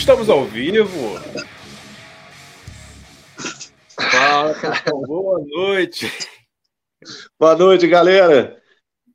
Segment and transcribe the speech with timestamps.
[0.00, 1.20] Estamos ao vivo.
[3.94, 4.54] Fala,
[5.06, 6.10] boa noite.
[7.38, 8.58] Boa noite, galera.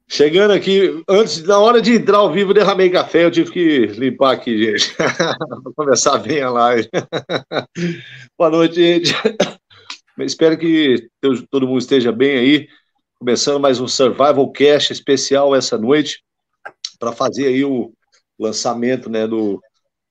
[0.08, 4.34] Chegando aqui, antes, na hora de entrar ao vivo, derramei café, eu tive que limpar
[4.34, 6.88] aqui, gente, para começar bem a live.
[8.38, 9.12] Boa noite, gente.
[10.20, 11.10] Espero que
[11.50, 12.68] todo mundo esteja bem aí.
[13.18, 16.24] Começando mais um Survival Cast especial essa noite,
[17.00, 17.92] para fazer aí o
[18.40, 19.60] lançamento né, do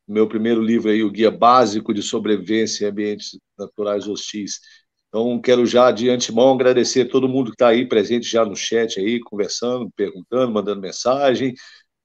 [0.07, 4.61] meu primeiro livro aí, o Guia Básico de Sobrevivência em Ambientes Naturais Hostis.
[5.09, 8.57] Então, quero já de antemão agradecer a todo mundo que está aí presente já no
[8.57, 11.55] chat aí, conversando, perguntando, mandando mensagem,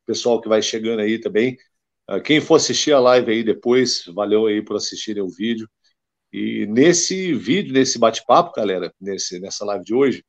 [0.05, 1.57] pessoal que vai chegando aí também.
[2.07, 5.69] Ah, quem for assistir a live aí depois, valeu aí por assistirem o vídeo.
[6.31, 10.23] E nesse vídeo, nesse bate-papo, galera, nesse, nessa live de hoje,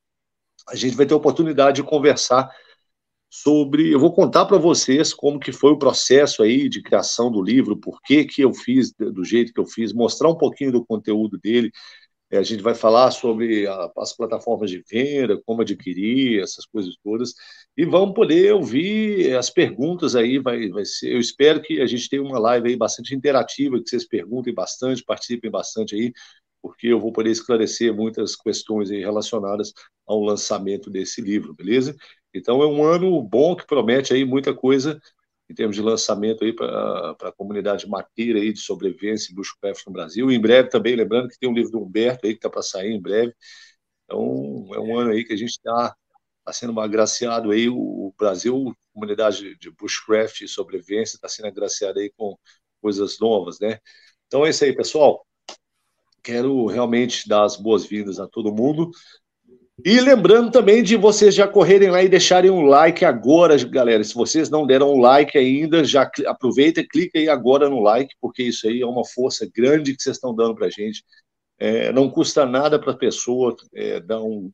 [0.69, 2.51] a gente vai ter a oportunidade de conversar
[3.31, 3.95] sobre.
[3.95, 7.79] Eu vou contar para vocês como que foi o processo aí de criação do livro,
[7.79, 11.39] por que, que eu fiz do jeito que eu fiz, mostrar um pouquinho do conteúdo
[11.39, 11.71] dele,
[12.31, 16.97] é, a gente vai falar sobre a, as plataformas de venda, como adquirir, essas coisas
[17.03, 17.35] todas,
[17.77, 22.09] e vamos poder ouvir as perguntas aí, vai, vai ser, eu espero que a gente
[22.09, 26.13] tenha uma live aí bastante interativa, que vocês perguntem bastante, participem bastante aí,
[26.63, 29.73] porque eu vou poder esclarecer muitas questões relacionadas
[30.07, 31.97] ao lançamento desse livro, beleza?
[32.35, 35.01] Então é um ano bom que promete aí muita coisa
[35.49, 39.93] em termos de lançamento aí para a comunidade maqueira aí de sobrevivência e bushcraft no
[39.93, 40.31] Brasil.
[40.31, 42.63] E em breve também, lembrando que tem um livro do Humberto aí que está para
[42.63, 43.35] sair em breve.
[44.05, 45.95] Então, é um ano aí que a gente está
[46.45, 52.13] tá sendo agraciado aí, o Brasil, comunidade de bushcraft e sobrevivência, está sendo agraciado aí
[52.17, 52.37] com
[52.81, 53.79] coisas novas, né?
[54.27, 55.27] Então é isso aí, pessoal.
[56.23, 58.91] Quero realmente dar as boas-vindas a todo mundo.
[59.85, 64.03] E lembrando também de vocês já correrem lá e deixarem um like agora, galera.
[64.03, 68.15] Se vocês não deram um like ainda, já aproveita e clica aí agora no like,
[68.21, 71.05] porque isso aí é uma força grande que vocês estão dando para a gente.
[71.59, 74.51] É, não custa nada para a pessoa é, dar um,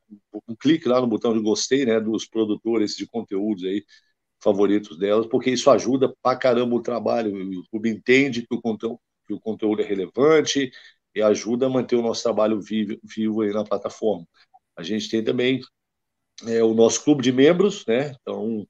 [0.49, 3.85] um, clique lá no botão de gostei, né, dos produtores de conteúdos aí
[4.43, 7.33] favoritos delas, porque isso ajuda pra caramba o trabalho.
[7.33, 10.71] O YouTube entende que o conteúdo, que o conteúdo é relevante
[11.15, 14.27] e ajuda a manter o nosso trabalho vivo, vivo aí na plataforma.
[14.77, 15.61] A gente tem também
[16.47, 18.15] é, o nosso clube de membros, né?
[18.21, 18.67] Então,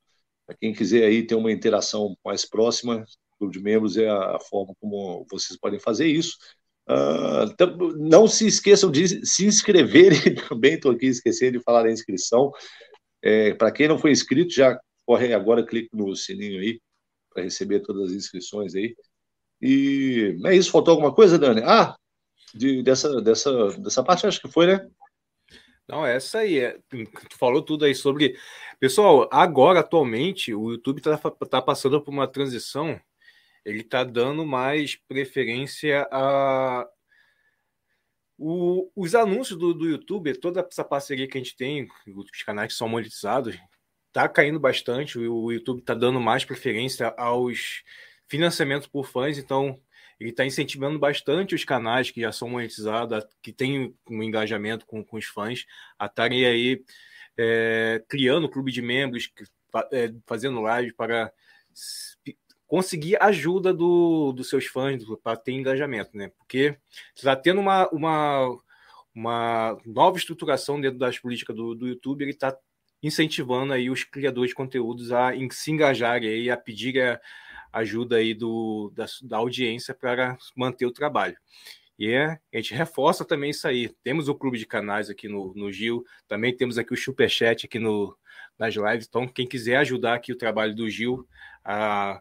[0.47, 3.05] para quem quiser aí ter uma interação mais próxima,
[3.39, 6.37] clube de membros é a, a forma como vocês podem fazer isso.
[6.89, 12.53] Uh, não se esqueçam de se inscreverem também, estou aqui esquecendo de falar da inscrição.
[13.23, 16.81] É, para quem não foi inscrito, já corre agora, clique no sininho aí
[17.33, 18.95] para receber todas as inscrições aí.
[19.61, 21.63] E é isso, faltou alguma coisa, Dani?
[21.65, 21.97] Ah,
[22.55, 24.87] de, dessa, dessa, dessa parte acho que foi, né?
[25.89, 28.37] Não, essa aí, é, tu falou tudo aí sobre.
[28.81, 33.01] Pessoal, agora, atualmente, o YouTube está tá passando por uma transição,
[33.65, 36.89] ele está dando mais preferência a.
[38.39, 42.73] O, os anúncios do, do YouTube, toda essa parceria que a gente tem, os canais
[42.73, 43.57] que são monetizados,
[44.09, 45.19] está caindo bastante.
[45.19, 47.83] O, o YouTube está dando mais preferência aos
[48.29, 49.81] financiamentos por fãs, então
[50.19, 55.05] ele está incentivando bastante os canais que já são monetizados, que têm um engajamento com,
[55.05, 55.67] com os fãs,
[55.99, 56.83] a estarem aí
[57.37, 59.31] é, criando clube de membros,
[59.93, 61.33] é, fazendo live para
[62.67, 66.33] conseguir ajuda do, dos seus fãs para ter engajamento, né?
[66.39, 66.77] Porque
[67.15, 68.59] está tendo uma, uma,
[69.15, 72.57] uma nova estruturação dentro das políticas do, do YouTube, ele está
[73.03, 77.21] incentivando aí os criadores de conteúdos a se engajarem aí, a pedir a,
[77.73, 81.37] ajuda aí do, da, da audiência para manter o trabalho.
[81.99, 83.89] E é, a gente reforça também isso aí.
[84.03, 87.79] Temos o clube de canais aqui no, no Gil, também temos aqui o Superchat aqui
[87.79, 88.17] no,
[88.59, 89.07] nas lives.
[89.09, 91.27] Então, quem quiser ajudar aqui o trabalho do Gil,
[91.65, 92.21] a,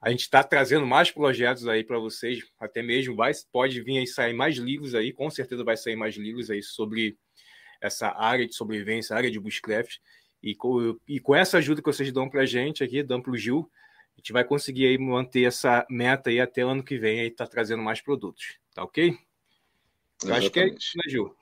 [0.00, 4.06] a gente está trazendo mais projetos aí para vocês, até mesmo vai, pode vir aí
[4.06, 7.16] sair mais livros aí, com certeza vai sair mais livros aí sobre
[7.80, 9.98] essa área de sobrevivência, área de bushcraft.
[10.40, 13.32] E com, e com essa ajuda que vocês dão para a gente aqui, dão para
[13.32, 13.68] o Gil,
[14.18, 17.30] a gente vai conseguir aí manter essa meta aí até o ano que vem aí
[17.30, 19.16] tá trazendo mais produtos, tá ok?
[20.24, 21.36] Eu acho que é isso, né, Gil?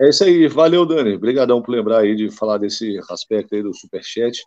[0.00, 1.16] É isso aí, valeu, Dani.
[1.16, 4.40] Obrigadão por lembrar aí de falar desse aspecto aí do Superchat.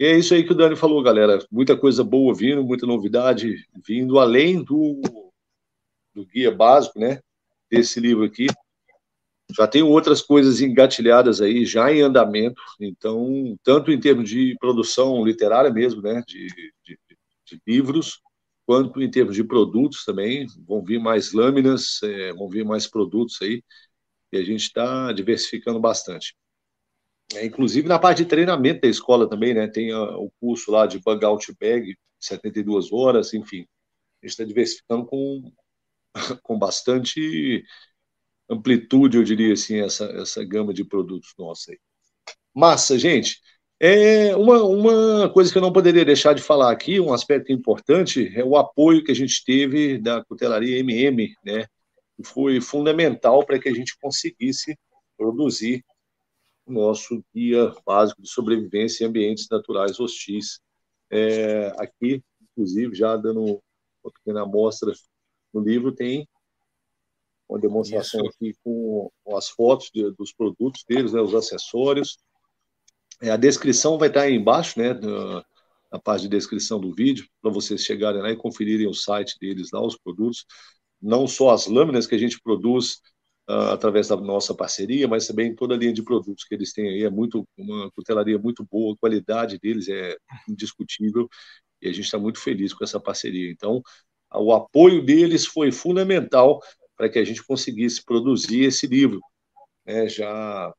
[0.00, 1.38] E é isso aí que o Dani falou, galera.
[1.52, 5.00] Muita coisa boa vindo, muita novidade vindo, além do,
[6.12, 7.20] do guia básico, né?
[7.70, 8.48] Desse livro aqui.
[9.56, 15.24] Já tem outras coisas engatilhadas aí, já em andamento, então, tanto em termos de produção
[15.24, 16.46] literária mesmo, né, de,
[16.84, 16.98] de,
[17.46, 18.20] de livros,
[18.66, 23.38] quanto em termos de produtos também, vão vir mais lâminas, é, vão vir mais produtos
[23.42, 23.62] aí,
[24.32, 26.36] e a gente está diversificando bastante.
[27.34, 30.86] É, inclusive na parte de treinamento da escola também, né, tem a, o curso lá
[30.86, 33.66] de Bug Out Bag, 72 horas, enfim.
[34.22, 35.52] a gente está diversificando com,
[36.42, 37.64] com bastante
[38.50, 41.78] amplitude, eu diria assim, essa, essa gama de produtos nossos aí.
[42.54, 43.40] Massa, gente.
[43.82, 48.30] É uma, uma coisa que eu não poderia deixar de falar aqui, um aspecto importante,
[48.36, 51.64] é o apoio que a gente teve da cutelaria MM, né?
[52.22, 54.76] Foi fundamental para que a gente conseguisse
[55.16, 55.82] produzir
[56.66, 60.60] o nosso guia básico de sobrevivência em ambientes naturais hostis.
[61.10, 63.42] É, aqui, inclusive, já dando
[64.04, 64.92] uma pequena amostra
[65.54, 66.28] no livro, tem
[67.50, 68.30] uma demonstração Isso.
[68.30, 72.16] aqui com, com as fotos de, dos produtos deles, né, os acessórios,
[73.20, 74.94] é, a descrição vai estar aí embaixo, né?
[75.92, 79.70] Na parte de descrição do vídeo, para vocês chegarem lá e conferirem o site deles
[79.72, 80.46] lá, os produtos.
[81.02, 83.00] Não só as lâminas que a gente produz
[83.48, 86.88] uh, através da nossa parceria, mas também toda a linha de produtos que eles têm
[86.88, 87.02] aí.
[87.02, 90.16] É muito uma cutelaria muito boa, a qualidade deles é
[90.48, 91.28] indiscutível
[91.82, 93.50] e a gente está muito feliz com essa parceria.
[93.50, 93.82] Então,
[94.32, 96.60] o apoio deles foi fundamental
[97.00, 99.22] para que a gente conseguisse produzir esse livro.
[99.86, 100.70] É, já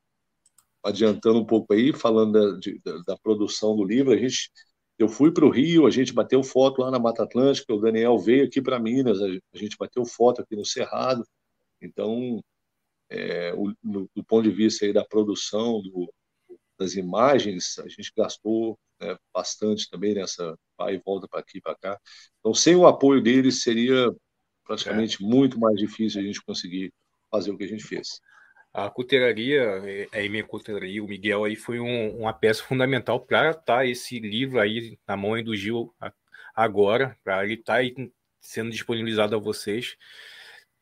[0.83, 4.51] adiantando um pouco aí, falando da, de, da, produção do livro, a gente,
[4.99, 8.19] eu fui para o Rio, a gente bateu foto lá na Mata Atlântica, o Daniel
[8.19, 11.25] veio aqui para Minas, a, a, gente bateu foto aqui no Cerrado,
[11.81, 12.39] então,
[13.09, 16.13] é, o, no, do ponto de vista aí da produção, do,
[16.77, 21.61] das imagens, a gente gastou né, bastante também nessa vai e volta para aqui e
[21.61, 21.99] para cá.
[22.39, 24.11] Então, sem o apoio deles, seria
[24.71, 25.25] praticamente é.
[25.25, 26.93] muito mais difícil a gente conseguir
[27.29, 28.21] fazer o que a gente fez
[28.73, 29.63] a cutelaria,
[30.13, 33.85] é, a minha cutelaria, o Miguel aí foi um, uma peça fundamental para estar tá
[33.85, 35.93] esse livro aí na mão do Gil
[36.55, 38.03] agora, para ele estar tá
[38.39, 39.97] sendo disponibilizado a vocês,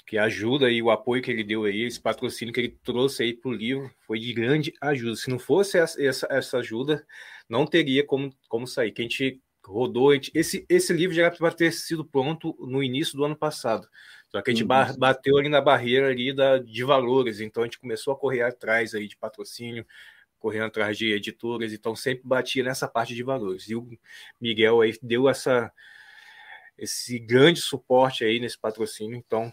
[0.06, 3.34] que ajuda aí o apoio que ele deu aí, esse patrocínio que ele trouxe aí
[3.34, 5.16] para o livro, foi de grande ajuda.
[5.16, 7.06] Se não fosse essa, essa, essa ajuda,
[7.48, 8.92] não teria como, como sair.
[8.92, 13.16] Que a gente rodou, esse, esse livro já era para ter sido pronto no início
[13.18, 13.88] do ano passado.
[14.30, 14.98] Só que a gente uhum.
[14.98, 18.94] bateu ali na barreira ali da, de valores, então a gente começou a correr atrás
[18.94, 19.86] aí de patrocínio,
[20.38, 23.68] correndo atrás de editoras, então sempre batia nessa parte de valores.
[23.70, 23.88] E o
[24.40, 25.72] Miguel aí deu essa
[26.78, 29.52] esse grande suporte aí nesse patrocínio, então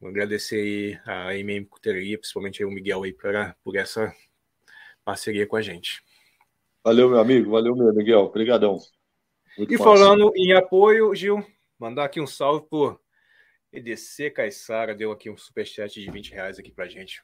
[0.00, 4.14] vou agradecer aí a MM Cuteria, principalmente aí o Miguel aí pra, por essa
[5.04, 6.00] parceria com a gente.
[6.84, 8.78] Valeu, meu amigo, valeu, meu Miguel, obrigadão.
[9.58, 11.44] E falando em apoio, Gil,
[11.78, 13.00] mandar aqui um salve por
[13.72, 17.20] EDC Caissara deu aqui um superchat de 20 reais aqui pra gente.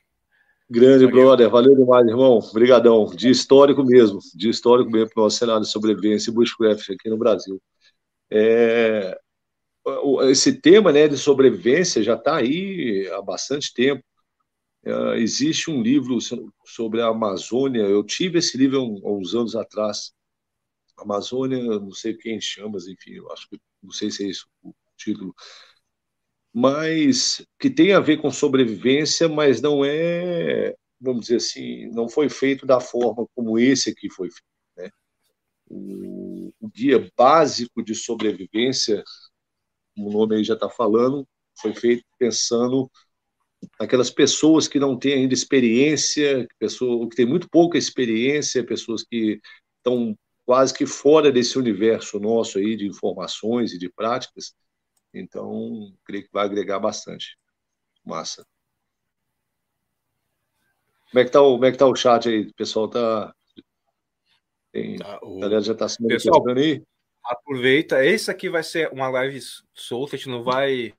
[0.69, 1.23] Grande valeu.
[1.23, 2.39] brother, valeu demais, irmão.
[2.39, 3.07] Obrigadão.
[3.07, 7.09] De histórico mesmo, de histórico mesmo para o nosso cenário de sobrevivência e bushcraft aqui
[7.09, 7.61] no Brasil.
[8.31, 9.19] É...
[10.29, 14.05] Esse tema né, de sobrevivência já está aí há bastante tempo.
[14.85, 16.19] É, existe um livro
[16.65, 17.83] sobre a Amazônia.
[17.83, 20.13] Eu tive esse livro há uns anos atrás.
[21.01, 25.35] Amazônia, não sei quem chama, enfim, acho que não sei se é isso o título
[26.53, 32.29] mas que tem a ver com sobrevivência, mas não é, vamos dizer assim, não foi
[32.29, 34.45] feito da forma como esse aqui foi feito.
[34.77, 34.91] Né?
[35.69, 39.03] O, o guia básico de sobrevivência,
[39.97, 41.27] o nome aí já está falando,
[41.61, 42.91] foi feito pensando
[43.79, 49.41] naquelas pessoas que não têm ainda experiência, pessoas que têm muito pouca experiência, pessoas que
[49.79, 50.17] estão
[50.51, 54.53] quase que fora desse universo nosso aí de informações e de práticas,
[55.15, 57.39] então, creio que vai agregar bastante.
[58.05, 58.45] Massa.
[61.09, 62.49] Como é que tá o, como é que tá o chat aí?
[62.49, 63.33] O pessoal tá.
[64.73, 65.37] Tem, tá, o...
[65.37, 66.83] A galera já está se Pessoal, aí.
[67.25, 68.05] Aproveita.
[68.05, 69.39] Esse aqui vai ser uma live
[69.73, 70.93] solta, a gente não vai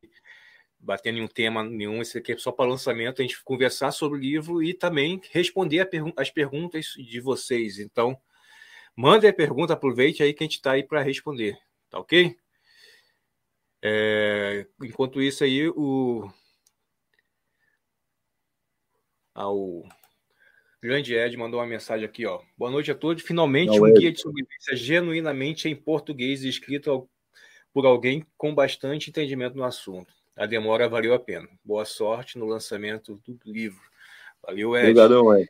[0.80, 2.02] bater nenhum tema nenhum.
[2.02, 5.84] Esse aqui é só para lançamento, a gente conversar sobre o livro e também responder
[5.88, 7.78] pergun as perguntas de vocês.
[7.78, 8.18] Então,
[8.96, 11.58] mande a pergunta, aproveite aí que a gente está aí para responder.
[11.90, 12.36] Tá ok?
[13.84, 16.30] É, enquanto isso aí, o,
[19.34, 19.96] ao ah,
[20.82, 22.42] grande Ed mandou uma mensagem aqui, ó.
[22.58, 23.24] Boa noite a todos.
[23.24, 27.10] Finalmente Não, um guia de sobrevivência genuinamente em português escrito
[27.74, 30.14] por alguém com bastante entendimento no assunto.
[30.36, 31.48] A demora valeu a pena.
[31.64, 33.82] Boa sorte no lançamento do livro.
[34.42, 34.90] Valeu, Ed.
[34.90, 35.50] Obrigadão, Ed.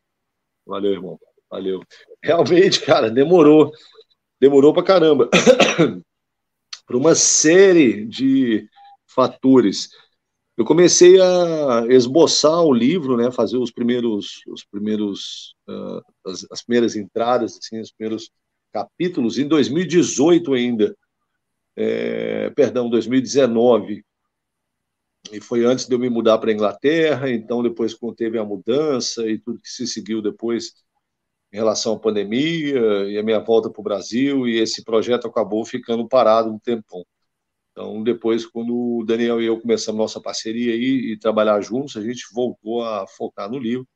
[0.65, 1.19] Valeu, irmão.
[1.51, 1.81] Valeu.
[2.24, 3.72] Realmente, cara, demorou.
[4.39, 5.29] Demorou pra caramba.
[6.88, 8.67] por uma série de
[9.08, 9.89] fatores.
[10.58, 16.62] Eu comecei a esboçar o livro, né, fazer os primeiros, os primeiros, uh, as, as,
[16.62, 18.29] primeiras entradas, assim, os primeiros
[18.72, 20.96] capítulos em 2018 ainda,
[21.75, 24.03] é, perdão, 2019.
[25.31, 28.43] E foi antes de eu me mudar para a Inglaterra, então depois quando teve a
[28.43, 30.74] mudança e tudo que se seguiu depois,
[31.51, 32.79] em relação à pandemia
[33.10, 37.05] e a minha volta para o Brasil, e esse projeto acabou ficando parado um tempão.
[37.72, 42.01] Então, depois, quando o Daniel e eu começamos nossa parceria aí e trabalhar juntos, a
[42.01, 43.88] gente voltou a focar no livro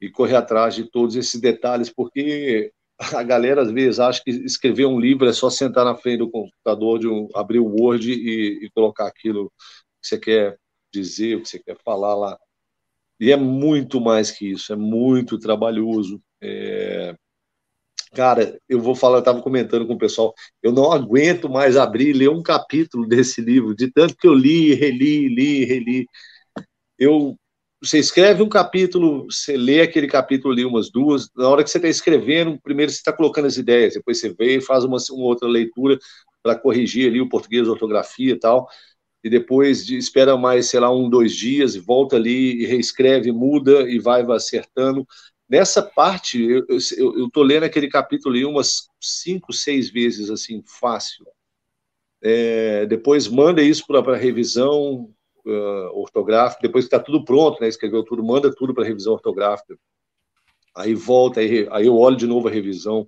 [0.00, 2.72] e correr atrás de todos esses detalhes, porque
[3.14, 6.30] a galera às vezes acha que escrever um livro é só sentar na frente do
[6.30, 9.52] computador, de um, abrir o Word e, e colocar aquilo
[10.00, 10.58] que você quer
[10.92, 12.38] dizer, o que você quer falar lá.
[13.18, 16.22] E é muito mais que isso, é muito trabalhoso.
[16.42, 17.14] É...
[18.12, 22.08] Cara, eu vou falar, eu estava comentando com o pessoal, eu não aguento mais abrir
[22.10, 26.06] e ler um capítulo desse livro, de tanto que eu li, reli, li, reli.
[26.98, 27.36] Eu
[27.82, 31.78] você escreve um capítulo, você lê aquele capítulo ali umas duas, na hora que você
[31.78, 35.24] está escrevendo, primeiro você está colocando as ideias, depois você vê e faz uma, uma
[35.24, 35.98] outra leitura
[36.42, 38.68] para corrigir ali o português, a ortografia e tal,
[39.24, 43.32] e depois de, espera mais, sei lá, um, dois dias, e volta ali e reescreve,
[43.32, 45.06] muda e vai, vai acertando.
[45.50, 46.64] Nessa parte, eu,
[46.96, 51.26] eu, tô lendo aquele capítulo ali umas cinco, seis vezes, assim, fácil.
[52.22, 55.12] É, depois manda isso para revisão,
[55.44, 59.76] uh, ortográfico, depois que está tudo pronto, né, escreveu tudo, manda tudo para revisão ortográfica.
[60.74, 63.06] Aí volta, aí, aí eu olho de novo a revisão.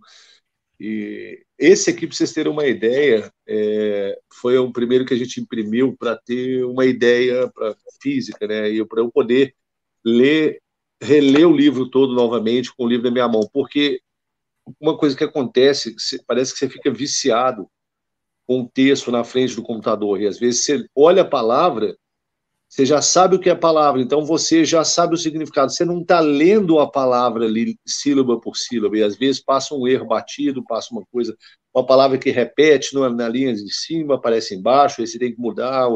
[0.81, 5.41] E esse aqui, para vocês terem uma ideia, é, foi o primeiro que a gente
[5.41, 8.69] imprimiu para ter uma ideia para física, né?
[8.69, 9.55] E para eu poder
[10.05, 10.62] ler,
[11.03, 14.01] reler o livro todo novamente com o livro na minha mão, porque
[14.81, 15.95] uma coisa que acontece,
[16.27, 17.69] parece que você fica viciado
[18.47, 21.97] com o texto na frente do computador e às vezes você olha a palavra
[22.73, 25.71] você já sabe o que é a palavra, então você já sabe o significado.
[25.71, 29.87] Você não está lendo a palavra ali, sílaba por sílaba, e às vezes passa um
[29.87, 31.37] erro batido, passa uma coisa,
[31.75, 35.87] uma palavra que repete na linha de cima, aparece embaixo, aí você tem que mudar,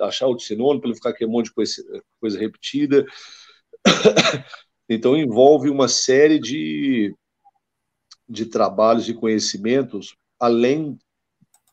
[0.00, 1.72] achar o sinônimo para não ficar aquele monte de coisa,
[2.20, 3.06] coisa repetida.
[4.88, 7.14] Então envolve uma série de,
[8.28, 10.98] de trabalhos e conhecimentos, além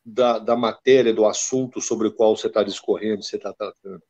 [0.06, 4.02] da, da matéria, do assunto sobre o qual você está discorrendo, você está tratando.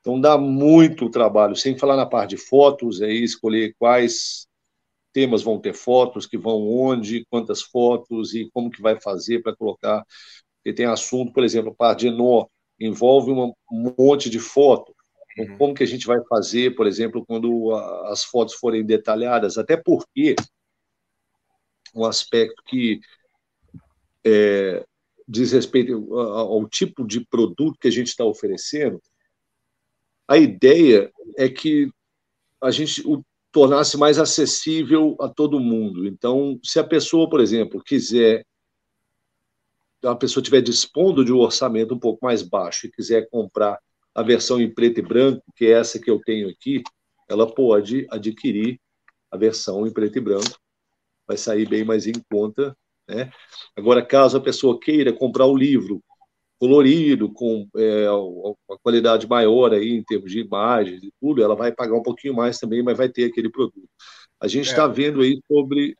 [0.00, 4.46] Então dá muito trabalho, sem falar na parte de fotos, aí escolher quais
[5.12, 9.56] temas vão ter fotos, que vão onde, quantas fotos e como que vai fazer para
[9.56, 10.04] colocar.
[10.56, 12.46] Porque tem assunto, por exemplo, a parte de nó,
[12.78, 13.52] envolve um
[13.98, 14.94] monte de foto.
[15.36, 15.58] Uhum.
[15.58, 17.74] como que a gente vai fazer, por exemplo, quando
[18.06, 19.58] as fotos forem detalhadas?
[19.58, 20.36] Até porque
[21.94, 23.00] um aspecto que
[24.24, 24.84] é,
[25.26, 29.00] diz respeito ao tipo de produto que a gente está oferecendo,
[30.26, 31.90] a ideia é que
[32.60, 33.22] a gente o
[33.54, 36.08] tornasse mais acessível a todo mundo.
[36.08, 38.44] Então, se a pessoa, por exemplo, quiser,
[40.02, 43.78] a pessoa estiver dispondo de um orçamento um pouco mais baixo e quiser comprar
[44.14, 46.82] a versão em preto e branco, que é essa que eu tenho aqui,
[47.28, 48.78] ela pode adquirir
[49.30, 50.58] a versão em preto e branco.
[51.26, 52.76] Vai sair bem mais em conta
[53.08, 53.30] né?
[53.76, 56.02] Agora, caso a pessoa queira comprar o livro
[56.58, 61.72] colorido, com é, uma qualidade maior aí em termos de imagens e tudo, ela vai
[61.72, 63.88] pagar um pouquinho mais também, mas vai ter aquele produto.
[64.40, 64.88] A gente está é.
[64.88, 65.94] vendo aí sobre.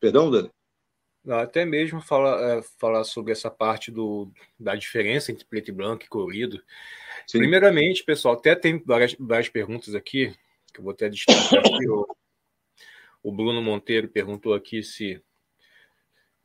[0.00, 0.50] Perdão, Dani?
[1.24, 5.72] Não, até mesmo falar, é, falar sobre essa parte do, da diferença entre preto e
[5.72, 6.60] branco e colorido.
[7.26, 7.38] Sim.
[7.38, 10.34] Primeiramente, pessoal, até tem várias, várias perguntas aqui,
[10.72, 11.88] que eu vou até destacar aqui.
[11.88, 12.06] o,
[13.22, 15.22] o Bruno Monteiro perguntou aqui se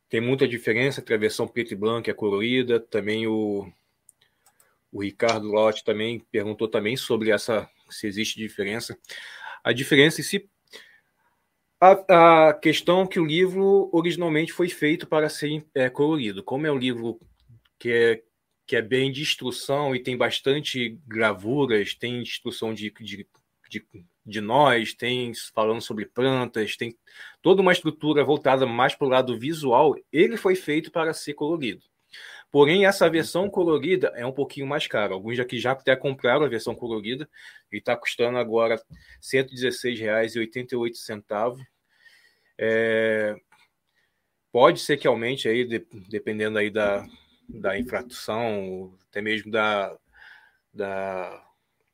[0.08, 2.80] tem muita diferença entre a versão preto e branco e a colorida.
[2.80, 3.70] Também o,
[4.90, 8.98] o Ricardo Lotti também perguntou também sobre essa se existe diferença.
[9.62, 10.48] A diferença em si
[11.80, 16.44] a, a questão que o livro originalmente foi feito para ser é, colorido.
[16.44, 17.18] Como é um livro
[17.78, 18.22] que é,
[18.70, 23.26] que é bem de instrução e tem bastante gravuras, tem instrução de, de,
[23.68, 23.84] de
[24.24, 26.96] de nós, tem falando sobre plantas, tem
[27.42, 29.96] toda uma estrutura voltada mais para o lado visual.
[30.12, 31.82] Ele foi feito para ser colorido.
[32.48, 35.14] Porém, essa versão colorida é um pouquinho mais cara.
[35.14, 37.28] Alguns aqui já até compraram a versão colorida
[37.72, 38.82] e está custando agora R$
[39.20, 41.56] 116,88.
[42.56, 43.34] É...
[44.52, 45.66] Pode ser que aumente aí,
[46.08, 47.04] dependendo aí da,
[47.54, 49.96] da infração, até mesmo da,
[50.72, 51.46] da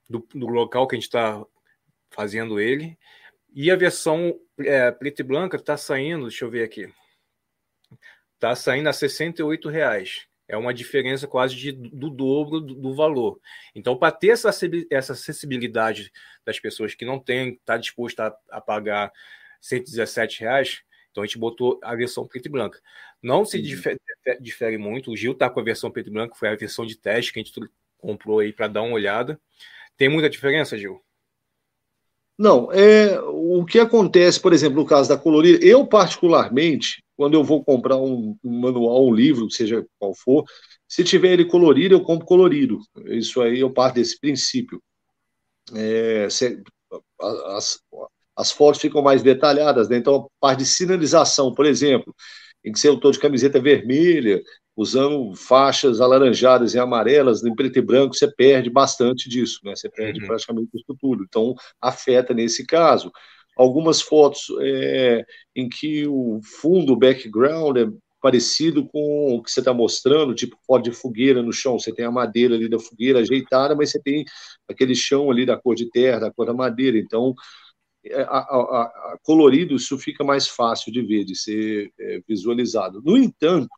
[0.08, 1.44] do, do local que a gente está
[2.10, 2.98] fazendo ele.
[3.54, 6.92] E a versão é, preta e branca está saindo, deixa eu ver aqui,
[8.34, 10.26] está saindo a 68 reais.
[10.48, 13.40] É uma diferença quase de, do dobro do, do valor.
[13.74, 14.50] Então, para ter essa,
[14.90, 16.12] essa acessibilidade
[16.44, 19.10] das pessoas que não têm, está disposto a, a pagar
[19.60, 20.82] 117 reais,
[21.16, 22.78] então a gente botou a versão preta e branca.
[23.22, 23.98] Não se difere,
[24.38, 25.10] difere muito.
[25.10, 27.40] O Gil está com a versão preta e branca, foi a versão de teste que
[27.40, 27.58] a gente
[27.96, 29.40] comprou aí para dar uma olhada.
[29.96, 31.00] Tem muita diferença, Gil?
[32.36, 37.42] Não, é o que acontece, por exemplo, no caso da colorida, eu particularmente, quando eu
[37.42, 40.44] vou comprar um, um manual, um livro, seja qual for,
[40.86, 42.78] Se tiver ele colorido, eu compro colorido.
[43.06, 44.82] Isso aí eu parto desse princípio.
[45.74, 46.62] É, se,
[47.46, 47.80] as,
[48.36, 49.96] as fotos ficam mais detalhadas, né?
[49.96, 52.14] Então, a parte de sinalização, por exemplo,
[52.64, 54.42] em que você eu estou de camiseta vermelha,
[54.76, 59.74] usando faixas alaranjadas e amarelas, em preto e branco, você perde bastante disso, né?
[59.74, 60.26] Você perde uhum.
[60.26, 61.24] praticamente isso tudo.
[61.26, 63.10] Então, afeta nesse caso.
[63.56, 65.24] Algumas fotos é,
[65.54, 67.86] em que o fundo, o background, é
[68.20, 71.78] parecido com o que você está mostrando, tipo foto de fogueira no chão.
[71.78, 74.24] Você tem a madeira ali da fogueira ajeitada, mas você tem
[74.68, 76.98] aquele chão ali da cor de terra, da cor da madeira.
[76.98, 77.34] Então,
[79.22, 83.02] colorido, isso fica mais fácil de ver, de ser é, visualizado.
[83.04, 83.68] No entanto,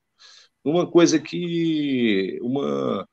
[0.64, 3.06] uma coisa que uma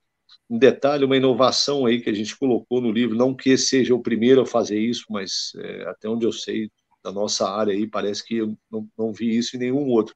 [0.49, 4.01] um detalhe, uma inovação aí que a gente colocou no livro, não que seja o
[4.01, 6.69] primeiro a fazer isso, mas é, até onde eu sei
[7.03, 10.15] da nossa área aí, parece que eu não, não vi isso em nenhum outro.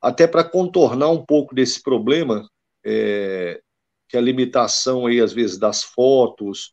[0.00, 2.48] Até para contornar um pouco desse problema,
[2.84, 3.60] é,
[4.08, 6.72] que a limitação aí, às vezes, das fotos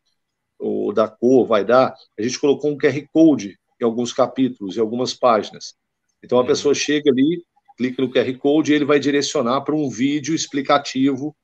[0.60, 4.80] ou da cor vai dar, a gente colocou um QR Code em alguns capítulos, em
[4.80, 5.74] algumas páginas.
[6.22, 6.46] Então a uhum.
[6.46, 7.42] pessoa chega ali,
[7.76, 11.34] clica no QR Code e ele vai direcionar para um vídeo explicativo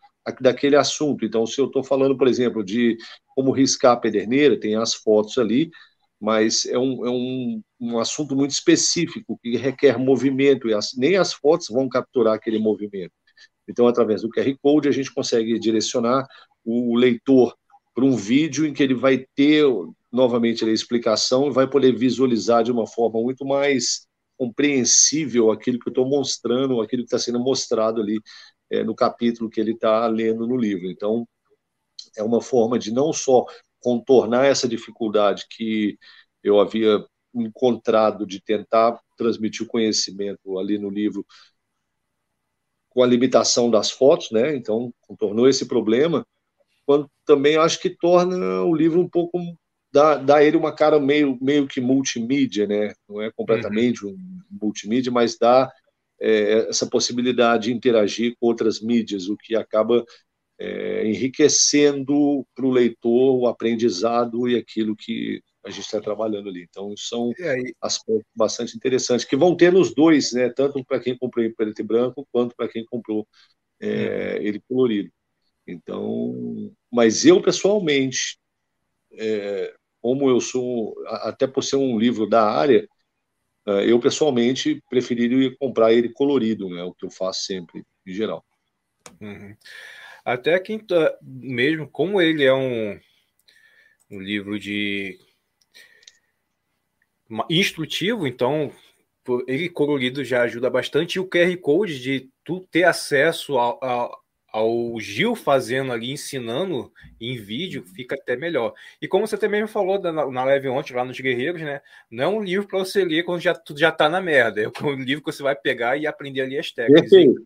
[0.40, 1.24] daquele assunto.
[1.24, 2.96] Então, se eu estou falando, por exemplo, de
[3.34, 5.70] como riscar a pederneira, tem as fotos ali,
[6.20, 11.16] mas é um, é um, um assunto muito específico que requer movimento e as, nem
[11.16, 13.12] as fotos vão capturar aquele movimento.
[13.68, 16.26] Então, através do QR Code, a gente consegue direcionar
[16.64, 17.54] o leitor
[17.96, 19.64] para um vídeo em que ele vai ter
[20.12, 25.88] novamente a explicação e vai poder visualizar de uma forma muito mais compreensível aquilo que
[25.88, 28.20] eu estou mostrando, aquilo que está sendo mostrado ali
[28.68, 30.90] é, no capítulo que ele está lendo no livro.
[30.90, 31.26] Então,
[32.18, 33.46] é uma forma de não só
[33.80, 35.98] contornar essa dificuldade que
[36.42, 37.02] eu havia
[37.34, 41.24] encontrado de tentar transmitir o conhecimento ali no livro
[42.90, 44.54] com a limitação das fotos, né?
[44.54, 46.26] Então, contornou esse problema,
[46.86, 49.38] quando também acho que torna o livro um pouco
[49.92, 52.94] dá, dá ele uma cara meio, meio que multimídia, né?
[53.08, 54.12] Não é completamente uhum.
[54.12, 55.72] um multimídia, mas dá
[56.20, 60.04] é, essa possibilidade de interagir com outras mídias, o que acaba
[60.58, 66.66] é, enriquecendo para o leitor o aprendizado e aquilo que a gente está trabalhando ali.
[66.68, 67.32] Então, são
[67.80, 70.48] aspectos bastante interessantes que vão ter nos dois, né?
[70.50, 73.26] Tanto para quem comprou em preto e branco, quanto para quem comprou
[73.80, 75.10] é, ele colorido.
[75.66, 78.38] Então, mas eu pessoalmente,
[79.12, 82.88] é, como eu sou, até por ser um livro da área,
[83.66, 86.84] é, eu pessoalmente preferiria comprar ele colorido, né?
[86.84, 88.44] O que eu faço sempre, em geral.
[89.20, 89.56] Uhum.
[90.24, 92.98] Até quem tá, mesmo como ele é um,
[94.10, 95.18] um livro de
[97.50, 98.72] instrutivo, então
[99.48, 104.16] ele colorido já ajuda bastante e o QR Code de tu ter acesso ao,
[104.56, 106.90] ao Gil fazendo ali, ensinando
[107.20, 108.72] em vídeo, fica até melhor.
[109.02, 111.82] E como você também falou na, na live ontem, lá nos Guerreiros, né?
[112.10, 114.62] Não é um livro para você ler quando já, tudo já está na merda.
[114.62, 117.10] É um livro que você vai pegar e aprender ali as técnicas.
[117.10, 117.42] Perfeito.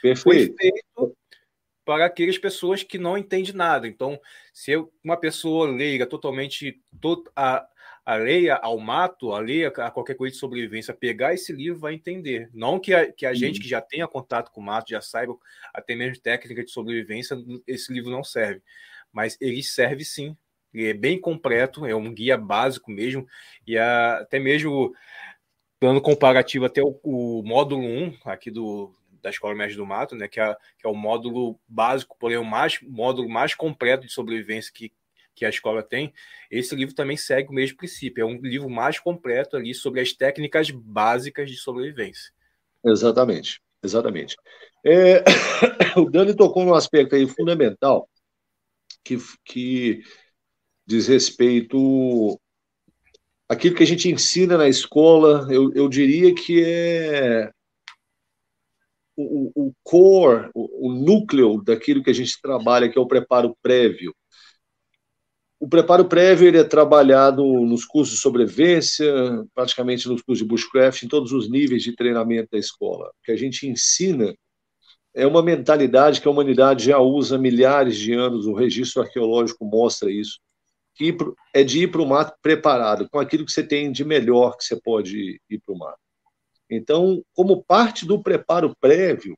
[0.00, 0.22] Perfeito.
[0.22, 1.16] Foi feito
[1.84, 3.86] para aquelas pessoas que não entendem nada.
[3.86, 4.18] Então,
[4.50, 4.72] se
[5.04, 7.68] uma pessoa leiga totalmente todo, a,
[8.04, 12.50] alheia ao mato, alheia a qualquer coisa de sobrevivência, pegar esse livro vai entender.
[12.52, 15.34] Não que a, que a gente que já tenha contato com o mato, já saiba
[15.72, 17.36] até mesmo técnica de sobrevivência,
[17.66, 18.62] esse livro não serve.
[19.12, 20.36] Mas ele serve sim.
[20.72, 23.26] Ele é bem completo, é um guia básico mesmo,
[23.66, 24.92] e a, até mesmo
[25.80, 30.28] dando comparativo até o, o módulo 1 aqui do, da Escola Média do Mato, né,
[30.28, 34.72] que é, que é o módulo básico, porém o mais, módulo mais completo de sobrevivência
[34.72, 34.92] que,
[35.34, 36.12] que a escola tem,
[36.50, 38.22] esse livro também segue o mesmo princípio.
[38.22, 42.32] É um livro mais completo ali sobre as técnicas básicas de sobrevivência.
[42.84, 44.36] Exatamente, exatamente.
[44.84, 45.24] É,
[45.98, 48.08] o Dani tocou num aspecto aí fundamental
[49.02, 50.02] que, que
[50.86, 52.38] diz respeito
[53.48, 57.50] aquilo que a gente ensina na escola, eu, eu diria que é
[59.16, 63.56] o, o core, o, o núcleo daquilo que a gente trabalha, que é o preparo
[63.62, 64.14] prévio.
[65.58, 69.06] O preparo prévio ele é trabalhado nos cursos de sobrevivência,
[69.54, 73.06] praticamente nos cursos de bushcraft, em todos os níveis de treinamento da escola.
[73.06, 74.34] O que a gente ensina
[75.14, 79.64] é uma mentalidade que a humanidade já usa há milhares de anos, o registro arqueológico
[79.64, 80.40] mostra isso,
[80.94, 81.16] que
[81.54, 84.64] é de ir para o mato preparado, com aquilo que você tem de melhor que
[84.64, 85.98] você pode ir para o mato.
[86.68, 89.36] Então, como parte do preparo prévio,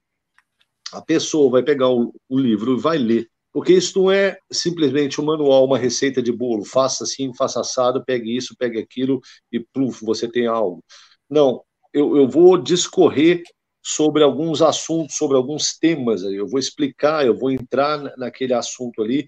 [0.93, 5.19] a pessoa vai pegar o, o livro e vai ler porque isso não é simplesmente
[5.19, 9.19] um manual, uma receita de bolo, faça assim, faça assado, pegue isso, pegue aquilo
[9.51, 10.85] e pluf, você tem algo.
[11.27, 13.43] Não, eu, eu vou discorrer
[13.83, 16.23] sobre alguns assuntos, sobre alguns temas.
[16.23, 19.25] Eu vou explicar, eu vou entrar naquele assunto ali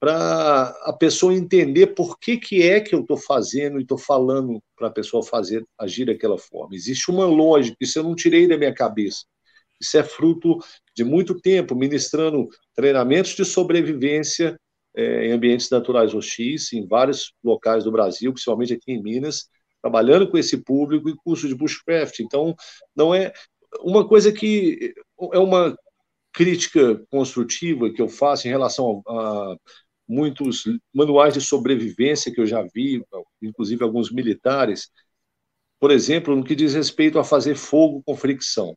[0.00, 4.58] para a pessoa entender por que, que é que eu estou fazendo e estou falando
[4.74, 6.74] para a pessoa fazer, agir daquela forma.
[6.74, 9.26] Existe uma lógica, isso eu não tirei da minha cabeça.
[9.80, 10.58] Isso é fruto
[10.94, 14.58] de muito tempo ministrando treinamentos de sobrevivência
[14.94, 19.48] é, em ambientes naturais hostis, em vários locais do Brasil, principalmente aqui em Minas,
[19.82, 22.20] trabalhando com esse público e curso de bushcraft.
[22.20, 22.54] Então,
[22.94, 23.32] não é
[23.80, 24.94] uma coisa que
[25.32, 25.76] é uma
[26.32, 29.56] crítica construtiva que eu faço em relação a, a
[30.08, 33.02] muitos manuais de sobrevivência que eu já vi,
[33.42, 34.90] inclusive alguns militares,
[35.80, 38.76] por exemplo, no que diz respeito a fazer fogo com fricção.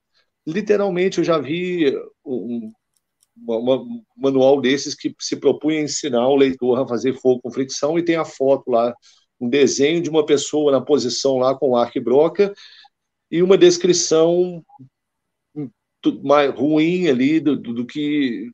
[0.51, 2.71] Literalmente, eu já vi um,
[3.47, 8.03] um manual desses que se propunha ensinar o leitor a fazer fogo com fricção e
[8.03, 8.93] tem a foto lá,
[9.39, 12.53] um desenho de uma pessoa na posição lá com arco e broca
[13.31, 14.63] e uma descrição
[16.23, 18.49] mais ruim ali do, do, do que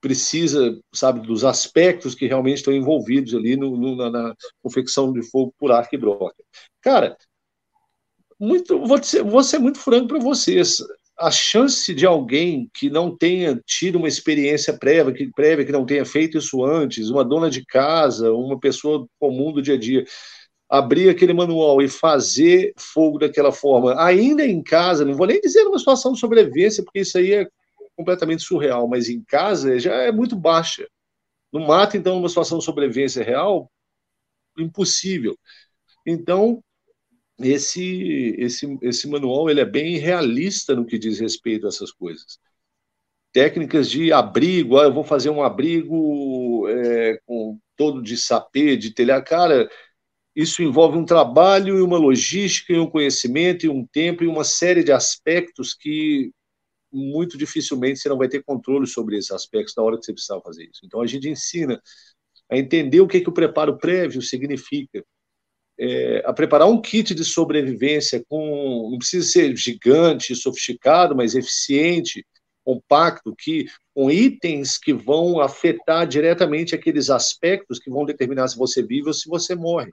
[0.00, 5.22] precisa, sabe, dos aspectos que realmente estão envolvidos ali no, no, na, na, confecção de
[5.22, 6.42] fogo por arco e broca.
[6.80, 7.16] Cara,
[8.38, 10.78] muito, vou, ser, vou ser muito franco para vocês.
[11.20, 15.84] A chance de alguém que não tenha tido uma experiência prévia que, prévia, que não
[15.84, 20.04] tenha feito isso antes, uma dona de casa, uma pessoa comum do dia a dia,
[20.68, 25.64] abrir aquele manual e fazer fogo daquela forma, ainda em casa, não vou nem dizer
[25.64, 27.48] numa situação de sobrevivência, porque isso aí é
[27.96, 30.88] completamente surreal, mas em casa já é muito baixa.
[31.52, 33.70] No mato, então, uma situação de sobrevivência real,
[34.58, 35.36] impossível.
[36.06, 36.62] Então,
[37.40, 42.38] esse, esse, esse manual ele é bem realista no que diz respeito a essas coisas.
[43.32, 48.92] Técnicas de abrigo, ah, eu vou fazer um abrigo é, com todo de sapê, de
[48.92, 49.22] telhar.
[49.24, 49.70] Cara,
[50.34, 54.44] isso envolve um trabalho e uma logística e um conhecimento e um tempo e uma
[54.44, 56.32] série de aspectos que
[56.92, 60.40] muito dificilmente você não vai ter controle sobre esses aspectos na hora que você precisar
[60.40, 60.80] fazer isso.
[60.84, 61.80] Então a gente ensina
[62.50, 65.04] a entender o que, que o preparo prévio significa,
[65.82, 72.22] é, a preparar um kit de sobrevivência com não precisa ser gigante, sofisticado, mas eficiente,
[72.62, 78.82] compacto, que com itens que vão afetar diretamente aqueles aspectos que vão determinar se você
[78.82, 79.88] vive ou se você morre.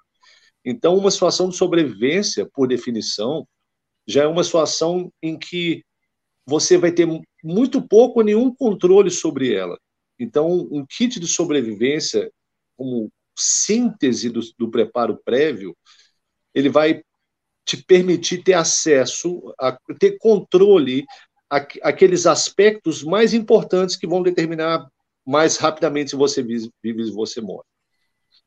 [0.66, 3.48] Então, uma situação de sobrevivência, por definição,
[4.06, 5.86] já é uma situação em que
[6.46, 7.08] você vai ter
[7.42, 9.78] muito pouco ou nenhum controle sobre ela.
[10.20, 12.30] Então, um kit de sobrevivência,
[12.76, 15.76] como síntese do, do preparo prévio,
[16.54, 17.02] ele vai
[17.66, 21.06] te permitir ter acesso, a ter controle
[21.50, 24.88] aqueles aspectos mais importantes que vão determinar
[25.26, 27.66] mais rapidamente se você vive, se você morre.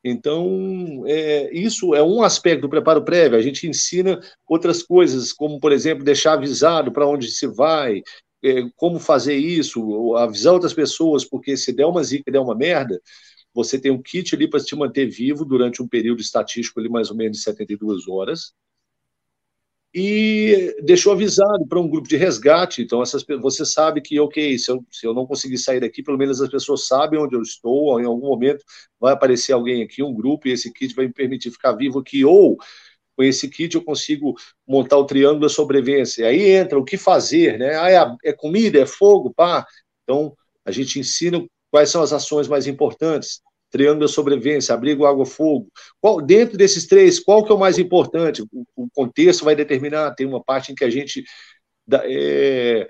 [0.03, 3.38] Então, é, isso é um aspecto do preparo prévio.
[3.38, 8.03] A gente ensina outras coisas, como, por exemplo, deixar avisado para onde se vai,
[8.42, 12.98] é, como fazer isso, avisar outras pessoas, porque se der uma zica, der uma merda,
[13.55, 17.11] você tem um kit ali para te manter vivo durante um período estatístico ali mais
[17.11, 18.55] ou menos de 72 horas
[19.93, 22.83] e deixou avisado para um grupo de resgate.
[22.83, 26.19] Então, essas, você sabe que, ok, se eu, se eu não conseguir sair daqui, pelo
[26.19, 28.65] menos as pessoas sabem onde eu estou, em algum momento
[29.01, 32.25] vai aparecer alguém aqui, um grupo, e esse kit vai me permitir ficar vivo aqui,
[32.25, 32.57] ou
[33.17, 34.35] com esse kit eu consigo
[34.67, 36.27] montar o triângulo da sobrevivência.
[36.27, 37.75] Aí entra o que fazer, né?
[37.77, 39.67] Ah, é, é comida, é fogo, pá.
[40.05, 45.25] Então, a gente ensina quais são as ações mais importantes triângulo da sobrevivência, abrigo, água,
[45.25, 45.71] fogo.
[46.01, 48.43] Qual, dentro desses três, qual que é o mais importante?
[48.43, 51.25] O, o contexto vai determinar, tem uma parte em que a gente
[51.87, 52.89] dá, é,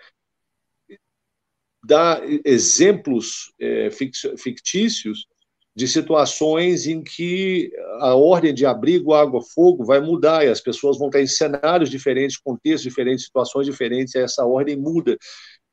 [1.84, 5.26] dá exemplos é, fictícios
[5.74, 10.98] de situações em que a ordem de abrigo, água, fogo vai mudar e as pessoas
[10.98, 15.16] vão estar em cenários diferentes, contextos diferentes, situações diferentes, e essa ordem muda.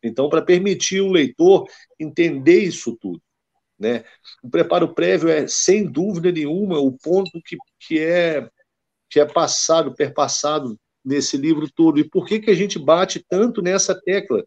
[0.03, 1.67] Então, para permitir o leitor
[1.99, 3.21] entender isso tudo.
[3.79, 4.03] Né?
[4.41, 8.49] O preparo prévio é, sem dúvida nenhuma, o ponto que, que, é,
[9.09, 11.99] que é passado, perpassado nesse livro todo.
[11.99, 14.43] E por que, que a gente bate tanto nessa tecla?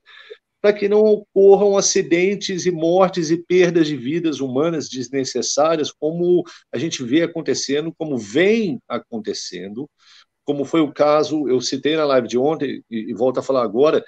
[0.60, 6.76] Para que não ocorram acidentes e mortes e perdas de vidas humanas desnecessárias, como a
[6.76, 9.88] gente vê acontecendo, como vem acontecendo,
[10.44, 13.62] como foi o caso, eu citei na live de ontem, e, e volto a falar
[13.62, 14.04] agora,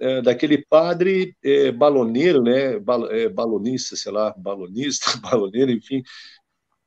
[0.00, 6.02] é, daquele padre é, baloneiro, né, bal, é, balonista, sei lá, balonista, baloneiro, enfim,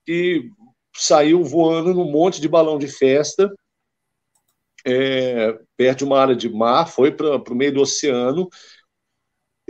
[0.05, 0.49] que
[0.95, 3.51] saiu voando num monte de balão de festa,
[4.85, 8.49] é, perto de uma área de mar, foi para o meio do oceano,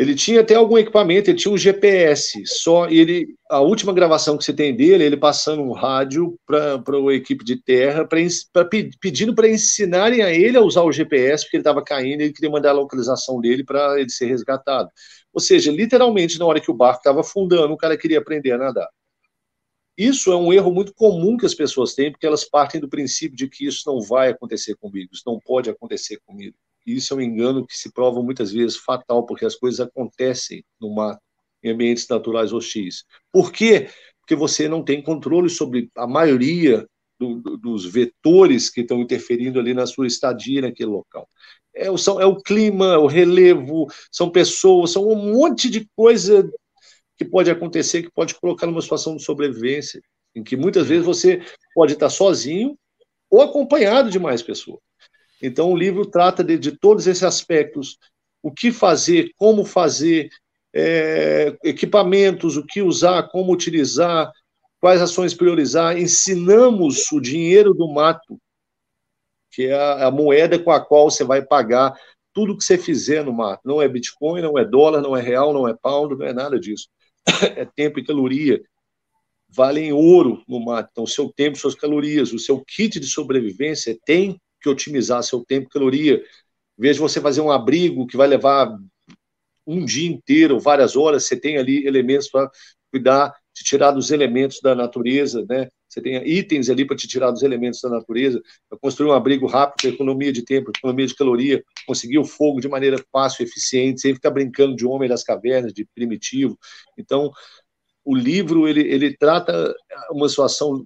[0.02, 4.44] Ele tinha até algum equipamento, ele tinha um GPS, só ele a última gravação que
[4.44, 8.18] você tem dele, ele passando um rádio para a equipe de terra, pra,
[8.52, 8.66] pra
[9.00, 12.34] pedindo para ensinarem a ele a usar o GPS, porque ele estava caindo e ele
[12.34, 14.90] queria mandar a localização dele para ele ser resgatado.
[15.32, 18.58] Ou seja, literalmente, na hora que o barco estava afundando, o cara queria aprender a
[18.58, 18.90] nadar.
[19.96, 23.38] Isso é um erro muito comum que as pessoas têm, porque elas partem do princípio
[23.38, 26.58] de que isso não vai acontecer comigo, isso não pode acontecer comigo.
[26.86, 30.94] Isso é um engano que se prova muitas vezes fatal, porque as coisas acontecem no
[30.94, 31.20] mar,
[31.64, 33.04] em ambientes naturais hostis.
[33.32, 33.90] Por quê?
[34.20, 36.88] Porque você não tem controle sobre a maioria
[37.20, 41.28] do, do, dos vetores que estão interferindo ali na sua estadia naquele local.
[41.74, 46.50] É, são, é o clima, é o relevo, são pessoas, são um monte de coisa
[47.18, 50.02] que pode acontecer, que pode colocar numa situação de sobrevivência,
[50.36, 51.42] em que muitas vezes você
[51.76, 52.76] pode estar sozinho
[53.30, 54.80] ou acompanhado de mais pessoas.
[55.42, 57.98] Então, o livro trata de, de todos esses aspectos:
[58.42, 60.30] o que fazer, como fazer,
[60.74, 64.32] é, equipamentos, o que usar, como utilizar,
[64.80, 65.98] quais ações priorizar.
[65.98, 68.40] Ensinamos o dinheiro do mato,
[69.52, 71.94] que é a, a moeda com a qual você vai pagar
[72.34, 73.62] tudo que você fizer no mato.
[73.66, 76.60] Não é Bitcoin, não é dólar, não é real, não é pound, não é nada
[76.60, 76.88] disso.
[77.56, 78.62] É tempo e caloria.
[79.50, 80.90] Valem ouro no mato.
[80.92, 85.70] Então, seu tempo, suas calorias, o seu kit de sobrevivência tem que otimizar seu tempo
[85.70, 86.24] caloria.
[86.78, 88.78] De você fazer um abrigo que vai levar
[89.66, 92.50] um dia inteiro, várias horas, você tem ali elementos para
[92.92, 95.70] cuidar, te tirar dos elementos da natureza, né?
[95.88, 99.46] Você tem itens ali para te tirar dos elementos da natureza, para construir um abrigo
[99.46, 104.00] rápido, economia de tempo, economia de caloria, conseguir o fogo de maneira fácil e eficiente,
[104.00, 106.58] sem ficar brincando de homem das cavernas, de primitivo.
[106.98, 107.30] Então,
[108.06, 109.76] o livro ele, ele trata
[110.12, 110.86] uma situação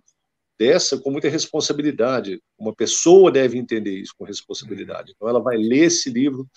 [0.57, 2.41] dessa com muita responsabilidade.
[2.57, 5.13] Uma pessoa deve entender isso com responsabilidade.
[5.15, 6.47] Então, ela vai ler esse livro,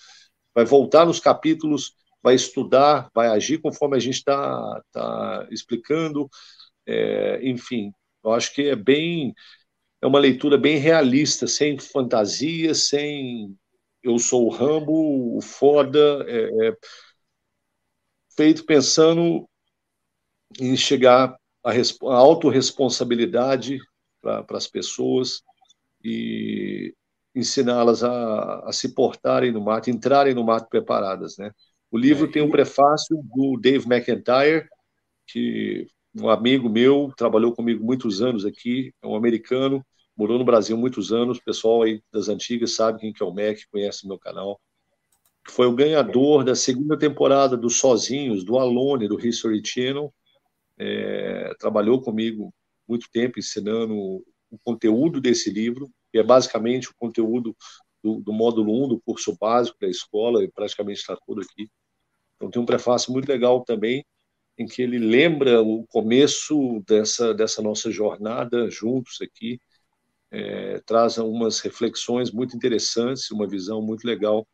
[0.53, 6.29] vai voltar nos capítulos, vai estudar, vai agir conforme a gente está tá explicando.
[6.85, 7.91] É, enfim,
[8.23, 9.33] eu acho que é bem.
[10.01, 13.53] É uma leitura bem realista, sem fantasia, sem
[14.01, 16.77] eu sou o Rambo, o foda, é, é
[18.35, 19.45] feito pensando
[20.59, 21.73] em chegar à
[22.15, 23.79] autorresponsabilidade
[24.21, 25.41] para as pessoas
[26.03, 26.93] e
[27.35, 31.51] ensiná-las a, a, se portarem no mato, entrarem no mato preparadas, né?
[31.91, 34.67] O livro é, tem um prefácio do Dave McIntyre,
[35.27, 40.77] que um amigo meu, trabalhou comigo muitos anos aqui, é um americano, morou no Brasil
[40.77, 44.07] muitos anos, o pessoal aí das antigas sabe quem que é o Mac, conhece o
[44.07, 44.59] meu canal.
[45.47, 50.13] Foi o ganhador da segunda temporada do Sozinhos, do Alone, do History Channel.
[50.77, 52.53] É, trabalhou comigo
[52.89, 57.55] muito tempo ensinando o conteúdo desse livro, que é basicamente o conteúdo
[58.03, 61.69] do, do módulo 1 do curso básico da escola, e praticamente está tudo aqui.
[62.35, 64.03] Então tem um prefácio muito legal também,
[64.57, 69.59] em que ele lembra o começo dessa, dessa nossa jornada juntos aqui,
[70.31, 74.47] é, traz algumas reflexões muito interessantes, uma visão muito legal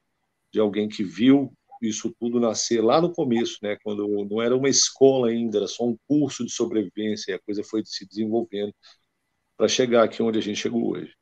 [0.51, 1.51] de alguém que viu
[1.87, 5.85] isso tudo nascer lá no começo, né, quando não era uma escola ainda, era só
[5.85, 8.73] um curso de sobrevivência, e a coisa foi se desenvolvendo
[9.57, 11.13] para chegar aqui onde a gente chegou hoje.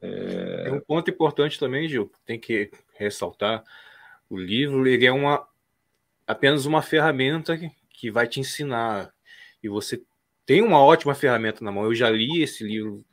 [0.00, 0.70] É...
[0.70, 3.64] um ponto importante também, Gil, tem que ressaltar,
[4.28, 5.46] o livro ele é uma
[6.26, 7.58] apenas uma ferramenta
[7.90, 9.12] que vai te ensinar,
[9.62, 10.02] e você
[10.46, 11.84] tem uma ótima ferramenta na mão.
[11.84, 13.04] Eu já li esse livro,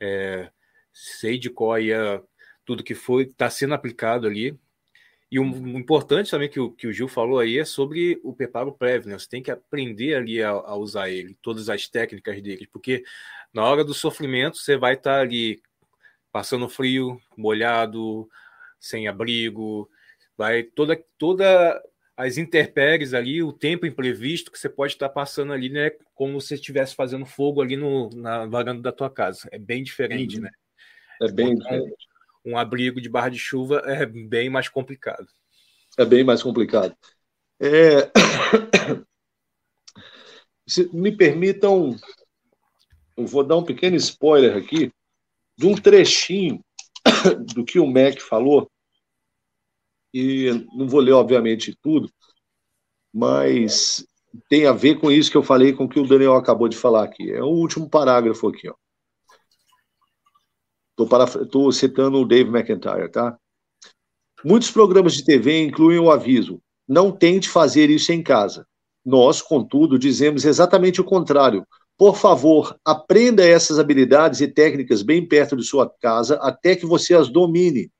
[0.00, 0.50] é,
[0.92, 2.22] sei de qual é
[2.64, 4.58] tudo que foi, está sendo aplicado ali,
[5.32, 5.44] e o
[5.78, 9.18] importante também que o, que o Gil falou aí é sobre o preparo prévio, né?
[9.18, 13.02] Você tem que aprender ali a, a, usar ele, todas as técnicas dele, porque
[13.50, 15.62] na hora do sofrimento você vai estar ali
[16.30, 18.28] passando frio, molhado,
[18.78, 19.88] sem abrigo,
[20.36, 21.82] vai toda toda
[22.14, 25.92] as intempéries ali, o tempo imprevisto que você pode estar passando ali, né?
[26.14, 29.48] Como se estivesse fazendo fogo ali no, na varanda da tua casa.
[29.50, 30.42] É bem diferente, uhum.
[30.42, 30.50] né?
[31.22, 32.11] É bem diferente
[32.44, 35.26] um abrigo de barra de chuva é bem mais complicado.
[35.98, 36.96] É bem mais complicado.
[37.60, 38.10] É...
[40.66, 41.96] Se me permitam,
[43.16, 44.92] eu vou dar um pequeno spoiler aqui
[45.56, 46.64] de um trechinho
[47.54, 48.70] do que o Mac falou,
[50.14, 52.10] e não vou ler, obviamente, tudo,
[53.12, 54.06] mas
[54.48, 56.76] tem a ver com isso que eu falei, com o que o Daniel acabou de
[56.76, 57.30] falar aqui.
[57.30, 58.74] É o último parágrafo aqui, ó.
[60.98, 63.36] Estou citando o Dave McIntyre, tá?
[64.44, 68.66] Muitos programas de TV incluem o aviso: não tente fazer isso em casa.
[69.04, 71.66] Nós, contudo, dizemos exatamente o contrário.
[71.98, 77.14] Por favor, aprenda essas habilidades e técnicas bem perto de sua casa até que você
[77.14, 77.90] as domine.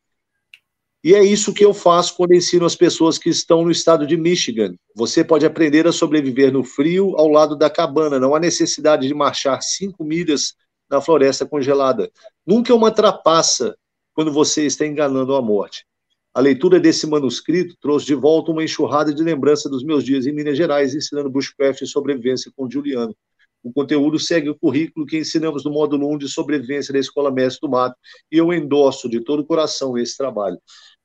[1.04, 4.16] E é isso que eu faço quando ensino as pessoas que estão no estado de
[4.16, 4.74] Michigan.
[4.94, 8.20] Você pode aprender a sobreviver no frio ao lado da cabana.
[8.20, 10.54] Não há necessidade de marchar cinco milhas
[10.92, 12.10] na floresta congelada.
[12.46, 13.74] Nunca é uma trapaça
[14.12, 15.86] quando você está enganando a morte.
[16.34, 20.32] A leitura desse manuscrito trouxe de volta uma enxurrada de lembrança dos meus dias em
[20.32, 23.16] Minas Gerais, ensinando bushcraft e sobrevivência com Juliano.
[23.62, 27.60] O conteúdo segue o currículo que ensinamos no módulo 1 de sobrevivência da Escola Mestre
[27.60, 27.96] do Mato,
[28.30, 30.58] e eu endosso de todo o coração esse trabalho.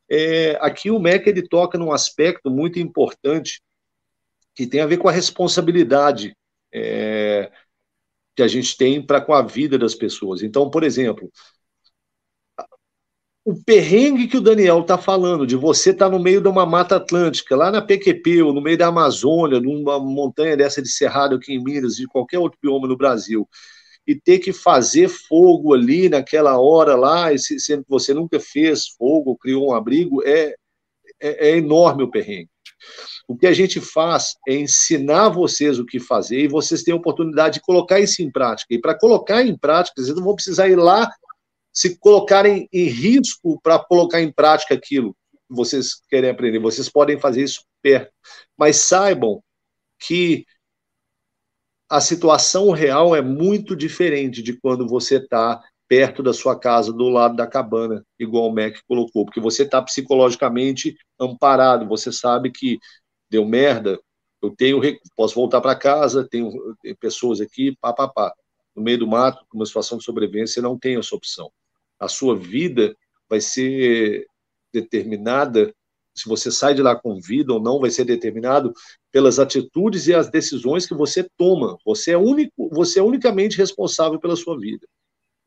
[0.10, 3.62] É, aqui o MEC ele toca num aspecto muito importante
[4.56, 6.36] que tem a ver com a responsabilidade
[6.73, 7.52] é,
[8.38, 10.43] que a gente tem para com a vida das pessoas.
[10.43, 11.28] Então, por exemplo,
[13.43, 16.63] o perrengue que o Daniel está falando, de você estar tá no meio de uma
[16.63, 21.36] mata atlântica, lá na PQP, ou no meio da Amazônia, numa montanha dessa de Cerrado
[21.36, 23.50] aqui em Minas, de qualquer outro bioma no Brasil,
[24.06, 29.36] e ter que fazer fogo ali naquela hora lá, sendo que você nunca fez fogo,
[29.36, 30.54] criou um abrigo, é,
[31.19, 32.50] é, é enorme o perrengue.
[33.28, 36.98] O que a gente faz é ensinar vocês o que fazer e vocês têm a
[36.98, 38.74] oportunidade de colocar isso em prática.
[38.74, 41.12] E para colocar em prática, vocês não vão precisar ir lá
[41.74, 45.13] se colocarem em risco para colocar em prática aquilo
[45.48, 46.60] que vocês querem aprender.
[46.60, 48.12] Vocês podem fazer isso perto.
[48.58, 49.44] Mas saibam
[50.00, 50.46] que
[51.90, 57.10] a situação real é muito diferente de quando você está perto da sua casa, do
[57.10, 62.78] lado da cabana, igual o Mac colocou, porque você está psicologicamente amparado, você sabe que
[63.30, 64.00] deu merda,
[64.41, 64.82] eu tenho,
[65.15, 66.52] posso voltar para casa, tenho,
[67.00, 68.34] pessoas aqui, pá, pá, pá.
[68.76, 71.52] No meio do mato, numa situação de sobrevivência, você não tem essa opção.
[72.00, 72.95] A sua vida
[73.28, 74.28] vai ser
[74.71, 75.73] determinada
[76.17, 78.73] se você sai de lá com vida ou não, vai ser determinado
[79.12, 81.78] pelas atitudes e as decisões que você toma.
[81.86, 84.88] Você é único, você é unicamente responsável pela sua vida.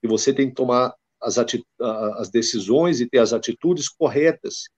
[0.03, 4.69] E você tem que tomar as, as decisões e ter as atitudes corretas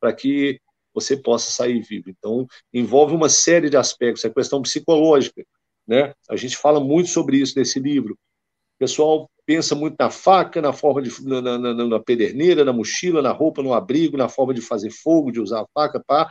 [0.00, 0.60] para que
[0.94, 2.10] você possa sair vivo.
[2.10, 5.44] Então, envolve uma série de aspectos, a questão psicológica,
[5.86, 6.14] né?
[6.28, 8.14] A gente fala muito sobre isso nesse livro.
[8.14, 13.22] O pessoal pensa muito na faca, na forma de na, na, na, pederneira, na mochila,
[13.22, 16.30] na roupa, no abrigo, na forma de fazer fogo, de usar a faca, pá,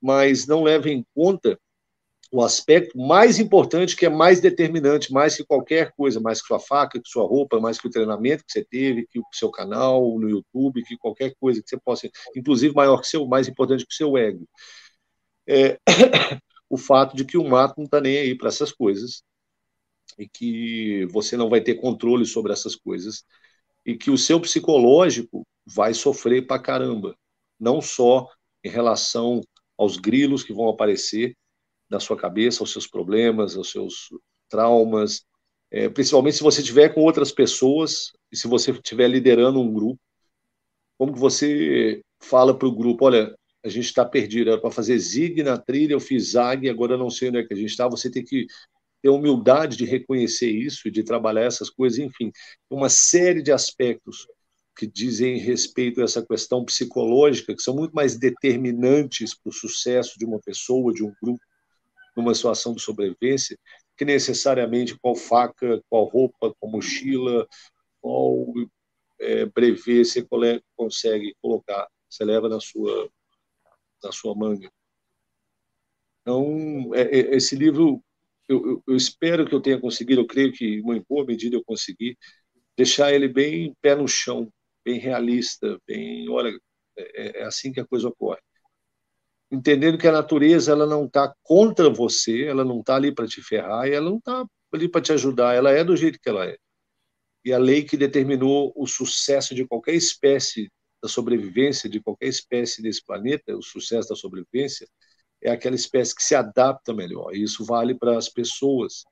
[0.00, 1.58] mas não leva em conta
[2.32, 6.60] o aspecto mais importante, que é mais determinante, mais que qualquer coisa, mais que sua
[6.60, 10.18] faca, que sua roupa, mais que o treinamento que você teve, que o seu canal
[10.18, 13.92] no YouTube, que qualquer coisa que você possa, inclusive maior que seu, mais importante que
[13.92, 14.48] o seu ego.
[15.48, 15.78] É,
[16.70, 19.24] o fato de que o mato não está nem aí para essas coisas
[20.18, 23.24] e que você não vai ter controle sobre essas coisas
[23.84, 27.16] e que o seu psicológico vai sofrer para caramba,
[27.58, 28.28] não só
[28.64, 29.40] em relação
[29.76, 31.34] aos grilos que vão aparecer
[31.90, 34.08] na sua cabeça, aos seus problemas, aos seus
[34.48, 35.24] traumas,
[35.70, 40.00] é, principalmente se você estiver com outras pessoas e se você estiver liderando um grupo,
[40.98, 44.98] como que você fala para o grupo, olha, a gente está perdido, era para fazer
[44.98, 47.70] zig na trilha, eu fiz zag, agora eu não sei onde é que a gente
[47.70, 48.46] está, você tem que
[49.02, 52.30] ter humildade de reconhecer isso e de trabalhar essas coisas, enfim,
[52.70, 54.26] uma série de aspectos
[54.76, 60.18] que dizem respeito a essa questão psicológica, que são muito mais determinantes para o sucesso
[60.18, 61.40] de uma pessoa, de um grupo,
[62.16, 63.58] numa situação de sobrevivência,
[63.96, 67.46] que necessariamente qual faca, qual roupa, qual mochila,
[68.00, 68.46] qual
[69.20, 70.26] é, brevê você
[70.76, 73.10] consegue colocar, você leva na sua,
[74.02, 74.70] na sua manga.
[76.22, 78.02] Então, é, é, esse livro
[78.48, 81.64] eu, eu, eu, espero que eu tenha conseguido, eu creio que em boa medida eu
[81.64, 82.16] consegui,
[82.76, 84.52] deixar ele bem pé no chão,
[84.84, 86.50] bem realista, bem, olha,
[86.96, 88.40] é, é assim que a coisa ocorre.
[89.50, 93.42] Entendendo que a natureza ela não está contra você, ela não está ali para te
[93.42, 96.46] ferrar, e ela não está ali para te ajudar, ela é do jeito que ela
[96.46, 96.56] é.
[97.44, 100.70] E a lei que determinou o sucesso de qualquer espécie
[101.02, 104.86] da sobrevivência, de qualquer espécie desse planeta, o sucesso da sobrevivência,
[105.42, 107.34] é aquela espécie que se adapta melhor.
[107.34, 109.04] E isso vale para as pessoas,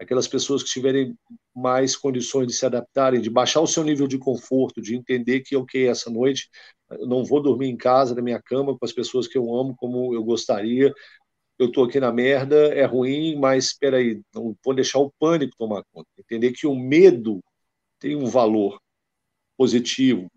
[0.00, 1.14] aquelas pessoas que tiverem
[1.54, 5.54] mais condições de se adaptarem, de baixar o seu nível de conforto, de entender que,
[5.54, 6.48] ok, essa noite
[6.90, 9.76] eu não vou dormir em casa, na minha cama, com as pessoas que eu amo
[9.76, 10.92] como eu gostaria.
[11.58, 15.54] Eu estou aqui na merda, é ruim, mas espera aí, não vou deixar o pânico
[15.58, 16.08] tomar conta.
[16.18, 17.40] Entender que o medo
[17.98, 18.80] tem um valor
[19.58, 20.30] positivo,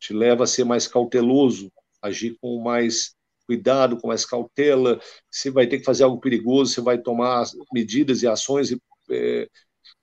[0.00, 1.70] te leva a ser mais cauteloso,
[2.02, 3.14] agir com mais
[3.46, 8.22] cuidado, com mais cautela, se vai ter que fazer algo perigoso, você vai tomar medidas
[8.22, 8.80] e ações de,
[9.10, 9.48] é,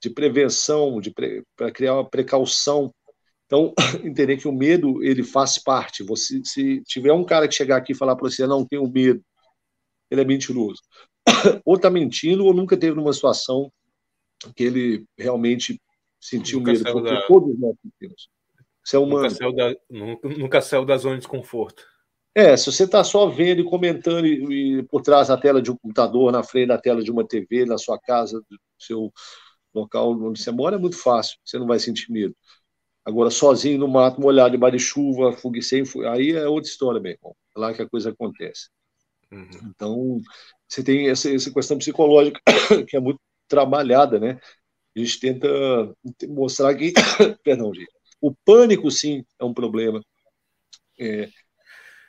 [0.02, 1.14] de prevenção, de
[1.56, 2.94] para criar uma precaução.
[3.46, 3.74] Então,
[4.04, 6.04] entender que o medo ele faz parte.
[6.04, 9.24] Você, se tiver um cara que chegar aqui e falar para você, não tenho medo,
[10.10, 10.82] ele é mentiroso.
[11.66, 13.72] Ou está mentindo, ou nunca teve numa situação
[14.56, 15.80] que ele realmente
[16.20, 17.28] sentiu nunca medo, porque da...
[17.28, 18.30] todos nós sentimos.
[18.84, 19.24] Você é humano.
[19.24, 21.86] Nunca saiu da, nunca, nunca saiu da zona de desconforto.
[22.34, 25.70] É, se você está só vendo e comentando e, e, por trás da tela de
[25.70, 29.12] um computador, na frente da tela de uma TV, na sua casa, do seu
[29.74, 32.36] local onde você mora, é muito fácil, você não vai sentir medo.
[33.04, 37.36] Agora, sozinho no mato, molhado, debaixo de chuva, sem, aí é outra história, meu irmão.
[37.56, 38.70] É lá que a coisa acontece.
[39.32, 39.50] Uhum.
[39.66, 40.22] Então,
[40.68, 42.40] você tem essa, essa questão psicológica
[42.88, 44.40] que é muito trabalhada, né?
[44.96, 45.48] A gente tenta
[46.30, 46.94] mostrar que,
[47.44, 50.02] perdão, gente, o pânico, sim, é um problema.
[51.00, 51.30] É,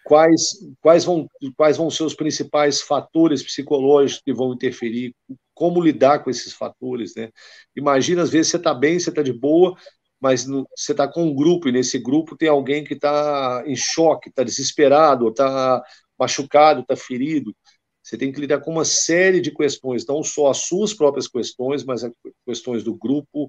[0.05, 5.15] quais, quais, vão, quais vão ser os principais fatores psicológicos que vão interferir,
[5.55, 7.31] como lidar com esses fatores, né?
[7.77, 9.77] Imagina, às vezes, você está bem, você está de boa,
[10.21, 13.77] mas no, você está com um grupo, e nesse grupo tem alguém que está em
[13.77, 15.83] choque, está desesperado, está
[16.19, 17.55] machucado, está ferido.
[18.03, 21.85] Você tem que lidar com uma série de questões, não só as suas próprias questões,
[21.85, 22.13] mas as
[22.47, 23.49] questões do grupo,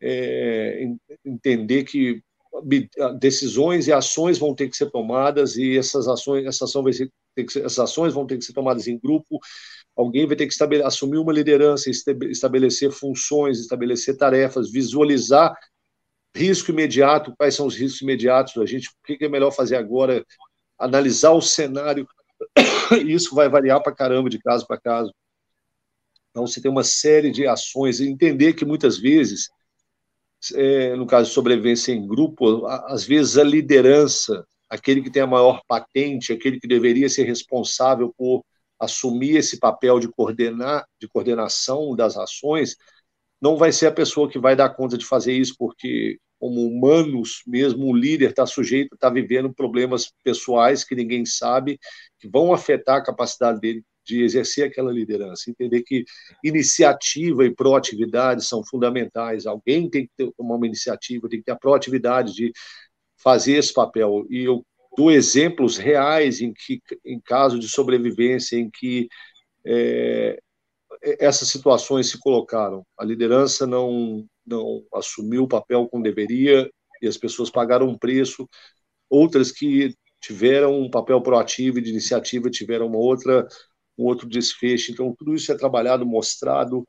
[0.00, 0.84] é,
[1.24, 2.22] entender que
[3.18, 7.10] decisões e ações vão ter que ser tomadas e essas ações, essa ação vai ser,
[7.48, 9.38] ser, essas ações vão ter que ser tomadas em grupo.
[9.96, 15.54] Alguém vai ter que assumir uma liderança, estabelecer funções, estabelecer tarefas, visualizar
[16.34, 20.24] risco imediato, quais são os riscos imediatos da gente, o que é melhor fazer agora,
[20.78, 22.06] analisar o cenário.
[23.06, 25.12] Isso vai variar para caramba de caso para caso.
[26.30, 29.48] Então, você tem uma série de ações entender que muitas vezes
[30.54, 35.26] é, no caso de sobrevivência em grupo, às vezes a liderança, aquele que tem a
[35.26, 38.44] maior patente, aquele que deveria ser responsável por
[38.78, 42.76] assumir esse papel de coordenar, de coordenação das ações,
[43.40, 47.42] não vai ser a pessoa que vai dar conta de fazer isso, porque como humanos,
[47.46, 51.78] mesmo o líder está sujeito, está vivendo problemas pessoais que ninguém sabe,
[52.18, 56.04] que vão afetar a capacidade dele de exercer aquela liderança, entender que
[56.42, 59.46] iniciativa e proatividade são fundamentais.
[59.46, 62.52] Alguém tem que ter uma iniciativa, tem que ter a proatividade de
[63.16, 64.26] fazer esse papel.
[64.30, 64.64] E eu
[64.96, 69.08] dou exemplos reais em que, em caso de sobrevivência, em que
[69.64, 70.38] é,
[71.02, 72.84] essas situações se colocaram.
[72.98, 76.68] A liderança não não assumiu o papel como deveria
[77.00, 78.48] e as pessoas pagaram um preço.
[79.08, 83.46] Outras que tiveram um papel proativo e de iniciativa tiveram uma outra
[84.00, 84.92] um outro desfecho.
[84.92, 86.86] Então, tudo isso é trabalhado, mostrado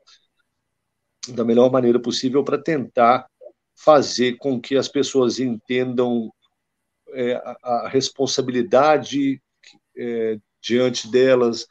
[1.28, 3.26] da melhor maneira possível para tentar
[3.76, 6.30] fazer com que as pessoas entendam
[7.10, 9.40] é, a, a, responsabilidade
[9.96, 11.66] é, diante delas,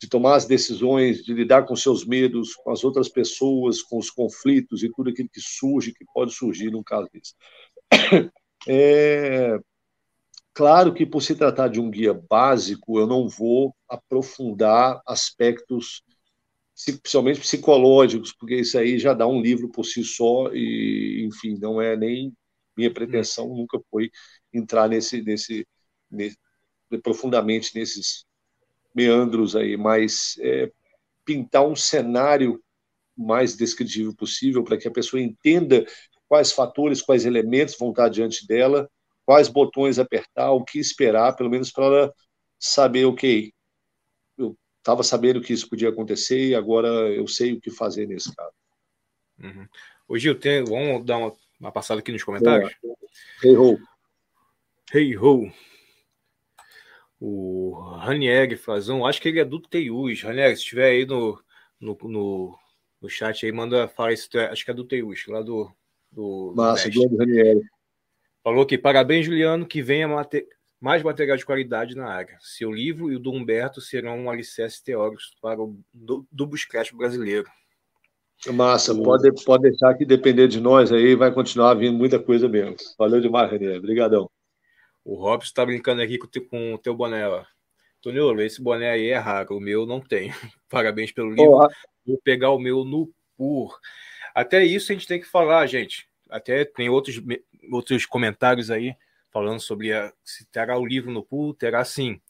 [0.00, 4.10] de tomar as decisões, de lidar com seus medos, com as outras pessoas, com os
[4.10, 7.34] conflitos e tudo aquilo que surge, que pode surgir num caso desse.
[8.68, 9.58] É,
[10.52, 16.02] Claro que, por se tratar de um guia básico, eu não vou aprofundar aspectos,
[17.02, 21.80] principalmente psicológicos, porque isso aí já dá um livro por si só, e, enfim, não
[21.80, 22.32] é nem
[22.76, 24.10] minha pretensão, nunca foi
[24.52, 25.66] entrar nesse, nesse,
[26.10, 26.36] nesse
[27.02, 28.24] profundamente nesses
[28.94, 30.70] meandros aí, mas é,
[31.24, 32.62] pintar um cenário
[33.16, 35.86] mais descritível possível para que a pessoa entenda
[36.28, 38.90] quais fatores, quais elementos vão estar diante dela
[39.30, 42.12] quais botões apertar, o que esperar, pelo menos para
[42.58, 43.52] saber, ok,
[44.36, 48.34] eu estava sabendo que isso podia acontecer e agora eu sei o que fazer nesse
[48.34, 48.52] caso.
[49.38, 49.68] Uhum.
[50.08, 52.74] Ô Gil, tem, vamos dar uma, uma, passada aqui nos comentários?
[53.40, 53.78] Hey ho.
[54.92, 55.52] Hey ho.
[57.20, 60.24] O Ranieri Frazão, acho que ele é do Teius.
[60.24, 61.40] Ranieri, se estiver aí no,
[61.78, 62.58] no, no,
[63.00, 64.28] no, chat aí, manda falar isso.
[64.50, 65.70] Acho que é do Teius, lá do.
[66.10, 67.60] do Massa, do Ranieri.
[68.42, 70.46] Falou que parabéns, Juliano, que venha mate...
[70.80, 72.36] mais material de qualidade na área.
[72.40, 76.50] Seu livro e o do Humberto serão um alicerce teórico para o do, do
[76.94, 77.48] brasileiro.
[78.52, 79.02] Massa, o...
[79.02, 82.76] pode, pode deixar que depender de nós aí, vai continuar vindo muita coisa mesmo.
[82.98, 83.76] Valeu demais, René.
[83.76, 84.30] Obrigadão.
[85.04, 87.44] O Robson está brincando aqui com, com o teu boné, ó.
[88.00, 90.30] Toniolo, esse boné aí é raro, o meu não tem.
[90.70, 91.58] Parabéns pelo livro.
[91.58, 91.68] Oh,
[92.06, 93.78] Vou pegar o meu no PUR.
[94.34, 96.08] Até isso a gente tem que falar, gente.
[96.30, 97.20] Até tem outros
[97.70, 98.94] outros comentários aí
[99.30, 102.20] falando sobre a, se terá o livro no pool, terá sim.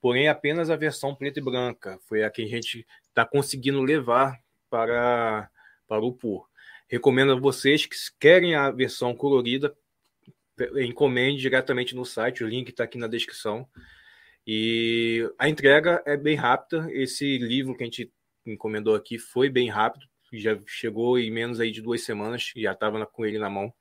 [0.00, 4.38] Porém, apenas a versão preta e branca foi a que a gente está conseguindo levar
[4.70, 5.50] para,
[5.86, 6.46] para o pool.
[6.88, 9.76] Recomendo a vocês que querem a versão colorida,
[10.76, 13.68] encomende diretamente no site, o link está aqui na descrição.
[14.46, 16.88] E a entrega é bem rápida.
[16.90, 18.10] Esse livro que a gente
[18.46, 23.04] encomendou aqui foi bem rápido, já chegou em menos aí de duas semanas, já estava
[23.06, 23.72] com ele na mão.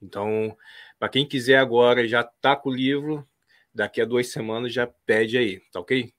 [0.00, 0.56] Então,
[0.98, 3.26] para quem quiser agora, já tá com o livro,
[3.74, 6.12] daqui a duas semanas já pede aí, tá ok?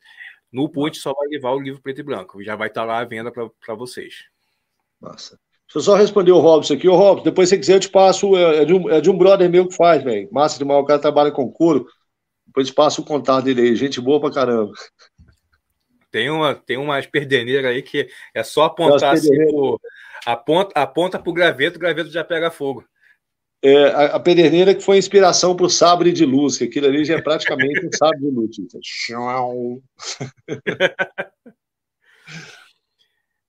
[0.52, 3.00] No Put só vai levar o livro preto e branco, já vai estar tá lá
[3.00, 4.26] à venda para vocês.
[5.00, 5.40] Massa.
[5.68, 6.90] Deixa eu só responder o Robson aqui.
[6.90, 9.18] Ô, Robson, depois se quiser eu te passo, é, é de um, é de um
[9.18, 10.28] brother meu que faz, velho.
[10.32, 11.88] Massa demais, o cara trabalha com couro.
[12.48, 14.74] Depois te passo o contato dele aí, gente boa pra caramba.
[16.12, 19.80] Tem uma, tem umas perderneiras aí que é só apontar assim, pro,
[20.26, 22.84] aponta, aponta pro graveto, o graveto já pega fogo.
[23.62, 27.06] É, a, a pederneira que foi inspiração para o sabre de luz, que aquilo ali
[27.06, 28.58] já é praticamente um sabre de luz.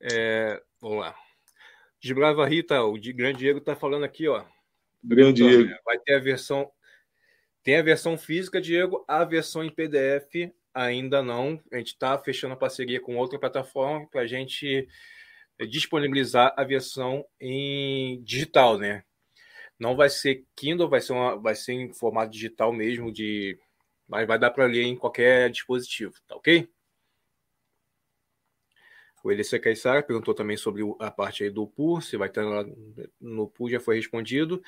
[0.03, 1.15] é, vamos lá.
[2.01, 4.45] Gibrava Rita, o de Grande Diego está falando aqui, ó.
[5.03, 5.71] Grande Diego.
[5.85, 6.71] Vai ter a versão.
[7.63, 11.61] Tem a versão física, Diego, a versão em PDF ainda não.
[11.73, 14.89] A gente está fechando a parceria com outra plataforma para a gente
[15.69, 19.05] disponibilizar a versão em digital, né?
[19.79, 23.59] Não vai ser Kindle, vai ser, uma, vai ser em formato digital mesmo, de,
[24.07, 26.69] mas vai dar para ler em qualquer dispositivo, tá ok?
[29.23, 32.43] O Elissa Caissara perguntou também sobre a parte aí do PUR, se vai estar
[33.21, 34.63] no PUR, já foi respondido.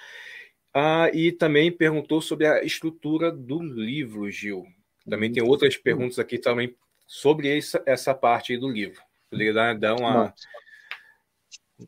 [0.75, 4.67] Ah, e também perguntou sobre a estrutura do livro, Gil.
[5.09, 6.77] Também tem outras perguntas aqui também
[7.07, 9.03] sobre essa, essa parte aí do livro.
[9.31, 10.35] Poderia dar, dar uma.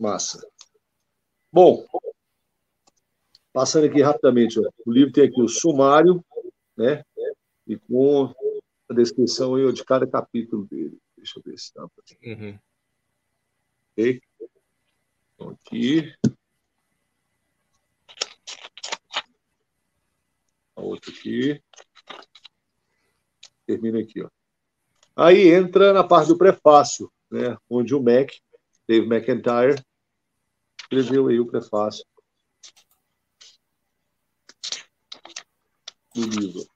[0.01, 0.47] Massa.
[1.53, 1.87] Bom,
[3.53, 4.69] passando aqui rapidamente, ó.
[4.85, 6.25] o livro tem aqui o sumário,
[6.77, 7.05] né?
[7.67, 8.35] E com
[8.89, 10.99] a descrição aí, de cada capítulo dele.
[11.17, 12.33] Deixa eu ver se dá para.
[12.33, 12.59] Uhum.
[13.93, 14.21] Ok?
[15.35, 16.15] Então, aqui.
[20.77, 21.62] A outra aqui.
[23.67, 24.29] Termina aqui, ó.
[25.17, 27.57] Aí entra na parte do prefácio, né?
[27.69, 28.31] Onde o Mac,
[28.89, 29.83] Dave McIntyre,
[30.81, 32.05] escreveu aí o prefácio
[36.15, 36.67] do livro.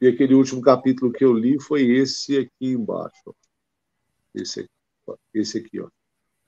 [0.00, 3.34] E aquele último capítulo que eu li foi esse aqui embaixo.
[4.34, 5.88] Esse aqui, esse aqui ó.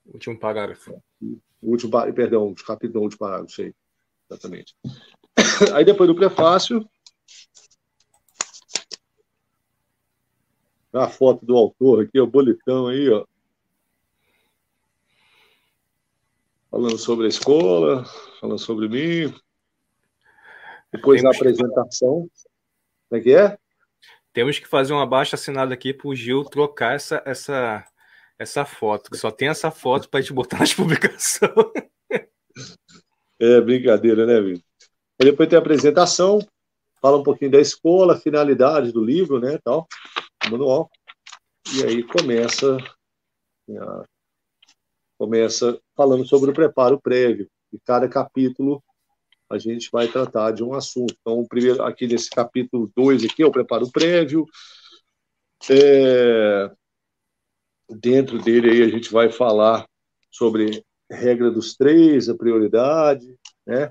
[0.06, 1.00] Último parágrafo.
[1.22, 3.74] O último, perdão, o capítulo, o último parágrafo, sei.
[4.28, 4.74] Exatamente.
[5.74, 6.84] Aí depois do prefácio,
[10.94, 13.26] a foto do autor aqui, o boletão aí, ó.
[16.70, 18.04] Falando sobre a escola,
[18.40, 19.34] falando sobre mim.
[20.92, 22.28] Depois a apresentação.
[23.08, 23.58] Como é que é?
[24.32, 27.84] Temos que fazer uma baixa assinada aqui para o Gil trocar essa, essa,
[28.38, 31.50] essa foto, que só tem essa foto para a gente botar nas publicações.
[33.38, 34.64] É brincadeira, né, Vitor?
[35.20, 36.40] Depois tem a apresentação,
[37.00, 39.86] fala um pouquinho da escola, finalidade do livro, né, tal,
[40.50, 40.90] manual.
[41.74, 42.76] E aí começa
[45.18, 47.48] começa falando sobre o preparo prévio.
[47.72, 48.82] E cada capítulo
[49.48, 51.14] a gente vai tratar de um assunto.
[51.20, 54.46] Então, primeiro, aqui nesse capítulo 2 aqui é o preparo prévio.
[55.70, 56.70] É,
[57.88, 59.86] dentro dele aí a gente vai falar
[60.30, 63.90] sobre regra dos três, a prioridade, né?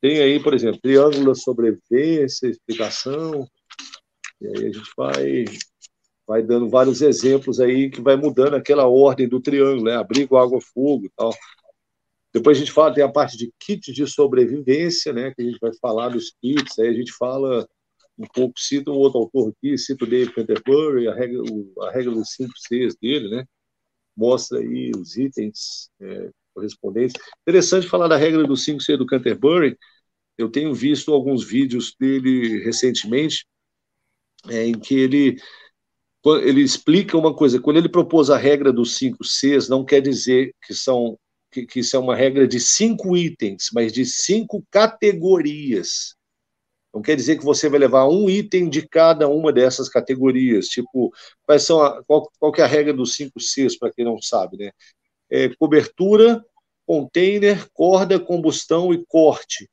[0.00, 3.46] Tem aí, por exemplo, triângulo sobrevivência, explicação.
[4.40, 5.44] E aí a gente vai
[6.30, 9.96] vai dando vários exemplos aí que vai mudando aquela ordem do triângulo, né?
[9.96, 11.34] Abrigo, água, fogo e tal.
[12.32, 15.58] Depois a gente fala, tem a parte de kit de sobrevivência, né, que a gente
[15.60, 17.68] vai falar dos kits, aí a gente fala
[18.16, 21.42] um pouco, cita um outro autor aqui, cita o David Canterbury, a regra,
[21.80, 23.44] a regra dos 5 Cs dele, né,
[24.16, 27.20] mostra aí os itens é, correspondentes.
[27.42, 29.76] Interessante falar da regra dos 5 C do Canterbury,
[30.38, 33.44] eu tenho visto alguns vídeos dele recentemente,
[34.48, 35.36] é, em que ele
[36.24, 40.54] ele explica uma coisa, quando ele propôs a regra dos 5 Cs, não quer dizer
[40.62, 41.18] que são
[41.50, 46.14] que, que isso é uma regra de cinco itens, mas de cinco categorias.
[46.94, 50.66] Não quer dizer que você vai levar um item de cada uma dessas categorias.
[50.68, 51.12] Tipo,
[51.42, 54.56] quais são a, qual, qual é a regra dos cinco Cs, para quem não sabe,
[54.56, 54.70] né?
[55.30, 56.44] É cobertura,
[56.86, 59.68] container, corda, combustão e corte.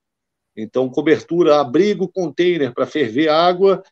[0.56, 3.84] Então, cobertura, abrigo, container para ferver água,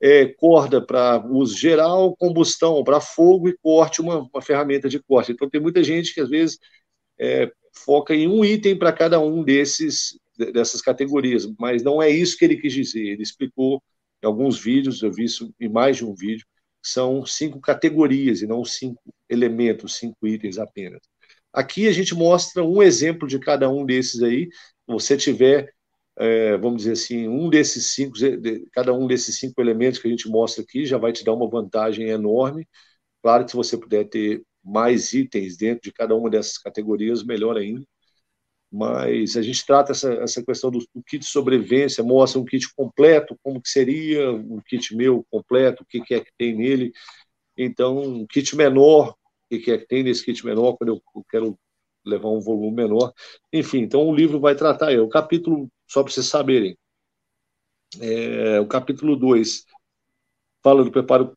[0.00, 5.32] é, corda para uso geral, combustão para fogo e corte, uma, uma ferramenta de corte.
[5.32, 6.58] Então, tem muita gente que às vezes
[7.18, 10.18] é, foca em um item para cada um desses
[10.52, 13.06] dessas categorias, mas não é isso que ele quis dizer.
[13.06, 13.82] Ele explicou
[14.22, 16.46] em alguns vídeos, eu vi isso em mais de um vídeo,
[16.82, 21.00] são cinco categorias e não cinco elementos, cinco itens apenas.
[21.52, 24.48] Aqui a gente mostra um exemplo de cada um desses aí.
[24.50, 25.72] Se você tiver,
[26.20, 28.14] é, vamos dizer assim, um desses cinco,
[28.72, 31.48] cada um desses cinco elementos que a gente mostra aqui já vai te dar uma
[31.48, 32.68] vantagem enorme.
[33.22, 37.56] Claro que se você puder ter mais itens dentro de cada uma dessas categorias, melhor
[37.56, 37.86] ainda.
[38.70, 42.72] Mas a gente trata essa, essa questão do, do kit de sobrevivência, mostra um kit
[42.74, 46.92] completo, como que seria um kit meu completo, o que, que é que tem nele.
[47.56, 49.10] Então, um kit menor,
[49.50, 51.58] o que, é que tem nesse kit menor, quando eu, eu quero
[52.04, 53.12] levar um volume menor.
[53.52, 56.78] Enfim, então o livro vai tratar, o capítulo, só para vocês saberem,
[58.00, 59.64] é, o capítulo 2
[60.62, 61.36] fala do preparo,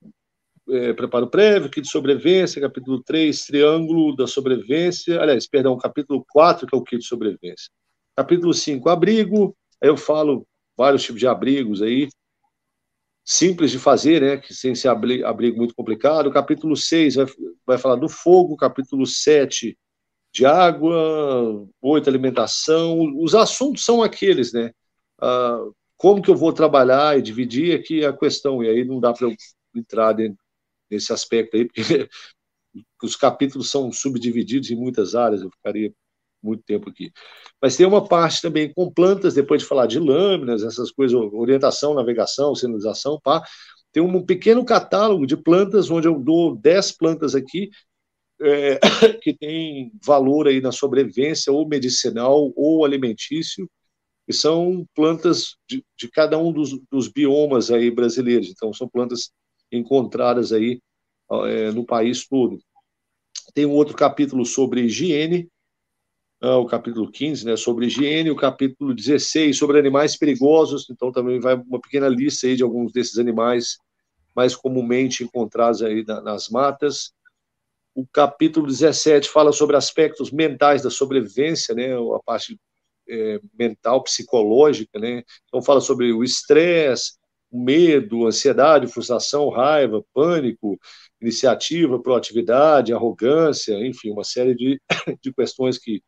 [0.70, 6.68] é, preparo prévio, kit de sobrevivência, capítulo 3, triângulo da sobrevivência, aliás, perdão, capítulo 4,
[6.68, 7.72] que é o kit de sobrevivência.
[8.16, 10.46] Capítulo 5, abrigo, aí eu falo
[10.78, 12.08] vários tipos de abrigos aí,
[13.26, 16.32] simples de fazer, né, que sem ser abrigo, muito complicado.
[16.32, 17.26] Capítulo 6 vai,
[17.66, 19.76] vai falar do fogo, capítulo 7
[20.34, 22.98] de água, 8 alimentação.
[23.22, 24.72] Os assuntos são aqueles, né?
[25.22, 25.60] Ah,
[25.98, 29.28] como que eu vou trabalhar e dividir aqui a questão, e aí não dá para
[29.28, 29.36] eu
[29.76, 30.16] entrar
[30.90, 31.82] nesse aspecto aí, porque
[33.02, 35.94] os capítulos são subdivididos em muitas áreas, eu ficaria
[36.42, 37.12] muito tempo aqui.
[37.62, 41.94] Mas tem uma parte também com plantas, depois de falar de lâminas, essas coisas, orientação,
[41.94, 43.42] navegação, sinalização, pá.
[43.94, 47.70] Tem um pequeno catálogo de plantas, onde eu dou 10 plantas aqui,
[48.44, 48.80] é,
[49.22, 53.70] que tem valor aí na sobrevivência, ou medicinal, ou alimentício,
[54.28, 58.50] e são plantas de, de cada um dos, dos, biomas aí brasileiros.
[58.50, 59.32] Então, são plantas
[59.72, 60.80] encontradas aí
[61.46, 62.60] é, no país todo.
[63.54, 65.50] Tem um outro capítulo sobre higiene,
[66.42, 71.40] ah, o capítulo 15, né, sobre higiene, o capítulo 16 sobre animais perigosos, então também
[71.40, 73.78] vai uma pequena lista aí de alguns desses animais
[74.36, 77.14] mais comumente encontrados aí na, nas matas.
[77.96, 82.60] O capítulo 17 fala sobre aspectos mentais da sobrevivência, né, a parte
[83.08, 87.14] é, mental, psicológica, né, então fala sobre o estresse,
[87.52, 90.80] o medo, ansiedade, frustração, raiva, pânico,
[91.22, 94.82] iniciativa, proatividade, arrogância, enfim, uma série de,
[95.22, 96.02] de questões que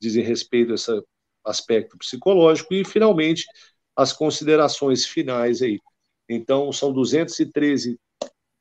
[0.00, 1.02] dizem respeito a esse
[1.44, 3.46] aspecto psicológico, e, finalmente,
[3.94, 5.80] as considerações finais aí.
[6.28, 7.98] Então, são 213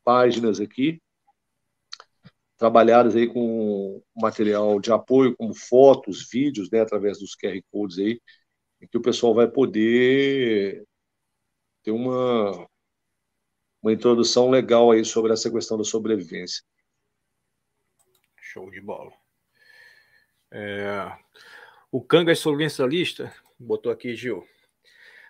[0.03, 1.01] páginas aqui,
[2.64, 8.22] trabalhadas aí com material de apoio, como fotos, vídeos, né, através dos QR Codes aí,
[8.89, 10.88] que o pessoal vai poder
[11.84, 12.66] ter uma,
[13.82, 16.64] uma introdução legal aí sobre essa questão da sobrevivência.
[18.39, 19.11] Show de bola.
[20.49, 21.18] É,
[21.91, 24.47] o Cangas Sobrevivencialista botou aqui, Gil.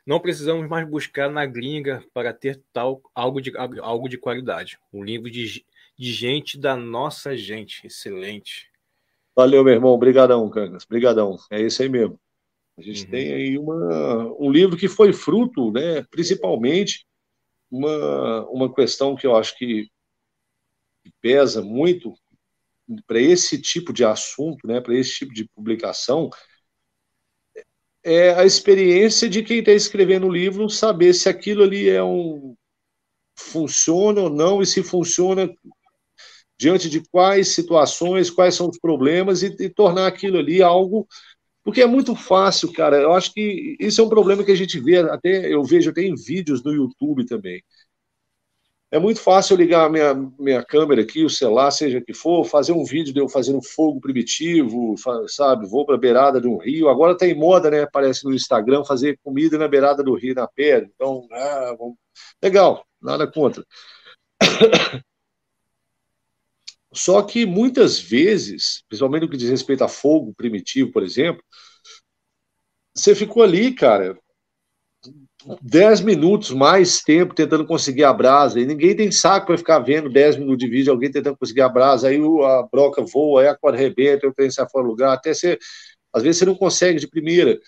[0.06, 4.78] Não precisamos mais buscar na gringa para ter tal algo de, algo de qualidade.
[4.94, 5.66] Um livro de,
[5.98, 7.86] de gente da nossa gente.
[7.86, 8.70] Excelente.
[9.36, 9.92] Valeu, meu irmão.
[9.92, 10.86] Obrigadão, Cangas.
[10.86, 11.38] Obrigadão.
[11.50, 12.20] É isso aí mesmo.
[12.78, 13.12] A gente uhum.
[13.12, 17.06] tem aí uma, um livro que foi fruto, né, principalmente,
[17.70, 19.90] uma, uma questão que eu acho que
[21.22, 22.16] pesa muito
[23.06, 26.30] para esse tipo de assunto, né, para esse tipo de publicação,
[28.04, 32.56] é a experiência de quem está escrevendo o livro saber se aquilo ali é um
[33.36, 35.50] funciona ou não e se funciona
[36.64, 41.06] diante de quais situações, quais são os problemas e, e tornar aquilo ali algo
[41.64, 42.98] porque é muito fácil, cara.
[42.98, 46.02] Eu acho que isso é um problema que a gente vê até eu vejo até
[46.02, 47.62] em vídeos no YouTube também.
[48.92, 52.74] É muito fácil ligar a minha, minha câmera aqui, o celular, seja que for, fazer
[52.74, 54.96] um vídeo de eu fazendo fogo primitivo,
[55.28, 55.68] sabe?
[55.68, 56.90] Vou para a beirada de um rio.
[56.90, 57.82] Agora tem moda, né?
[57.82, 60.90] Aparece no Instagram fazer comida na beirada do rio, na pedra.
[60.96, 61.96] Então, ah, vamos...
[62.42, 63.66] legal, nada contra.
[66.94, 71.44] Só que muitas vezes, principalmente no que diz respeito a fogo primitivo, por exemplo,
[72.96, 74.18] você ficou ali, cara,
[75.62, 80.10] 10 minutos, mais tempo tentando conseguir a brasa, e ninguém tem saco para ficar vendo
[80.10, 83.58] 10 minutos de vídeo, alguém tentando conseguir a brasa, aí a broca voa, aí a
[83.58, 85.58] corda arrebenta, o trem fora do lugar, até você,
[86.14, 87.60] às vezes você não consegue de primeira.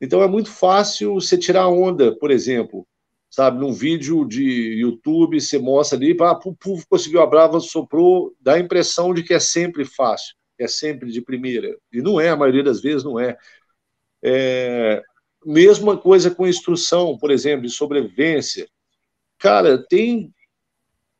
[0.00, 2.86] Então é muito fácil você tirar onda, por exemplo,
[3.34, 8.34] sabe, num vídeo de YouTube, você mostra ali, ah, o povo conseguiu a brava, soprou,
[8.40, 12.28] dá a impressão de que é sempre fácil, é sempre de primeira, e não é,
[12.28, 13.36] a maioria das vezes não é.
[14.22, 15.02] é
[15.44, 18.66] Mesma coisa com instrução, por exemplo, de sobrevivência.
[19.38, 20.32] Cara, tem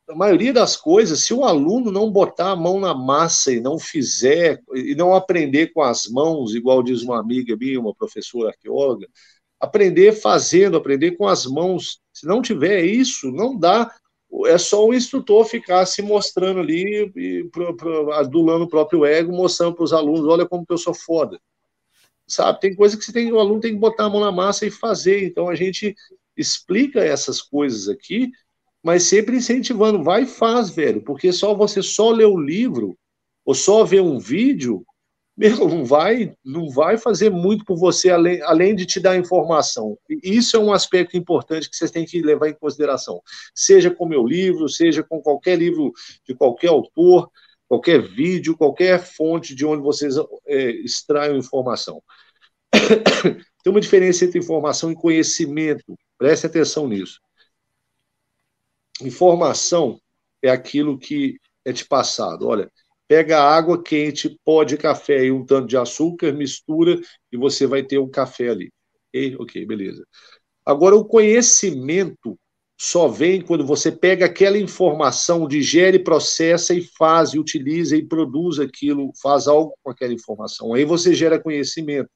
[0.08, 3.78] a maioria das coisas, se o aluno não botar a mão na massa e não
[3.78, 9.06] fizer, e não aprender com as mãos, igual diz uma amiga minha, uma professora arqueóloga,
[9.58, 12.00] aprender fazendo, aprender com as mãos.
[12.14, 13.92] Se não tiver isso, não dá.
[14.46, 19.32] É só o instrutor ficar se mostrando ali, e, pro, pro, adulando o próprio ego,
[19.32, 21.38] mostrando para os alunos: olha como que eu sou foda
[22.26, 22.60] sabe?
[22.60, 24.70] Tem coisa que você tem, o aluno tem que botar a mão na massa e
[24.70, 25.24] fazer.
[25.24, 25.94] Então a gente
[26.36, 28.30] explica essas coisas aqui,
[28.82, 32.96] mas sempre incentivando, vai e faz, velho, porque só você só ler o livro
[33.44, 34.84] ou só ver um vídeo,
[35.36, 39.98] meu, não vai, não vai fazer muito por você além, além de te dar informação.
[40.22, 43.20] Isso é um aspecto importante que vocês têm que levar em consideração.
[43.52, 45.92] Seja com meu livro, seja com qualquer livro
[46.24, 47.28] de qualquer autor,
[47.66, 50.14] qualquer vídeo, qualquer fonte de onde vocês
[50.46, 52.00] é, extraem informação.
[53.64, 55.98] Tem uma diferença entre informação e conhecimento.
[56.16, 57.20] Preste atenção nisso.
[59.02, 59.98] Informação
[60.40, 62.46] é aquilo que é te passado.
[62.46, 62.70] Olha,
[63.08, 67.00] pega água quente, pó de café e um tanto de açúcar, mistura
[67.30, 68.72] e você vai ter um café ali.
[69.08, 70.04] Ok, ok, beleza.
[70.64, 72.38] Agora, o conhecimento
[72.76, 78.58] só vem quando você pega aquela informação, digere, processa e faz, e utiliza e produz
[78.58, 80.74] aquilo, faz algo com aquela informação.
[80.74, 82.10] Aí você gera conhecimento.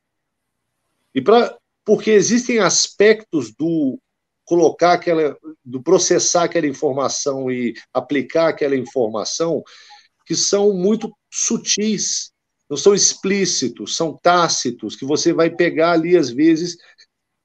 [1.14, 3.98] E para porque existem aspectos do
[4.44, 9.62] colocar aquela, do processar aquela informação e aplicar aquela informação
[10.28, 12.30] que são muito sutis,
[12.68, 16.76] não são explícitos, são tácitos, que você vai pegar ali às vezes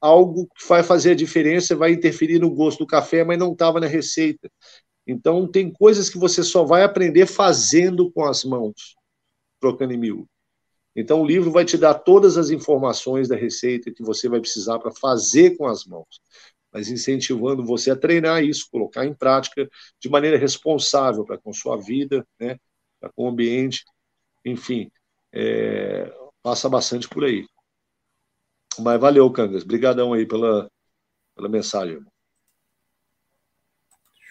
[0.01, 3.79] algo que vai fazer a diferença, vai interferir no gosto do café, mas não estava
[3.79, 4.51] na receita.
[5.07, 8.95] Então, tem coisas que você só vai aprender fazendo com as mãos,
[9.61, 10.27] trocando em mil.
[10.93, 14.77] Então, o livro vai te dar todas as informações da receita que você vai precisar
[14.77, 16.19] para fazer com as mãos,
[16.69, 19.69] mas incentivando você a treinar isso, colocar em prática
[20.01, 22.57] de maneira responsável para com sua vida, né,
[23.04, 23.84] para com o ambiente,
[24.45, 24.89] enfim,
[25.34, 26.10] é,
[26.41, 27.45] passa bastante por aí.
[28.80, 29.64] Mas valeu, Cangas.
[29.64, 30.72] Obrigadão aí pela,
[31.36, 31.95] pela mensagem.
[31.95, 32.12] Irmão.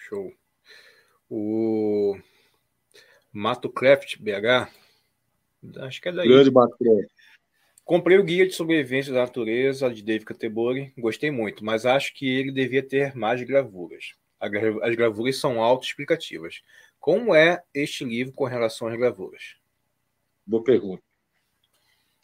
[0.07, 0.33] Show.
[1.29, 2.17] O
[3.31, 4.69] Mato Craft BH,
[5.81, 6.27] acho que é daí.
[6.27, 7.11] Grande Mato Craft.
[7.85, 12.27] Comprei o Guia de Sobrevivência da Natureza de David Catebori, gostei muito, mas acho que
[12.27, 14.13] ele devia ter mais gravuras.
[14.39, 16.61] As gravuras são autoexplicativas.
[17.03, 19.57] Como é este livro com relação às gravuras?
[20.47, 21.03] Boa pergunta.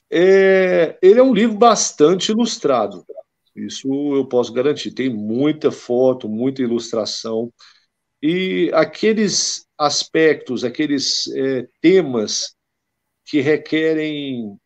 [0.09, 3.05] É, ele é um livro bastante ilustrado.
[3.53, 4.91] Isso eu posso garantir.
[4.91, 7.51] Tem muita foto, muita ilustração.
[8.23, 12.55] E aqueles aspectos, aqueles é, temas
[13.25, 14.57] que requerem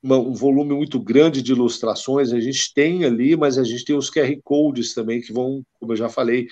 [0.00, 3.96] uma, um volume muito grande de ilustrações, a gente tem ali, mas a gente tem
[3.96, 6.46] os QR Codes também, que vão, como eu já falei,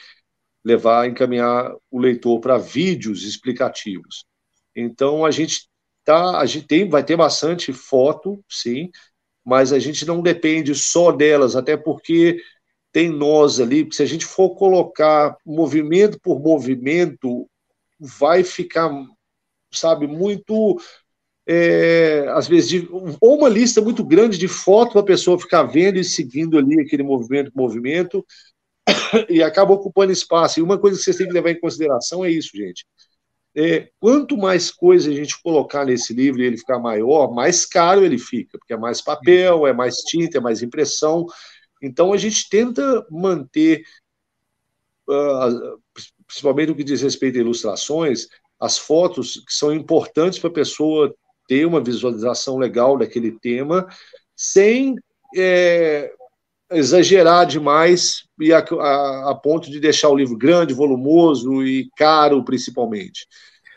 [0.68, 4.24] levar, encaminhar o leitor para vídeos explicativos.
[4.76, 5.68] Então, a gente
[6.04, 8.90] tá, a gente tem, vai ter bastante foto, sim,
[9.44, 12.40] mas a gente não depende só delas, até porque
[12.92, 17.48] tem nós ali, porque se a gente for colocar movimento por movimento,
[17.98, 18.90] vai ficar,
[19.72, 20.80] sabe, muito.
[21.50, 25.62] É, às vezes, de, ou uma lista muito grande de fotos para a pessoa ficar
[25.62, 28.24] vendo e seguindo ali aquele movimento, movimento,
[29.28, 30.58] e acaba ocupando espaço.
[30.58, 32.86] E uma coisa que vocês têm que levar em consideração é isso, gente.
[33.54, 38.04] É, quanto mais coisa a gente colocar nesse livro e ele ficar maior, mais caro
[38.04, 41.26] ele fica, porque é mais papel, é mais tinta, é mais impressão.
[41.82, 43.82] Então a gente tenta manter,
[45.08, 45.80] uh,
[46.26, 48.28] principalmente no que diz respeito a ilustrações,
[48.60, 51.14] as fotos que são importantes para a pessoa
[51.48, 53.88] ter uma visualização legal daquele tema,
[54.36, 54.96] sem
[55.36, 56.12] é,
[56.70, 62.44] exagerar demais e a, a, a, ponto de deixar o livro grande, volumoso e caro,
[62.44, 63.26] principalmente.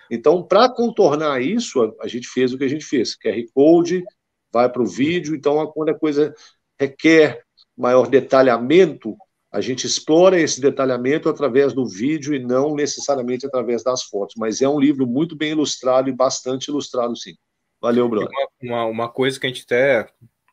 [0.10, 4.04] Então, para contornar isso, a, a, gente fez o que a gente fez: QR Code,
[4.52, 5.36] vai para o vídeo.
[5.36, 6.34] Então, quando a coisa
[6.80, 7.44] requer
[7.78, 9.16] maior detalhamento,
[9.52, 14.36] a gente explora esse detalhamento através do vídeo e não necessariamente através das fotos.
[14.38, 17.36] Mas é um livro muito bem ilustrado e bastante ilustrado, sim.
[17.82, 18.30] Valeu, Bruno.
[18.62, 20.08] Uma, uma, coisa que a gente até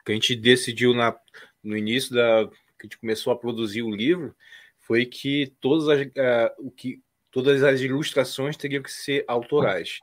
[0.04, 1.14] que a gente decidiu na,
[1.62, 2.48] no início da
[2.78, 4.34] que a gente começou a produzir o livro
[4.78, 9.98] foi que todas as, uh, o que, todas as ilustrações teriam que ser autorais.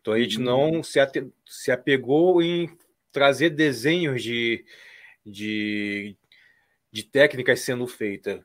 [0.00, 0.82] Então a gente não uhum.
[0.82, 2.70] se, ate, se apegou em
[3.10, 4.64] trazer desenhos de,
[5.24, 6.16] de,
[6.92, 8.40] de técnicas sendo feitas.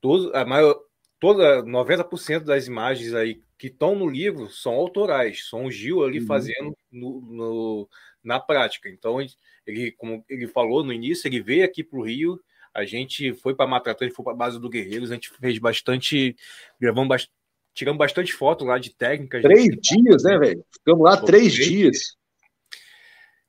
[0.00, 0.78] Todo, a maior,
[1.18, 6.20] toda 90% das imagens aí que estão no livro são autorais, são o Gil ali
[6.20, 6.26] uhum.
[6.26, 7.88] fazendo no, no,
[8.24, 8.88] na prática.
[8.88, 9.18] Então,
[9.66, 12.40] ele, como ele falou no início, ele veio aqui para o Rio,
[12.72, 16.34] a gente foi para Matatã, foi para a base do Guerreiros, a gente fez bastante,
[16.80, 17.32] gravamos bastante,
[17.72, 19.42] tiramos bastante foto lá de técnicas.
[19.42, 20.64] Três dias, né, velho?
[20.72, 22.16] Ficamos lá três, dias.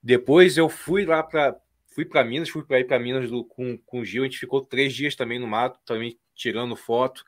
[0.02, 1.56] Depois eu fui lá para
[1.88, 4.38] fui para Minas, fui para ir para Minas do, com, com o Gil, a gente
[4.38, 7.24] ficou três dias também no mato, também tirando foto,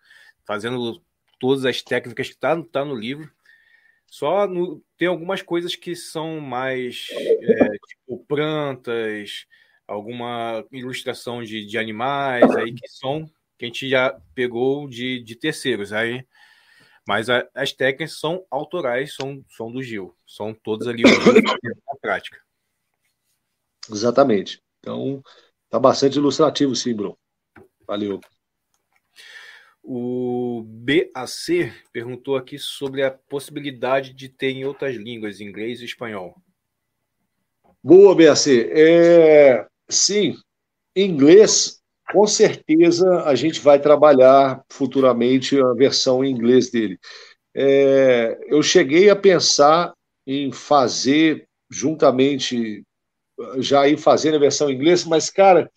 [0.45, 1.01] fazendo
[1.39, 3.31] todas as técnicas que tá, tá no livro.
[4.09, 9.45] Só no, tem algumas coisas que são mais é, tipo plantas,
[9.87, 15.35] alguma ilustração de, de animais aí que são que a gente já pegou de, de
[15.35, 16.25] terceiros aí.
[17.07, 20.15] Mas a, as técnicas são autorais, são, são do Gil.
[20.27, 22.37] São todas ali na prática.
[23.89, 24.61] Exatamente.
[24.79, 25.23] Então,
[25.69, 27.17] tá bastante ilustrativo, sim, Bruno.
[27.87, 28.19] Valeu.
[29.89, 36.35] O BAC perguntou aqui sobre a possibilidade de ter em outras línguas, inglês e espanhol.
[37.81, 38.69] Boa, BAC.
[38.69, 40.35] É, sim,
[40.93, 41.79] inglês,
[42.11, 46.99] com certeza a gente vai trabalhar futuramente a versão em inglês dele.
[47.55, 49.93] É, eu cheguei a pensar
[50.27, 52.83] em fazer juntamente,
[53.59, 55.71] já ir fazendo a versão em inglês, mas, cara,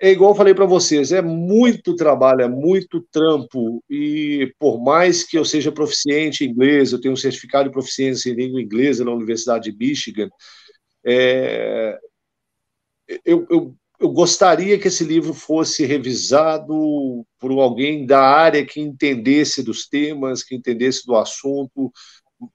[0.00, 5.24] é igual eu falei para vocês, é muito trabalho, é muito trampo, e por mais
[5.24, 9.04] que eu seja proficiente em inglês, eu tenho um certificado de proficiência em língua inglesa
[9.04, 10.28] na Universidade de Michigan,
[11.04, 11.98] é,
[13.24, 19.62] eu, eu, eu gostaria que esse livro fosse revisado por alguém da área que entendesse
[19.62, 21.90] dos temas, que entendesse do assunto,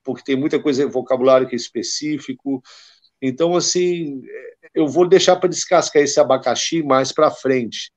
[0.03, 2.61] porque tem muita coisa, vocabulário que é específico,
[3.25, 4.21] então, assim,
[4.75, 7.89] eu vou deixar para descascar esse abacaxi mais para frente.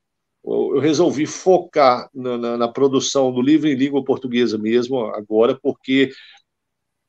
[0.44, 6.12] Eu resolvi focar na, na, na, produção do livro em língua portuguesa mesmo, agora, porque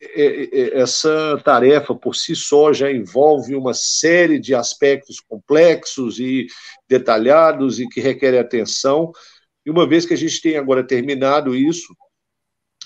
[0.01, 6.19] é, é, é, essa tarefa por si só já envolve uma série de aspectos complexos
[6.19, 6.47] e
[6.89, 9.11] detalhados e que requerem atenção.
[9.63, 11.95] E uma vez que a gente tem agora terminado isso,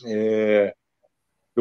[0.06, 0.74] é,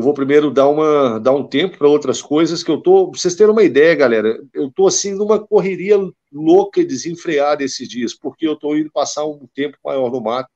[0.01, 3.11] eu vou primeiro dar, uma, dar um tempo para outras coisas que eu tô.
[3.11, 5.97] Pra vocês terem uma ideia, galera, eu tô assim numa correria
[6.33, 10.49] louca e desenfreada esses dias, porque eu tô indo passar um tempo maior no mato,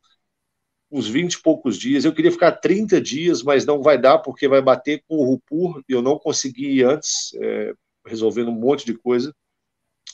[0.91, 2.07] uns 20 e poucos dias.
[2.07, 5.83] Eu queria ficar 30 dias, mas não vai dar, porque vai bater com o Rupur,
[5.87, 7.75] e eu não consegui antes, é,
[8.07, 9.31] resolvendo um monte de coisa.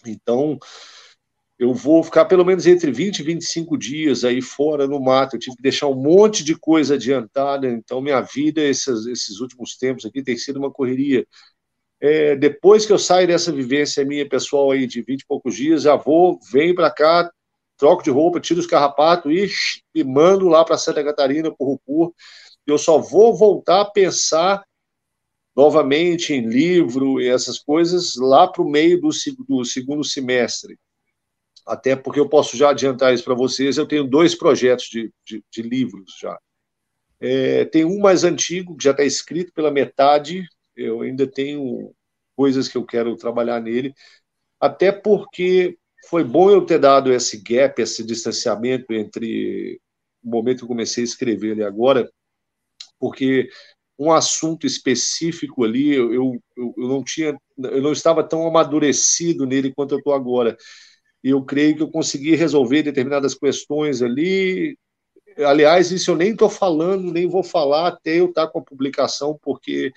[0.05, 0.59] Então,
[1.61, 5.37] eu vou ficar pelo menos entre 20 e 25 dias aí fora no mato.
[5.37, 9.77] Eu tive que deixar um monte de coisa adiantada, então minha vida, esses, esses últimos
[9.77, 11.27] tempos aqui, tem sido uma correria.
[12.01, 15.83] É, depois que eu saio dessa vivência minha pessoal aí de 20 e poucos dias,
[15.83, 17.31] já vou, venho para cá,
[17.77, 19.51] troco de roupa, tiro os carrapatos e
[19.95, 22.15] me mando lá para Santa Catarina, para o Rupur.
[22.67, 24.65] Eu só vou voltar a pensar
[25.55, 29.11] novamente em livro e essas coisas lá para o meio do,
[29.47, 30.79] do segundo semestre
[31.67, 35.45] até porque eu posso já adiantar isso para vocês, eu tenho dois projetos de, de,
[35.51, 36.39] de livros já.
[37.21, 41.93] É, tem um mais antigo, que já está escrito pela metade, eu ainda tenho
[42.35, 43.93] coisas que eu quero trabalhar nele,
[44.59, 45.77] até porque
[46.09, 49.79] foi bom eu ter dado esse gap, esse distanciamento entre
[50.23, 52.11] o momento que eu comecei a escrever e agora,
[52.99, 53.51] porque
[53.99, 59.75] um assunto específico ali, eu, eu, eu não tinha, eu não estava tão amadurecido nele
[59.75, 60.57] quanto eu estou agora
[61.23, 64.79] eu creio que eu consegui resolver determinadas questões ali.
[65.39, 68.65] Aliás, isso eu nem estou falando, nem vou falar até eu estar tá com a
[68.65, 69.93] publicação, porque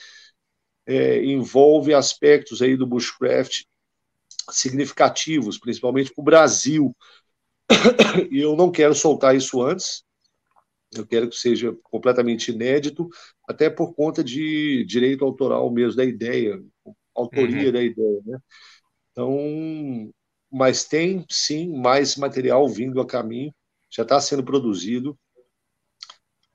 [0.85, 3.63] é, envolve aspectos aí do bushcraft
[4.49, 6.95] significativos, principalmente para o Brasil.
[8.29, 10.03] E eu não quero soltar isso antes,
[10.93, 13.09] eu quero que seja completamente inédito,
[13.47, 16.61] até por conta de direito autoral mesmo da ideia,
[17.15, 17.71] autoria uhum.
[17.71, 18.39] da ideia, né?
[19.11, 20.13] Então,
[20.53, 23.51] mas tem sim mais material vindo a caminho,
[23.89, 25.17] já está sendo produzido.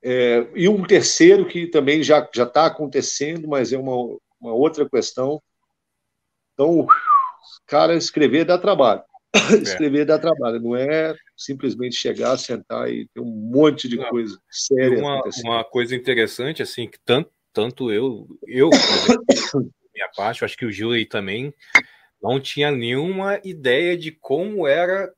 [0.01, 5.42] É, e um terceiro que também já está acontecendo, mas é uma, uma outra questão.
[6.55, 6.86] Então,
[7.66, 9.03] cara, escrever dá trabalho.
[9.34, 9.57] É.
[9.57, 14.09] escrever dá trabalho, não é simplesmente chegar, sentar e ter um monte de não.
[14.09, 14.99] coisa séria.
[15.01, 18.70] Uma, uma coisa interessante, assim, que tanto, tanto eu, eu,
[19.92, 21.53] minha parte, eu acho que o Gil aí também
[22.23, 25.12] não tinha nenhuma ideia de como era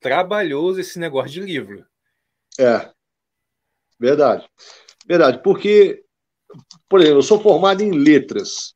[0.00, 1.84] trabalhoso esse negócio de livro.
[2.58, 2.90] É,
[3.98, 4.46] verdade.
[5.06, 6.02] Verdade, porque,
[6.88, 8.74] por exemplo, eu sou formado em letras,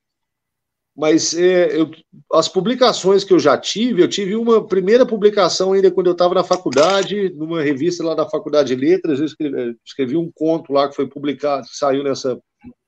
[0.97, 1.91] mas é, eu,
[2.33, 6.35] as publicações que eu já tive, eu tive uma primeira publicação ainda quando eu estava
[6.35, 10.89] na faculdade, numa revista lá da Faculdade de Letras, eu escrevi, escrevi um conto lá
[10.89, 12.39] que foi publicado, que saiu nessa,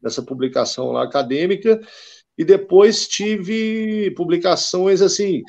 [0.03, 1.81] nessa publicação lá acadêmica,
[2.41, 5.43] e depois tive publicações assim.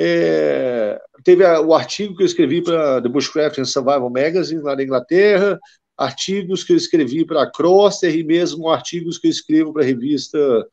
[0.00, 4.74] É, teve a, o artigo que eu escrevi para The Bushcraft and Survival Magazine, lá
[4.74, 5.60] na Inglaterra,
[5.98, 9.84] artigos que eu escrevi para a Crosser e mesmo artigos que eu escrevo para a
[9.84, 10.66] revista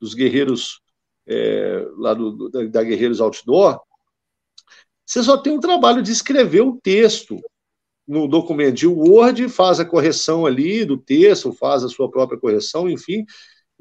[0.00, 0.80] dos Guerreiros,
[1.28, 3.80] é, lá do, da, da Guerreiros Outdoor.
[5.06, 7.38] Você só tem o trabalho de escrever o texto
[8.08, 12.90] no documento de Word, faz a correção ali do texto, faz a sua própria correção,
[12.90, 13.24] enfim,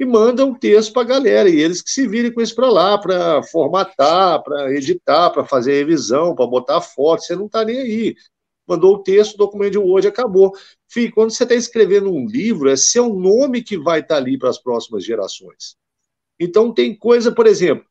[0.02, 2.72] e manda um texto para a galera, e eles que se virem com isso para
[2.72, 7.78] lá, para formatar, para editar, para fazer revisão, para botar foto, você não está nem
[7.78, 8.16] aí.
[8.68, 10.54] Mandou o texto, o documento de Word acabou.
[10.89, 14.39] Fih, quando você está escrevendo um livro, é seu nome que vai estar tá ali
[14.39, 15.76] para as próximas gerações.
[16.39, 17.86] Então, tem coisa, por exemplo,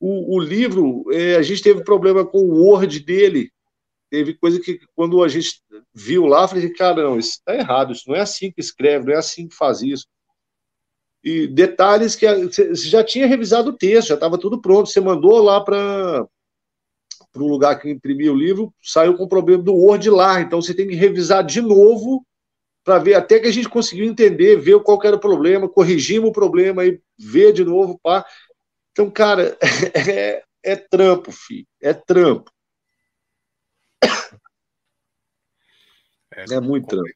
[0.00, 3.52] o, o livro, é, a gente teve problema com o Word dele,
[4.10, 5.62] teve coisa que, quando a gente
[5.94, 9.12] viu lá, falei, cara, não, isso está errado, isso não é assim que escreve, não
[9.12, 10.04] é assim que faz isso.
[11.24, 15.42] E detalhes que você já tinha revisado o texto, já estava tudo pronto, você mandou
[15.42, 16.28] lá para
[17.32, 20.40] para o lugar que imprimiu o livro, saiu com problema do Word lá.
[20.40, 22.24] Então você tem que revisar de novo
[22.84, 26.32] para ver até que a gente conseguiu entender, ver qual era o problema, corrigimos o
[26.32, 28.24] problema e ver de novo, pá.
[28.92, 29.58] Então, cara,
[30.08, 32.52] é, é trampo, filho, é trampo.
[36.36, 37.08] É, é muito trampo.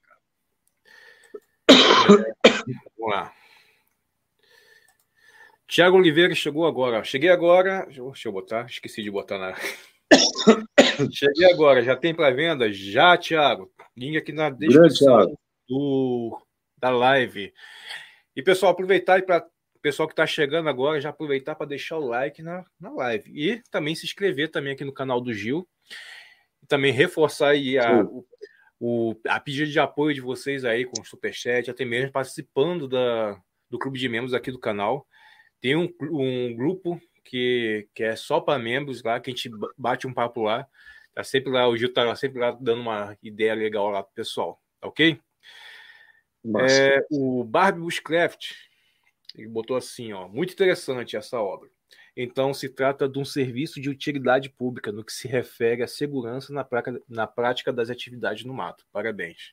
[2.99, 3.38] Vamos lá.
[5.69, 7.05] Tiago Oliveira chegou agora.
[7.05, 7.87] Cheguei agora.
[7.87, 9.55] Deixa eu botar, esqueci de botar na.
[11.13, 12.73] Cheguei agora, já tem para venda?
[12.73, 13.71] Já, Thiago.
[13.95, 15.37] Link aqui na descrição
[15.69, 16.41] do,
[16.79, 17.53] da live.
[18.35, 19.47] E pessoal, aproveitar para
[19.77, 23.31] o pessoal que está chegando agora, já aproveitar para deixar o like na, na live.
[23.35, 25.69] E também se inscrever também aqui no canal do Gil.
[26.63, 28.27] E também reforçar aí a, o,
[28.81, 33.39] o, a pedido de apoio de vocês aí com o Superchat, até mesmo participando da,
[33.69, 35.07] do clube de membros aqui do canal.
[35.61, 40.07] Tem um, um grupo que, que é só para membros lá, que a gente bate
[40.07, 40.67] um papo lá.
[41.15, 44.61] Tá sempre lá, o Gil tá sempre lá dando uma ideia legal lá pro pessoal,
[44.81, 45.21] tá ok?
[46.61, 48.53] É, o Barbie Bushcraft,
[49.37, 51.69] ele botou assim, ó, muito interessante essa obra.
[52.17, 56.53] Então, se trata de um serviço de utilidade pública no que se refere à segurança
[56.53, 58.85] na, prática, na prática das atividades no mato.
[58.93, 59.53] Parabéns.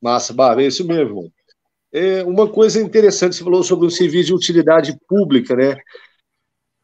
[0.00, 1.32] Massa, Barbie, é isso mesmo.
[1.92, 5.76] É, uma coisa interessante, você falou sobre um serviço de utilidade pública, né?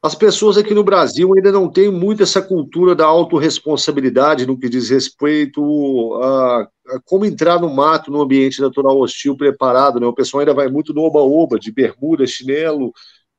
[0.02, 4.68] As pessoas aqui no Brasil ainda não têm muito essa cultura da autorresponsabilidade no que
[4.68, 9.98] diz respeito a, a como entrar no mato, no ambiente natural hostil preparado.
[9.98, 10.06] Né?
[10.06, 12.92] O pessoal ainda vai muito no oba-oba, de bermuda, chinelo,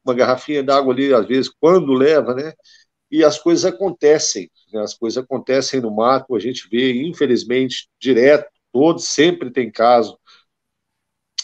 [0.03, 2.53] uma garrafinha d'água ali, às vezes, quando leva, né?
[3.11, 4.81] E as coisas acontecem, né?
[4.81, 10.17] as coisas acontecem no mato, a gente vê, infelizmente, direto, todos, sempre tem caso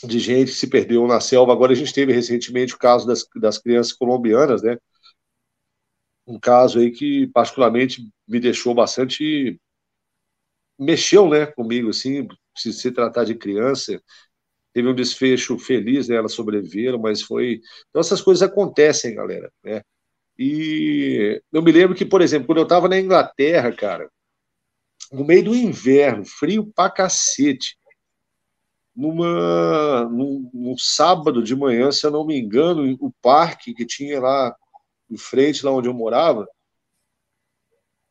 [0.04, 1.54] de gente que se perdeu na selva.
[1.54, 4.78] Agora a gente teve recentemente o caso das, das crianças colombianas, né?
[6.26, 9.60] um caso aí que particularmente me deixou bastante
[10.80, 12.28] mexeu, né, comigo assim,
[12.58, 14.02] se se tratar de criança,
[14.74, 19.82] teve um desfecho feliz, né, elas sobreviveram, mas foi, então essas coisas acontecem, galera, né?
[20.38, 24.10] E eu me lembro que, por exemplo, quando eu estava na Inglaterra, cara,
[25.12, 27.78] no meio do inverno, frio pra cacete,
[28.96, 34.20] numa, num, num, sábado de manhã, se eu não me engano, o parque que tinha
[34.20, 34.56] lá
[35.10, 36.48] em frente, lá onde eu morava,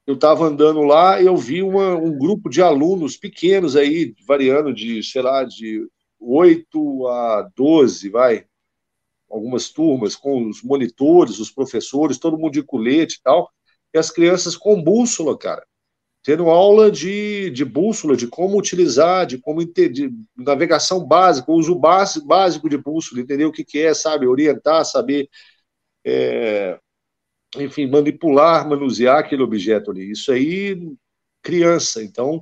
[0.07, 4.73] eu estava andando lá e eu vi uma, um grupo de alunos pequenos aí, variando
[4.73, 5.87] de, sei lá, de
[6.19, 8.47] 8 a 12, vai,
[9.31, 13.51] algumas turmas, com os monitores, os professores, todo mundo de colete e tal,
[13.95, 15.65] e as crianças com bússola, cara,
[16.23, 22.69] tendo aula de, de bússola, de como utilizar, de como de navegação básica, uso básico
[22.69, 25.29] de bússola, entender o que, que é, sabe, orientar, saber
[26.05, 26.79] é,
[27.57, 30.11] enfim, manipular, manusear aquele objeto ali.
[30.11, 30.77] Isso aí,
[31.43, 32.03] criança.
[32.03, 32.41] Então,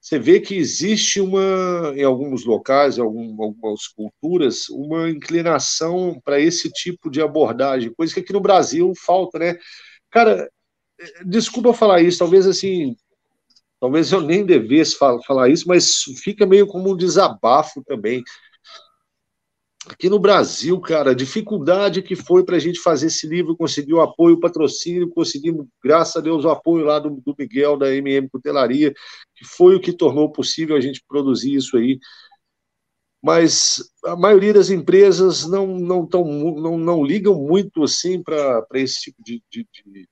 [0.00, 6.70] você vê que existe uma, em alguns locais, em algumas culturas, uma inclinação para esse
[6.70, 9.58] tipo de abordagem, coisa que aqui no Brasil falta, né?
[10.10, 10.50] Cara,
[11.24, 12.96] desculpa falar isso, talvez assim,
[13.80, 18.22] talvez eu nem devesse falar isso, mas fica meio como um desabafo também
[19.88, 23.94] aqui no Brasil, cara, a dificuldade que foi para a gente fazer esse livro, conseguir
[23.94, 27.92] o apoio, o patrocínio, conseguimos, graças a Deus, o apoio lá do, do Miguel, da
[27.94, 28.92] MM Cutelaria,
[29.34, 31.98] que foi o que tornou possível a gente produzir isso aí.
[33.22, 39.00] Mas a maioria das empresas não, não, tão, não, não ligam muito assim para esse
[39.02, 40.08] tipo de, de, de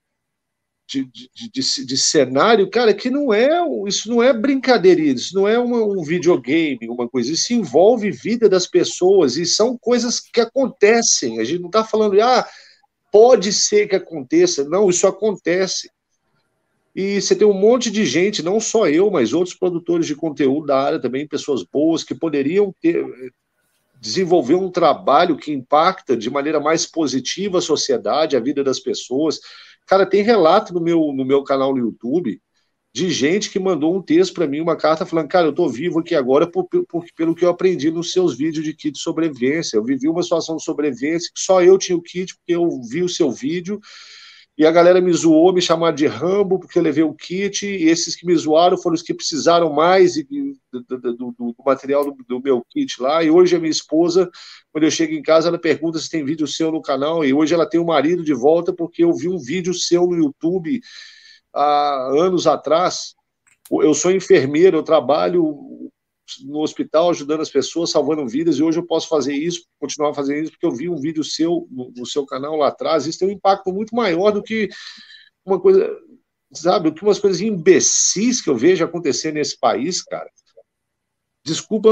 [0.89, 3.49] de, de, de, de, cenário, cara, que não é
[3.87, 8.49] isso não é brincadeira, isso não é uma, um videogame, uma coisa, isso envolve vida
[8.49, 11.39] das pessoas e são coisas que acontecem.
[11.39, 12.47] A gente não está falando, ah,
[13.11, 15.91] pode ser que aconteça, não, isso acontece.
[16.95, 20.65] E você tem um monte de gente, não só eu, mas outros produtores de conteúdo
[20.65, 23.05] da área também, pessoas boas que poderiam ter
[24.01, 29.41] desenvolver um trabalho que impacta de maneira mais positiva a sociedade, a vida das pessoas
[29.89, 32.39] Cara, tem relato no meu, no meu canal no YouTube
[32.93, 35.99] de gente que mandou um texto para mim, uma carta falando, cara, eu tô vivo
[35.99, 39.77] aqui agora por, por, pelo que eu aprendi nos seus vídeos de kit de sobrevivência.
[39.77, 43.01] Eu vivi uma situação de sobrevivência que só eu tinha o kit porque eu vi
[43.01, 43.79] o seu vídeo
[44.59, 47.87] e a galera me zoou, me chamaram de Rambo porque eu levei o kit, e
[47.87, 52.11] esses que me zoaram foram os que precisaram mais do, do, do, do material do,
[52.27, 54.29] do, meu kit lá, e hoje a minha esposa,
[54.69, 57.53] quando eu chego em casa, ela pergunta se tem vídeo seu no canal, e hoje
[57.53, 60.81] ela tem o marido de volta porque eu vi um vídeo seu no YouTube
[61.53, 63.15] há anos atrás,
[63.71, 65.89] Eu sou enfermeiro, eu trabalho
[66.43, 70.43] no hospital ajudando as pessoas, salvando vidas, e hoje eu posso fazer isso, continuar fazendo
[70.43, 73.05] isso, porque eu vi um vídeo seu no, seu canal lá atrás.
[73.05, 74.69] Isso tem um impacto muito maior do que
[75.45, 75.89] uma coisa,
[76.51, 80.29] sabe, do que umas coisas imbecis que eu vejo acontecer nesse país, cara.
[81.43, 81.89] Desculpa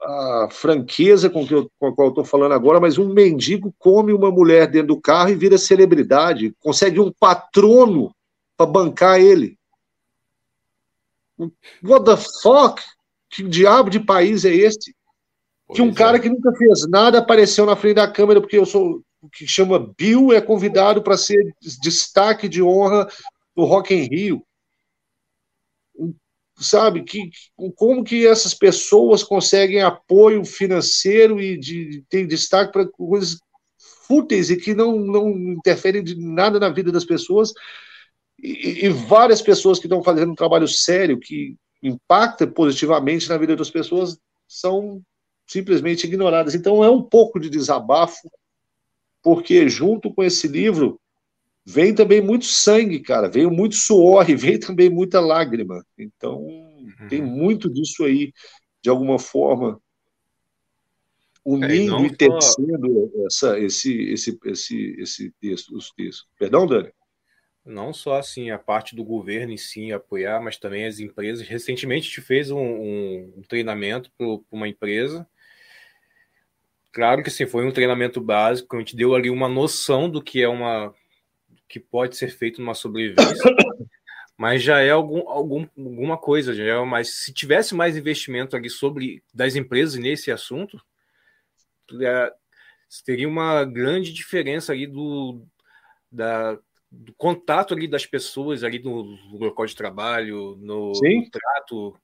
[0.00, 3.74] a franqueza com, que eu, com a qual eu estou falando agora, mas um mendigo
[3.78, 8.14] come uma mulher dentro do carro e vira celebridade, consegue um patrono
[8.56, 9.58] para bancar ele.
[11.82, 12.82] What the fuck?
[13.30, 14.94] Que diabo de país é esse?
[15.66, 15.94] Pois que um é.
[15.94, 19.46] cara que nunca fez nada apareceu na frente da câmera porque eu sou o que
[19.46, 23.08] chama Bill é convidado para ser destaque de honra
[23.54, 24.44] do Rock in Rio
[26.58, 27.30] sabe, que,
[27.76, 33.38] como que essas pessoas conseguem apoio financeiro e de, tem destaque para coisas
[34.06, 37.52] fúteis e que não, não interferem de nada na vida das pessoas,
[38.42, 43.54] e, e várias pessoas que estão fazendo um trabalho sério, que impacta positivamente na vida
[43.54, 45.02] das pessoas, são
[45.46, 46.54] simplesmente ignoradas.
[46.54, 48.30] Então é um pouco de desabafo,
[49.22, 51.00] porque junto com esse livro
[51.64, 55.84] vem também muito sangue, cara, veio muito suor e veio também muita lágrima.
[55.98, 57.08] Então, uhum.
[57.08, 58.32] tem muito disso aí,
[58.82, 59.80] de alguma forma,
[61.44, 63.54] unindo é, e tecendo só...
[63.54, 66.26] essa, esse, esse, esse, esse texto, os textos.
[66.38, 66.90] Perdão, Dani?
[67.68, 71.46] Não só assim a parte do governo em si apoiar, mas também as empresas.
[71.46, 75.28] Recentemente a gente fez um, um, um treinamento para uma empresa.
[76.90, 80.42] Claro que sim, foi um treinamento básico, a gente deu ali uma noção do que
[80.42, 80.94] é uma
[81.68, 83.44] que pode ser feito numa sobrevivência,
[84.38, 88.70] mas já é algum, algum, alguma coisa, já é, mas se tivesse mais investimento ali
[88.70, 90.82] sobre das empresas nesse assunto,
[92.00, 92.32] é,
[93.04, 95.46] teria uma grande diferença ali do,
[96.10, 96.58] da,
[96.90, 101.96] do contato ali das pessoas ali no, no local de trabalho, no, no, trato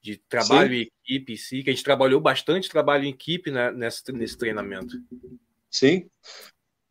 [0.00, 0.74] de trabalho Sim.
[0.74, 4.96] e equipe, sim, que a gente trabalhou bastante trabalho em equipe né, nesse, nesse treinamento.
[5.70, 6.08] Sim,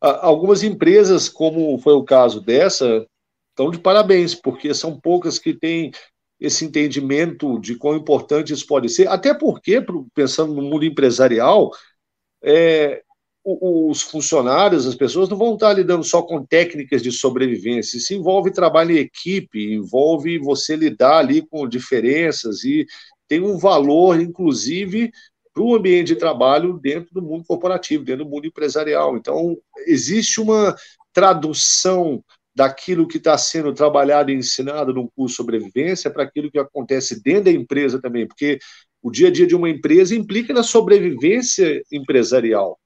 [0.02, 3.06] Algumas empresas, como foi o caso dessa,
[3.50, 5.92] estão de parabéns, porque são poucas que têm
[6.40, 9.80] esse entendimento de quão importante isso pode ser, até porque,
[10.12, 11.70] pensando no mundo empresarial,
[12.42, 13.00] é,
[13.44, 18.52] os funcionários, as pessoas não vão estar lidando só com técnicas de sobrevivência, isso envolve
[18.52, 22.86] trabalho em equipe, envolve você lidar ali com diferenças e
[23.26, 25.10] tem um valor, inclusive,
[25.52, 29.16] para o ambiente de trabalho dentro do mundo corporativo, dentro do mundo empresarial.
[29.16, 30.74] Então, existe uma
[31.12, 32.22] tradução
[32.54, 37.44] daquilo que está sendo trabalhado e ensinado num curso sobrevivência para aquilo que acontece dentro
[37.44, 38.58] da empresa também, porque
[39.02, 42.78] o dia a dia de uma empresa implica na sobrevivência empresarial.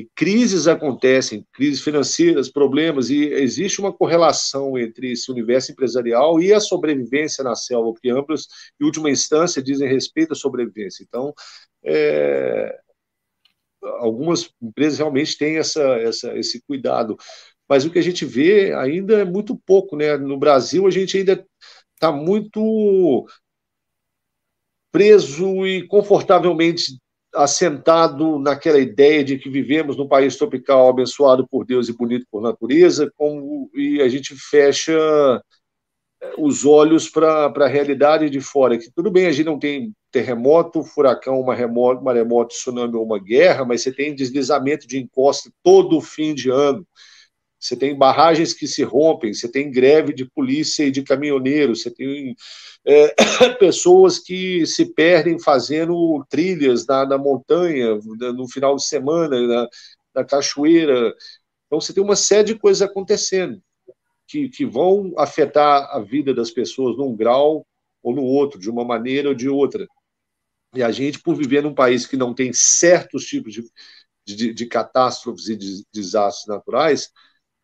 [0.00, 6.54] E crises acontecem, crises financeiras, problemas, e existe uma correlação entre esse universo empresarial e
[6.54, 8.46] a sobrevivência na selva, porque ambas,
[8.80, 11.04] em última instância, dizem respeito à sobrevivência.
[11.06, 11.34] Então,
[11.84, 12.78] é,
[13.98, 17.18] algumas empresas realmente têm essa, essa, esse cuidado,
[17.68, 20.16] mas o que a gente vê ainda é muito pouco, né?
[20.16, 21.46] No Brasil, a gente ainda
[21.94, 23.26] está muito
[24.90, 26.98] preso e confortavelmente
[27.34, 32.42] assentado naquela ideia de que vivemos num país tropical abençoado por Deus e bonito por
[32.42, 34.92] natureza, como, e a gente fecha
[36.22, 39.92] eh, os olhos para a realidade de fora, que tudo bem, a gente não tem
[40.10, 46.00] terremoto, furacão, maremoto, maremoto, tsunami ou uma guerra, mas você tem deslizamento de encosta todo
[46.00, 46.86] fim de ano,
[47.60, 51.90] você tem barragens que se rompem, você tem greve de polícia e de caminhoneiros, você
[51.90, 52.34] tem
[52.86, 53.14] é,
[53.60, 57.96] pessoas que se perdem fazendo trilhas na, na montanha,
[58.34, 59.68] no final de semana, na,
[60.14, 61.14] na, cachoeira.
[61.66, 63.62] Então, você tem uma série de coisas acontecendo
[64.26, 67.66] que, que vão afetar a vida das pessoas num grau
[68.02, 69.86] ou no outro, de uma maneira ou de outra.
[70.74, 73.64] E a gente, por viver num país que não tem certos tipos de,
[74.24, 77.10] de, de catástrofes e de desastres naturais,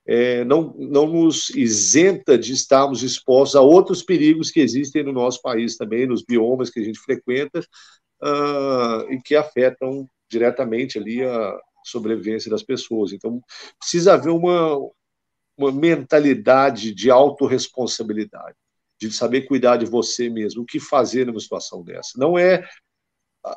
[0.07, 5.43] é, não, não nos isenta de estarmos expostos a outros perigos que existem no nosso
[5.43, 7.61] país também, nos biomas que a gente frequenta
[8.23, 13.13] uh, e que afetam diretamente ali a sobrevivência das pessoas.
[13.13, 13.41] Então,
[13.79, 14.79] precisa haver uma,
[15.57, 18.57] uma mentalidade de autorresponsabilidade,
[19.01, 22.13] de saber cuidar de você mesmo, o que fazer numa situação dessa.
[22.17, 22.65] Não é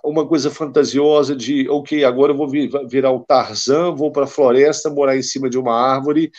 [0.04, 2.48] uma coisa fantasiosa de, ok, agora eu vou
[2.88, 6.32] virar o Tarzan, vou para a floresta, morar em cima de uma árvore,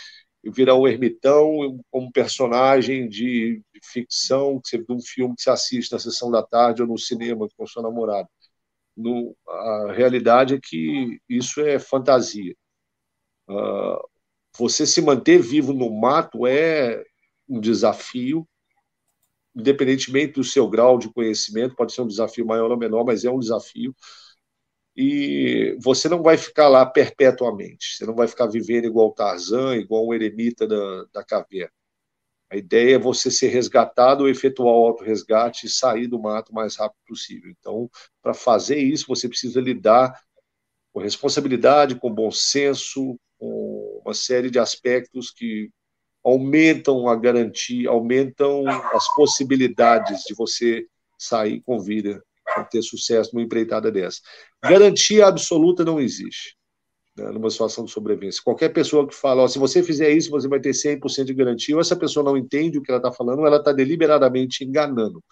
[0.44, 5.98] virar o ermitão como personagem de, de ficção, de um filme que você assiste na
[5.98, 8.28] sessão da tarde ou no cinema com sua namorada.
[8.96, 12.54] No, a realidade é que isso é fantasia.
[13.48, 13.98] Uh,
[14.56, 17.02] você se manter vivo no mato é
[17.48, 18.46] um desafio
[19.60, 23.30] independentemente do seu grau de conhecimento, pode ser um desafio maior ou menor, mas é
[23.30, 23.94] um desafio.
[24.96, 30.06] E você não vai ficar lá perpetuamente, você não vai ficar vivendo igual Tarzan, igual
[30.06, 31.72] um eremita da, da caverna.
[32.50, 36.76] A ideia é você ser resgatado, efetuar o autorresgate e sair do mato o mais
[36.76, 37.48] rápido possível.
[37.48, 37.88] Então,
[38.20, 40.20] para fazer isso, você precisa lidar
[40.92, 45.70] com responsabilidade, com bom senso, com uma série de aspectos que
[46.24, 50.86] aumentam a garantia, aumentam as possibilidades de você
[51.18, 52.22] sair com vida,
[52.70, 54.20] ter sucesso numa empreitada dessa.
[54.62, 56.56] Garantia absoluta não existe
[57.16, 58.42] né, numa situação de sobrevivência.
[58.42, 61.74] Qualquer pessoa que fala, ó, se você fizer isso, você vai ter 100% de garantia,
[61.74, 65.22] ou essa pessoa não entende o que ela está falando, ela está deliberadamente enganando.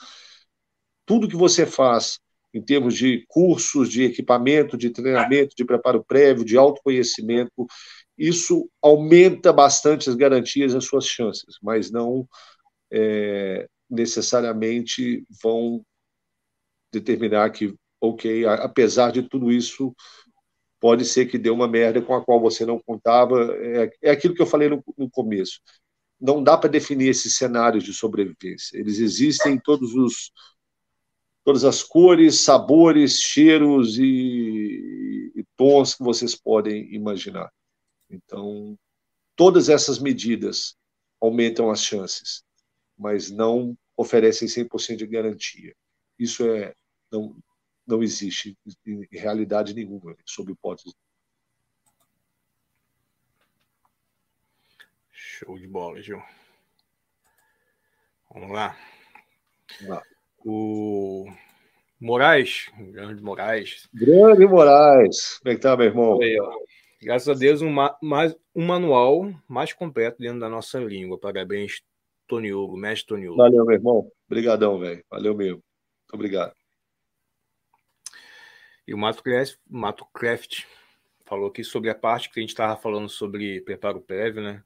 [1.06, 2.18] Tudo que você faz
[2.52, 7.66] em termos de cursos, de equipamento, de treinamento, de preparo prévio, de autoconhecimento,
[8.18, 12.28] isso aumenta bastante as garantias, as suas chances, mas não
[12.90, 15.84] é, necessariamente vão
[16.92, 19.94] determinar que, ok, apesar de tudo isso,
[20.80, 23.54] pode ser que dê uma merda com a qual você não contava.
[23.60, 25.60] É, é aquilo que eu falei no, no começo.
[26.20, 28.78] Não dá para definir esses cenários de sobrevivência.
[28.78, 30.32] Eles existem em todos os
[31.44, 37.50] todas as cores, sabores, cheiros e, e tons que vocês podem imaginar.
[38.10, 38.78] Então,
[39.36, 40.76] todas essas medidas
[41.20, 42.42] aumentam as chances,
[42.96, 45.74] mas não oferecem 100% de garantia.
[46.18, 46.74] Isso é
[47.10, 47.36] não,
[47.86, 48.56] não existe
[48.86, 50.94] em realidade nenhuma, sob hipótese.
[55.10, 56.22] Show de bola, Gil.
[58.30, 58.76] Vamos lá.
[59.80, 60.02] Vamos lá.
[60.44, 61.26] O
[62.00, 63.88] Moraes, grande Moraes.
[63.92, 65.38] Grande Moraes.
[65.38, 66.20] Como é que tá, meu irmão?
[66.20, 66.52] Aí, ó.
[67.00, 67.72] Graças a Deus, um,
[68.02, 71.18] mais, um manual mais completo dentro da nossa língua.
[71.18, 71.80] Parabéns,
[72.26, 73.36] Tony Hugo, mestre Tony Hugo.
[73.36, 74.12] Valeu, meu irmão.
[74.26, 75.04] Obrigadão, velho.
[75.08, 75.62] Valeu mesmo.
[75.62, 76.52] Muito obrigado.
[78.86, 80.64] E o Mato Craft, Mato Craft
[81.24, 84.64] falou aqui sobre a parte que a gente estava falando sobre preparo prévio, né?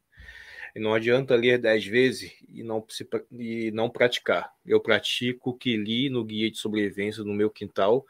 [0.75, 2.87] E não adianta ler dez vezes e não,
[3.33, 4.51] e não praticar.
[4.65, 8.07] Eu pratico o que li no guia de sobrevivência no meu quintal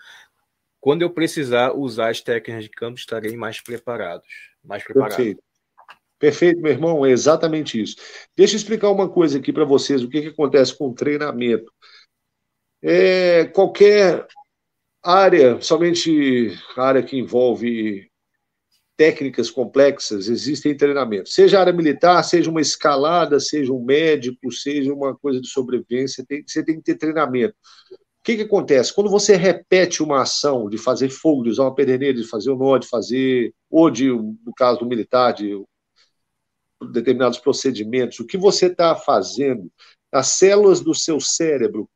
[0.82, 4.26] quando eu precisar usar as técnicas de campo, estarei mais preparados.
[4.64, 5.14] Mais preparado.
[5.14, 5.42] Perfeito.
[6.18, 7.96] Perfeito, meu irmão, é exatamente isso.
[8.36, 11.72] Deixa eu explicar uma coisa aqui para vocês, o que, que acontece com o treinamento.
[12.82, 14.26] É, qualquer
[15.00, 18.10] área, somente área que envolve
[18.96, 21.32] técnicas complexas, existem treinamentos.
[21.32, 26.42] Seja área militar, seja uma escalada, seja um médico, seja uma coisa de sobrevivência, tem,
[26.44, 27.54] você tem que ter treinamento.
[28.22, 28.94] O que, que acontece?
[28.94, 32.54] Quando você repete uma ação de fazer fogo, de usar uma pederneira, de fazer o
[32.54, 35.60] um nó, de fazer, ou de, no caso do militar, de
[36.92, 39.68] determinados procedimentos, o que você está fazendo,
[40.12, 41.90] as células do seu cérebro,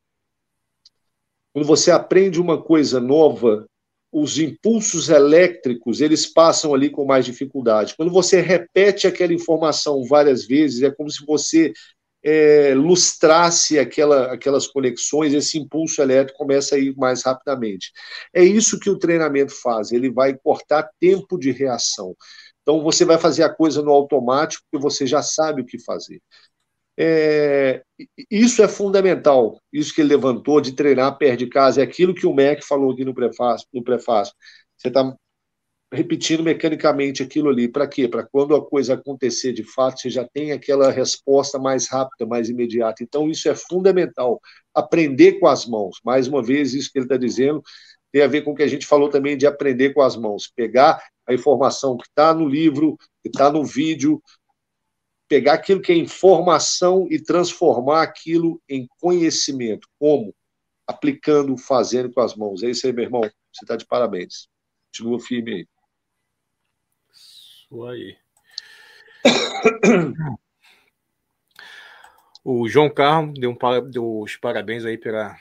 [1.53, 3.65] quando você aprende uma coisa nova,
[4.11, 7.95] os impulsos elétricos, eles passam ali com mais dificuldade.
[7.95, 11.71] Quando você repete aquela informação várias vezes, é como se você
[12.29, 17.93] é, lustrasse aquela, aquelas conexões, esse impulso elétrico começa a ir mais rapidamente.
[18.33, 22.13] É isso que o treinamento faz, ele vai cortar tempo de reação.
[22.61, 26.21] Então, você vai fazer a coisa no automático, porque você já sabe o que fazer.
[26.99, 27.81] É,
[28.29, 32.27] isso é fundamental, isso que ele levantou de treinar perto de casa, é aquilo que
[32.27, 33.65] o Mac falou aqui no prefácio.
[33.73, 34.33] No prefácio.
[34.77, 35.15] Você está
[35.91, 37.67] repetindo mecanicamente aquilo ali.
[37.67, 38.07] Para quê?
[38.07, 42.49] Para quando a coisa acontecer de fato, você já tem aquela resposta mais rápida, mais
[42.49, 43.03] imediata.
[43.03, 44.41] Então, isso é fundamental.
[44.73, 45.99] Aprender com as mãos.
[46.03, 47.63] Mais uma vez, isso que ele está dizendo
[48.11, 50.51] tem a ver com o que a gente falou também de aprender com as mãos.
[50.53, 54.21] Pegar a informação que está no livro, que está no vídeo,
[55.27, 59.87] pegar aquilo que é informação e transformar aquilo em conhecimento.
[59.99, 60.33] Como?
[60.85, 62.63] Aplicando, fazendo com as mãos.
[62.63, 63.21] É isso aí, meu irmão.
[63.21, 64.47] Você está de parabéns.
[64.91, 65.76] Continua firme aí.
[67.69, 68.17] Isso aí.
[72.49, 75.35] O João Carlos deu, um, deu os parabéns aí pela,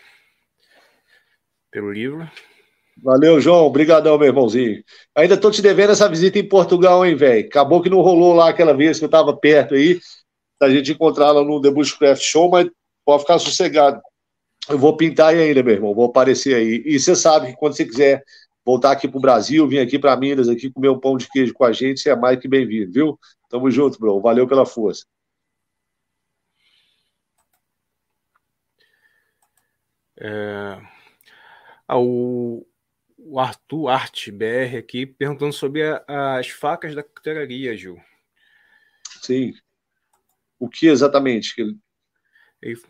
[1.70, 2.28] pelo livro.
[3.00, 3.64] Valeu, João.
[3.64, 4.82] Obrigadão, meu irmãozinho.
[5.14, 7.46] Ainda tô te devendo essa visita em Portugal, hein, velho?
[7.46, 10.00] Acabou que não rolou lá aquela vez que eu tava perto aí,
[10.60, 12.68] a gente encontrar lá no The Bushcraft Show, mas
[13.04, 14.02] pode ficar sossegado.
[14.68, 15.94] Eu vou pintar aí ainda, meu irmão.
[15.94, 16.82] Vou aparecer aí.
[16.84, 18.24] E você sabe que quando você quiser
[18.66, 21.54] voltar aqui para o Brasil, vir aqui para Minas, aqui comer um pão de queijo
[21.54, 23.20] com a gente, você é mais que bem-vindo, viu?
[23.48, 24.20] Tamo junto, bro.
[24.20, 25.06] Valeu pela força.
[30.18, 30.80] É...
[31.86, 32.66] Ah, o...
[33.16, 38.02] o Arthur Arte BR aqui perguntando sobre a, as facas da cutelaria, Gil.
[39.22, 39.54] Sim.
[40.58, 41.54] O que exatamente?
[42.60, 42.80] Ele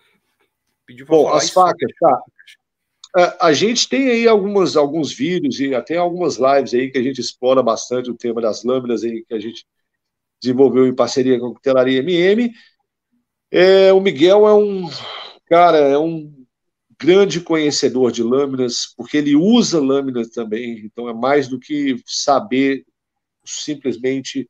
[0.86, 2.22] pediu Bom, as facas, tá.
[3.16, 7.02] É, a gente tem aí algumas, alguns vídeos e até algumas lives aí que a
[7.02, 9.64] gente explora bastante o tema das lâminas aí que a gente
[10.40, 12.52] desenvolveu em parceria com a Cutelaria MM.
[13.50, 14.88] É, o Miguel é um
[15.46, 16.30] cara, é um
[17.00, 22.84] grande conhecedor de lâminas, porque ele usa lâminas também, então é mais do que saber
[23.44, 24.48] simplesmente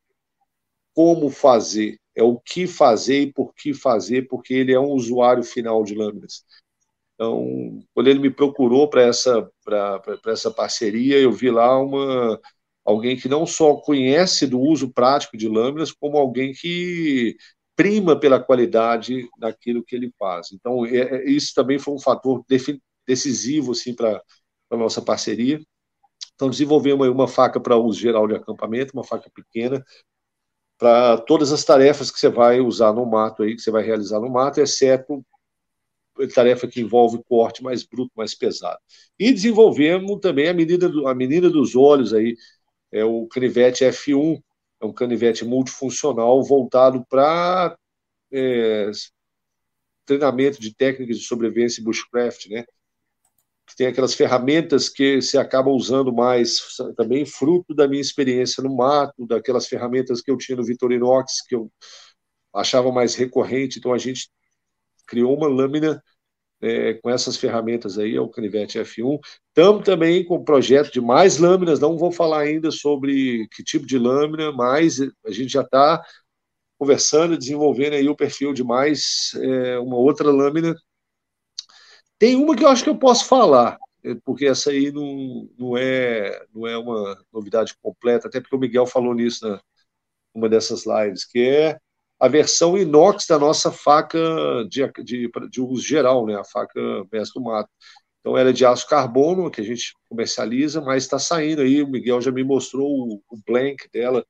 [0.95, 5.43] como fazer, é o que fazer e por que fazer, porque ele é um usuário
[5.43, 6.45] final de lâminas.
[7.17, 9.51] Então, quando ele me procurou para essa,
[10.27, 12.39] essa parceria, eu vi lá uma,
[12.85, 17.37] alguém que não só conhece do uso prático de lâminas, como alguém que
[17.75, 20.53] prima pela qualidade daquilo que ele faz.
[20.53, 22.45] Então, é, é, isso também foi um fator
[23.07, 24.23] decisivo assim, para
[24.71, 25.59] a nossa parceria.
[26.35, 29.83] Então, desenvolvemos uma faca para uso geral de acampamento, uma faca pequena,
[30.79, 34.21] para todas as tarefas que você vai usar no mato aí, que você vai realizar
[34.21, 35.25] no mato, exceto
[36.35, 38.79] tarefa que envolve corte mais bruto, mais pesado.
[39.19, 42.37] E desenvolvemos também a medida do, a menina dos olhos aí,
[42.93, 44.41] é o canivete F1,
[44.81, 47.77] é um canivete multifuncional voltado para
[48.33, 48.91] é,
[50.05, 52.65] treinamento de técnicas de sobrevivência e bushcraft, né?
[53.77, 56.61] Tem aquelas ferramentas que se acaba usando mais,
[56.97, 61.57] também fruto da minha experiência no mato, daquelas ferramentas que eu tinha no Vitorinox, que
[61.57, 61.71] eu
[62.55, 64.31] achava mais recorrente, então a gente
[65.07, 66.03] criou uma lâmina
[66.61, 69.19] é, com essas ferramentas aí, é o Canivete F1.
[69.49, 73.87] Estamos também com o projeto de mais lâminas, não vou falar ainda sobre que tipo
[73.87, 76.03] de lâmina, mas a gente já está
[76.79, 80.75] conversando, desenvolvendo aí o perfil de mais é, uma outra lâmina.
[82.19, 85.77] Tem uma que eu acho que eu posso falar, é, porque essa aí não, não,
[85.77, 89.61] é, não é uma novidade completa, até porque o Miguel falou nisso na
[90.37, 91.79] uma dessas lives, que é
[92.19, 94.19] a versão inox da nossa faca
[94.69, 96.35] de, de, de uso geral, né?
[96.35, 96.81] a faca
[97.13, 97.71] mestre do mato.
[98.21, 101.89] Então, ela é de aço carbono, que a gente comercializa, mas está saindo aí, o
[101.89, 104.27] Miguel já me mostrou o, o blank dela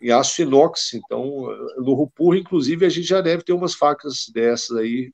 [0.00, 0.94] em aço inox.
[0.94, 1.46] Então,
[1.78, 5.12] no Rupur, inclusive, a gente já deve ter umas facas dessas aí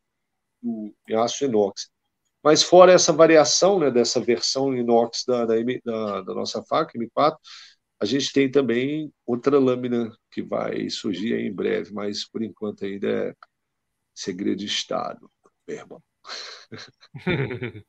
[0.62, 1.88] em aço inox.
[2.42, 7.36] Mas fora essa variação né, dessa versão inox da, da, da, da nossa faca M4,
[8.00, 13.08] a gente tem também outra lâmina que vai surgir em breve, mas por enquanto ainda
[13.08, 13.34] é
[14.14, 15.30] segredo de Estado,
[15.66, 16.02] meu irmão.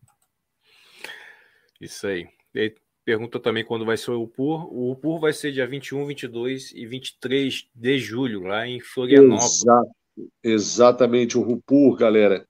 [1.80, 2.27] Isso aí.
[2.53, 2.76] E
[3.06, 4.73] pergunta também quando vai ser o UPUR.
[4.73, 9.61] O UPUR vai ser dia 21, 22 e 23 de julho, lá em Florianópolis.
[9.61, 9.99] Exato.
[10.44, 12.48] Exatamente, o Rupur, galera.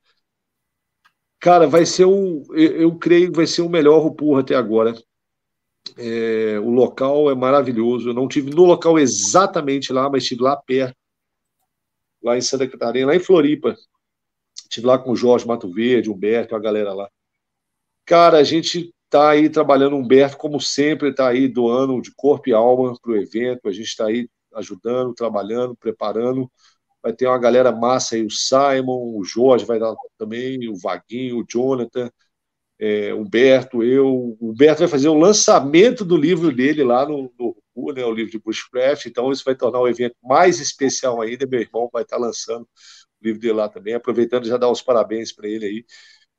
[1.40, 2.44] Cara, vai ser um.
[2.52, 4.94] Eu, eu creio que vai ser o melhor Rupur até agora.
[5.98, 8.10] É, o local é maravilhoso.
[8.10, 10.96] Eu não tive no local exatamente lá, mas estive lá perto,
[12.22, 13.76] lá em Santa Catarina, lá em Floripa.
[14.64, 17.10] Estive lá com o Jorge Mato Verde, Humberto, a galera lá.
[18.06, 22.54] Cara, a gente está aí trabalhando, Humberto, como sempre, está aí doando de corpo e
[22.54, 23.68] alma para o evento.
[23.68, 26.50] A gente está aí ajudando, trabalhando, preparando.
[27.02, 31.40] Vai ter uma galera massa aí, o Simon, o Jorge vai dar também, o Vaguinho,
[31.40, 32.12] o Jonathan
[32.80, 34.38] é, Humberto, eu.
[34.40, 37.56] O Humberto vai fazer o lançamento do livro dele lá no, no
[37.94, 41.46] né, o livro de Bushcraft, então isso vai tornar o evento mais especial ainda.
[41.46, 45.32] Meu irmão vai estar lançando o livro dele lá também, aproveitando já dar os parabéns
[45.32, 45.86] para ele aí.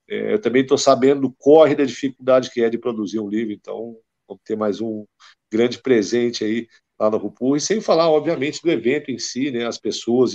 [0.09, 3.53] É, eu também estou sabendo do corre da dificuldade que é de produzir um livro,
[3.53, 3.97] então
[4.27, 5.07] vamos ter mais um
[5.53, 6.67] grande presente aí
[6.99, 10.35] lá no Rupu, e sem falar, obviamente, do evento em si, né, as pessoas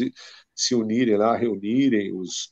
[0.56, 2.52] se unirem lá, reunirem, os,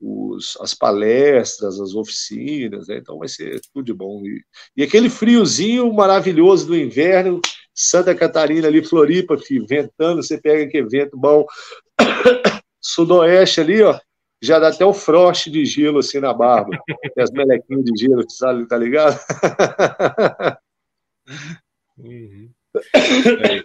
[0.00, 2.96] os, as palestras, as oficinas, né?
[2.98, 4.22] então vai ser tudo de bom.
[4.24, 4.42] E,
[4.76, 7.40] e, aquele friozinho maravilhoso do inverno,
[7.74, 11.44] Santa Catarina ali, Floripa, filho, ventando, você pega aquele vento bom,
[12.80, 13.98] sudoeste ali, ó,
[14.42, 16.78] já dá até o frost de gelo assim na barba,
[17.18, 19.18] as melequinhas de gelo, sabe, tá ligado?
[21.98, 22.50] Uhum.
[22.74, 23.62] É.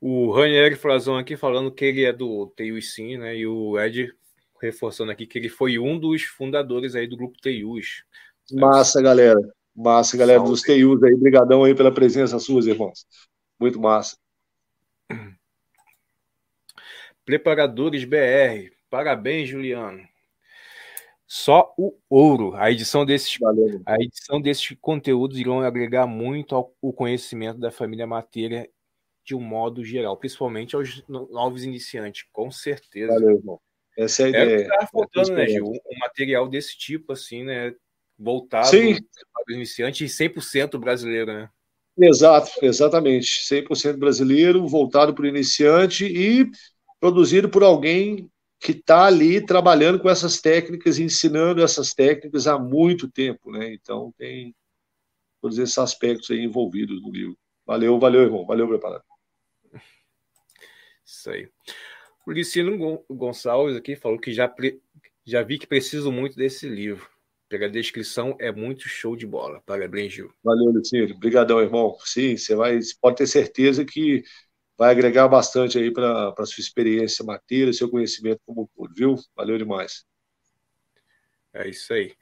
[0.00, 3.36] O Ranieri Frazão aqui falando que ele é do TUICIN, né?
[3.36, 4.12] E o Ed
[4.62, 8.04] reforçando aqui que ele foi um dos fundadores aí do grupo TIUs.
[8.52, 9.40] Massa, galera.
[9.74, 10.52] Massa, galera Salve.
[10.52, 11.14] dos TIUs aí.
[11.14, 13.06] Obrigadão aí pela presença suas, irmãos.
[13.58, 14.16] Muito massa.
[17.24, 18.72] Preparadores BR.
[18.90, 20.06] Parabéns, Juliano.
[21.26, 22.54] Só o ouro.
[22.56, 23.80] A edição desses, Valeu.
[23.86, 28.68] a edição desses conteúdos irão agregar muito ao, ao conhecimento da família Matéria
[29.24, 33.14] de um modo geral, principalmente aos novos iniciantes, com certeza.
[33.14, 33.60] Valeu, irmão.
[33.96, 34.44] Essa é a ideia.
[34.44, 35.66] É o que tá faltando, né, Gil?
[35.66, 37.74] Um material desse tipo, assim, né?
[38.18, 41.48] Voltado para o iniciante e 100% brasileiro, né?
[41.98, 43.44] Exato, exatamente.
[43.44, 46.50] 100% brasileiro, voltado para o iniciante e
[47.00, 53.10] produzido por alguém que está ali trabalhando com essas técnicas, ensinando essas técnicas há muito
[53.10, 53.74] tempo, né?
[53.74, 54.54] Então tem
[55.40, 57.36] todos esses aspectos aí envolvidos no livro.
[57.66, 58.46] Valeu, valeu, irmão.
[58.46, 59.02] Valeu, preparado.
[61.04, 61.48] Isso aí.
[62.26, 64.52] O Licino Gonçalves aqui falou que já,
[65.24, 67.10] já vi que preciso muito desse livro.
[67.48, 69.60] Pela descrição, é muito show de bola.
[69.66, 70.32] Parabéns, Gil.
[70.42, 71.14] Valeu, Licino.
[71.14, 71.96] Obrigadão, irmão.
[72.04, 74.24] Sim, você vai, pode ter certeza que
[74.78, 79.16] vai agregar bastante aí para a sua experiência matéria, seu conhecimento como todo, viu?
[79.36, 80.04] Valeu demais.
[81.52, 82.14] É isso aí.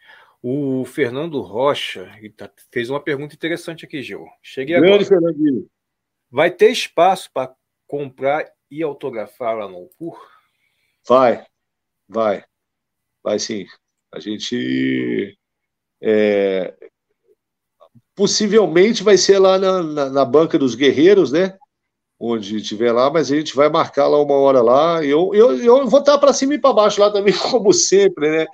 [0.42, 4.26] O Fernando Rocha tá, fez uma pergunta interessante aqui, Gil.
[4.42, 5.04] Cheguei Grande, agora.
[5.04, 5.70] Fernandinho.
[6.30, 7.54] Vai ter espaço para
[7.86, 10.18] comprar e autografar lá no CUR?
[11.08, 11.44] Vai,
[12.08, 12.44] vai.
[13.22, 13.66] Vai sim.
[14.12, 15.36] A gente.
[16.02, 16.74] É,
[18.14, 21.58] possivelmente vai ser lá na, na, na Banca dos Guerreiros, né?
[22.20, 25.02] onde estiver lá, mas a gente vai marcar lá uma hora lá.
[25.02, 28.46] Eu, eu, eu vou estar para cima e para baixo lá também, como sempre, né?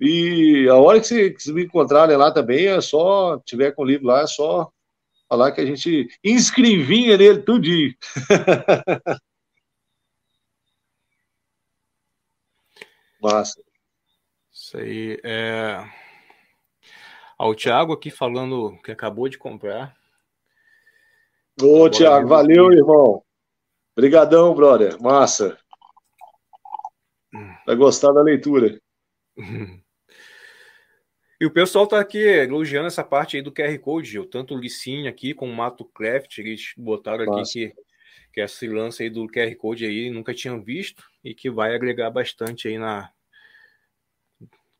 [0.00, 4.06] E a hora que vocês me encontrarem lá também, é só, tiver com o livro
[4.06, 4.70] lá, é só
[5.28, 7.92] falar que a gente inscrevinha nele tudinho.
[13.24, 13.62] Massa.
[14.52, 15.20] Isso aí.
[15.24, 15.76] É...
[17.38, 19.96] Ah, o Thiago aqui falando que acabou de comprar
[21.62, 23.22] Ô, Tiago, valeu, irmão.
[23.96, 25.00] Obrigadão, brother.
[25.00, 25.56] Massa.
[27.64, 28.80] Vai gostar da leitura.
[31.40, 34.24] E o pessoal tá aqui elogiando essa parte aí do QR Code, Gil.
[34.24, 37.40] Tanto o Licine aqui como o Mato Craft, eles botaram Massa.
[37.40, 37.74] aqui que,
[38.34, 42.10] que esse lance aí do QR Code aí nunca tinham visto e que vai agregar
[42.10, 43.08] bastante aí na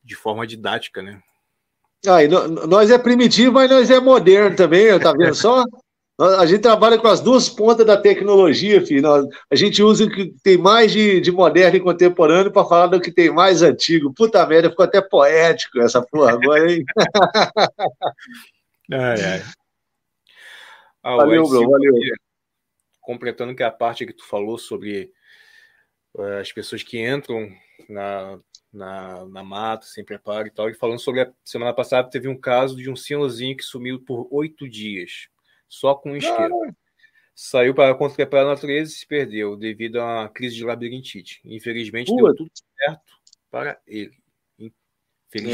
[0.02, 1.22] de forma didática, né?
[2.06, 2.18] Ah,
[2.66, 5.64] nós é primitivo, mas nós é moderno também, tá vendo só?
[6.38, 9.28] A gente trabalha com as duas pontas da tecnologia, filho.
[9.50, 13.00] A gente usa o que tem mais de, de moderno e contemporâneo para falar do
[13.00, 14.14] que tem mais antigo.
[14.14, 16.84] Puta merda, ficou até poético essa porra agora, hein?
[18.92, 19.42] ai, ai.
[21.02, 21.94] Ah, valeu, bro, valeu.
[23.04, 25.12] Completando que a parte que tu falou sobre
[26.14, 27.48] uh, as pessoas que entram
[27.88, 28.40] na,
[28.72, 32.38] na, na mata, sem preparo e tal, e falando sobre a semana passada teve um
[32.38, 35.28] caso de um senhorzinho que sumiu por oito dias
[35.68, 36.54] só com um isqueiro.
[37.34, 41.40] Saiu para contemplar a natureza e se perdeu devido a uma crise de labirintite.
[41.44, 43.12] Infelizmente, deu tudo certo
[43.50, 44.16] para ele.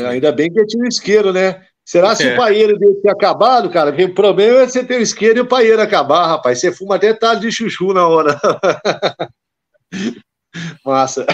[0.06, 1.66] Ainda bem que tinha um isqueiro, né?
[1.84, 2.34] Será se é.
[2.34, 3.90] o paeiro dele ter acabado, cara?
[3.90, 6.60] Porque o problema é você ter o isqueiro e o paeiro acabar, rapaz.
[6.60, 8.38] Você fuma até tarde de chuchu na hora.
[10.84, 11.26] Massa.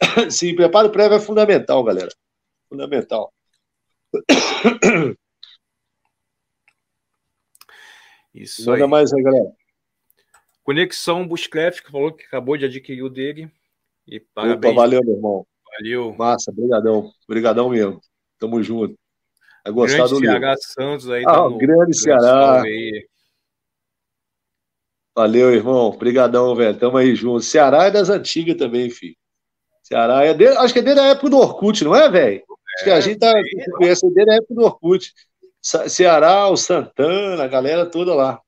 [0.30, 2.10] Sim, preparo prévio é fundamental, galera.
[2.68, 3.32] Fundamental.
[8.34, 8.90] Isso Manda aí.
[8.90, 9.52] mais aí, galera.
[10.62, 13.50] Conexão Bushcraft, que falou que acabou de adquirir o dele.
[14.06, 14.72] E parabéns.
[14.72, 15.46] Opa, valeu, meu irmão.
[15.78, 16.14] Valeu.
[16.14, 17.12] Massa, brigadão.
[17.28, 18.00] Brigadão mesmo.
[18.38, 18.96] Tamo junto.
[19.64, 20.54] Vai gostar grande do livro.
[20.60, 21.24] Santos aí.
[21.26, 22.62] Ah, o grande Ceará.
[25.14, 25.96] Valeu, irmão.
[25.96, 26.78] Brigadão, velho.
[26.78, 27.42] Tamo aí junto.
[27.42, 29.16] Ceará é das antigas também, filho.
[29.82, 30.46] Ceará é de...
[30.48, 32.42] acho que é desde a época do Orkut, não é, velho?
[32.74, 33.32] Acho que a é, gente tá
[33.76, 35.12] conhece desde a época do Orkut.
[35.60, 38.40] Ceará, o Santana, a galera toda lá.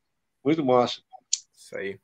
[0.45, 1.01] Muito massa.
[1.57, 1.99] Isso aí.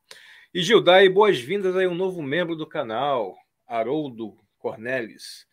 [0.53, 5.47] E Gildai, boas-vindas aí um novo membro do canal, Haroldo Cornelis.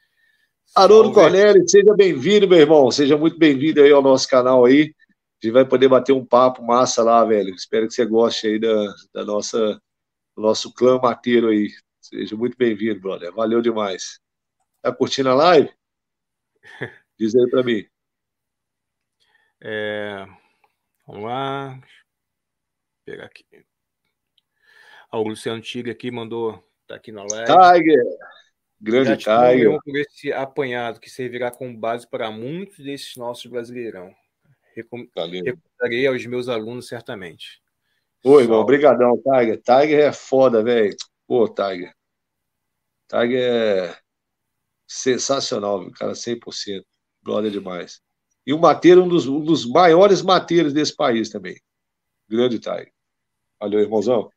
[0.76, 2.92] Haroldo Cornelis, seja bem-vindo, meu irmão.
[2.92, 4.94] Seja muito bem-vindo aí ao nosso canal aí.
[5.42, 7.54] A gente vai poder bater um papo massa lá, velho.
[7.54, 9.82] Espero que você goste aí da, da nossa,
[10.36, 11.70] do nosso clã mateiro aí.
[12.02, 13.34] Seja muito bem-vindo, brother.
[13.34, 14.20] Valeu demais.
[14.82, 15.72] Tá curtindo a live?
[17.20, 17.86] Diz aí pra mim.
[19.62, 20.26] É,
[21.06, 21.70] vamos lá.
[21.74, 21.82] Vou
[23.06, 23.46] pegar aqui.
[25.12, 26.64] Ah, o Luciano Tigre aqui mandou.
[26.88, 27.46] Tá aqui na live.
[27.46, 28.04] Tiger!
[28.80, 29.80] Grande Tiger.
[29.84, 34.14] por esse apanhado que servirá como base para muitos desses nossos brasileirão.
[34.76, 37.62] Recom Recomendarei aos meus alunos certamente.
[38.24, 38.60] Oi, irmão.
[38.60, 39.62] Obrigadão, Tiger.
[39.62, 40.96] Tiger é foda, velho.
[41.26, 41.94] Pô, Tiger.
[43.08, 43.98] Tiger é
[44.86, 45.92] sensacional, viu?
[45.92, 46.84] cara, 100%.
[47.24, 48.02] Glória demais.
[48.46, 51.60] E o mateiro, um dos, um dos maiores mateiros desse país também.
[52.30, 52.92] Grande Tiger.
[53.60, 54.32] Valeu, irmãozão.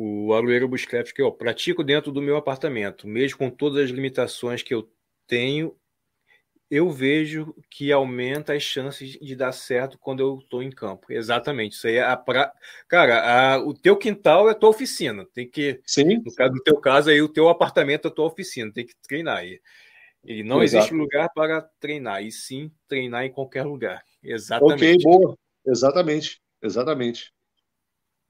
[0.00, 4.62] O Alueiro Buscraft, que eu pratico dentro do meu apartamento, mesmo com todas as limitações
[4.62, 4.88] que eu
[5.26, 5.76] tenho,
[6.70, 11.12] eu vejo que aumenta as chances de dar certo quando eu estou em campo.
[11.12, 11.72] Exatamente.
[11.72, 12.52] Isso aí é a pra...
[12.86, 13.58] Cara, a...
[13.58, 15.26] o teu quintal é a tua oficina.
[15.34, 15.80] Tem que.
[15.84, 16.22] Sim.
[16.24, 18.72] No, caso, no teu caso aí, o teu apartamento é a tua oficina.
[18.72, 19.60] Tem que treinar aí.
[20.24, 20.84] E não Exato.
[20.84, 24.04] existe lugar para treinar, e sim treinar em qualquer lugar.
[24.22, 25.04] Exatamente.
[25.06, 25.38] Ok, boa.
[25.66, 26.40] Exatamente.
[26.62, 27.32] Exatamente.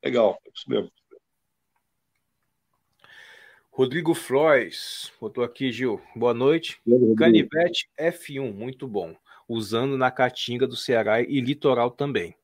[0.02, 0.90] Legal, é isso mesmo.
[3.78, 6.00] Rodrigo Flores, botou aqui, Gil.
[6.16, 6.80] Boa noite.
[7.16, 9.14] Canivete F1, muito bom.
[9.48, 12.34] Usando na Caatinga do Ceará e litoral também.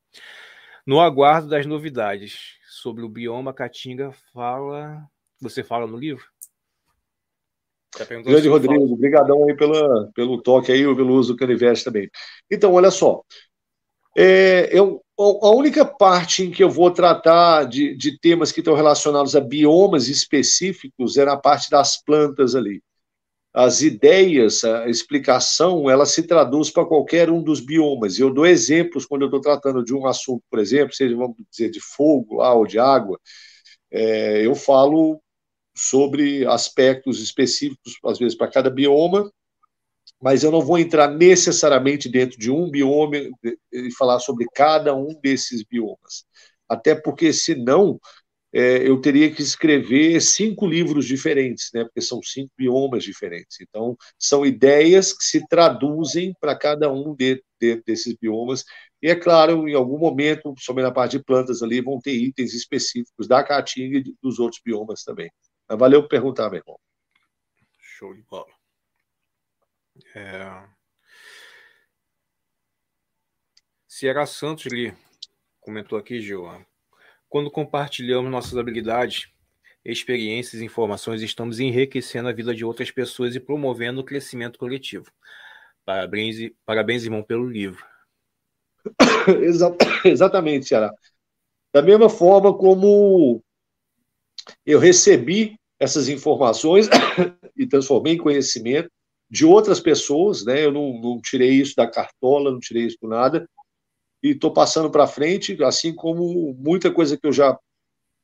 [0.87, 5.05] No aguardo das novidades sobre o bioma Caatinga, fala.
[5.41, 6.23] Você fala no livro?
[7.91, 12.09] Tá Grande Rodrigo, obrigadão aí pela, pelo toque aí, pelo uso do canivete também.
[12.49, 13.21] Então, olha só.
[14.17, 18.75] É, eu, a única parte em que eu vou tratar de, de temas que estão
[18.75, 22.81] relacionados a biomas específicos é na parte das plantas ali.
[23.53, 28.19] As ideias, a explicação, ela se traduz para qualquer um dos biomas.
[28.19, 31.69] Eu dou exemplos quando eu estou tratando de um assunto, por exemplo, seja, vamos dizer,
[31.69, 33.17] de fogo lá, ou de água.
[33.89, 35.21] É, eu falo
[35.73, 39.31] sobre aspectos específicos, às vezes, para cada bioma,
[40.21, 43.17] mas eu não vou entrar necessariamente dentro de um bioma
[43.71, 46.25] e falar sobre cada um desses biomas.
[46.67, 47.99] Até porque, senão,
[48.57, 51.83] é, eu teria que escrever cinco livros diferentes, né?
[51.83, 53.59] Porque são cinco biomas diferentes.
[53.59, 58.63] Então, são ideias que se traduzem para cada um de, de, desses biomas.
[59.01, 62.53] E é claro, em algum momento, somente na parte de plantas ali, vão ter itens
[62.53, 65.29] específicos da caatinga e dos outros biomas também.
[65.67, 66.79] Mas valeu por perguntar, meu irmão.
[67.81, 68.54] Show de bola.
[70.15, 70.63] É...
[73.87, 74.93] Sierra Santos ali
[75.61, 76.45] comentou aqui, Gil.
[77.29, 79.29] Quando compartilhamos nossas habilidades,
[79.83, 85.11] experiências e informações, estamos enriquecendo a vida de outras pessoas e promovendo o crescimento coletivo.
[85.85, 87.85] Parabéns, parabéns irmão, pelo livro.
[90.05, 90.91] Exatamente, Ceará.
[91.71, 93.43] Da mesma forma como
[94.65, 96.87] eu recebi essas informações
[97.55, 98.89] e transformei em conhecimento,
[99.29, 100.65] de outras pessoas, né?
[100.65, 103.47] Eu não, não tirei isso da cartola, não tirei isso do nada,
[104.23, 107.57] e estou passando para frente, assim como muita coisa que eu já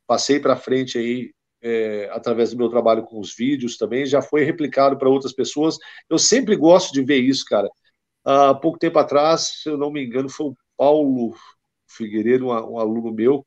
[0.08, 4.44] passei para frente aí é, através do meu trabalho com os vídeos também, já foi
[4.44, 5.78] replicado para outras pessoas.
[6.10, 7.70] Eu sempre gosto de ver isso, cara.
[8.26, 11.36] Há pouco tempo atrás, se eu não me engano, foi o Paulo
[11.88, 13.46] Figueiredo, um, um aluno meu,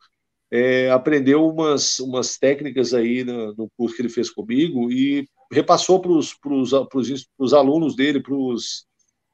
[0.51, 6.01] é, aprendeu umas, umas técnicas aí no, no, curso que ele fez comigo e repassou
[6.01, 8.87] para os alunos dele, para os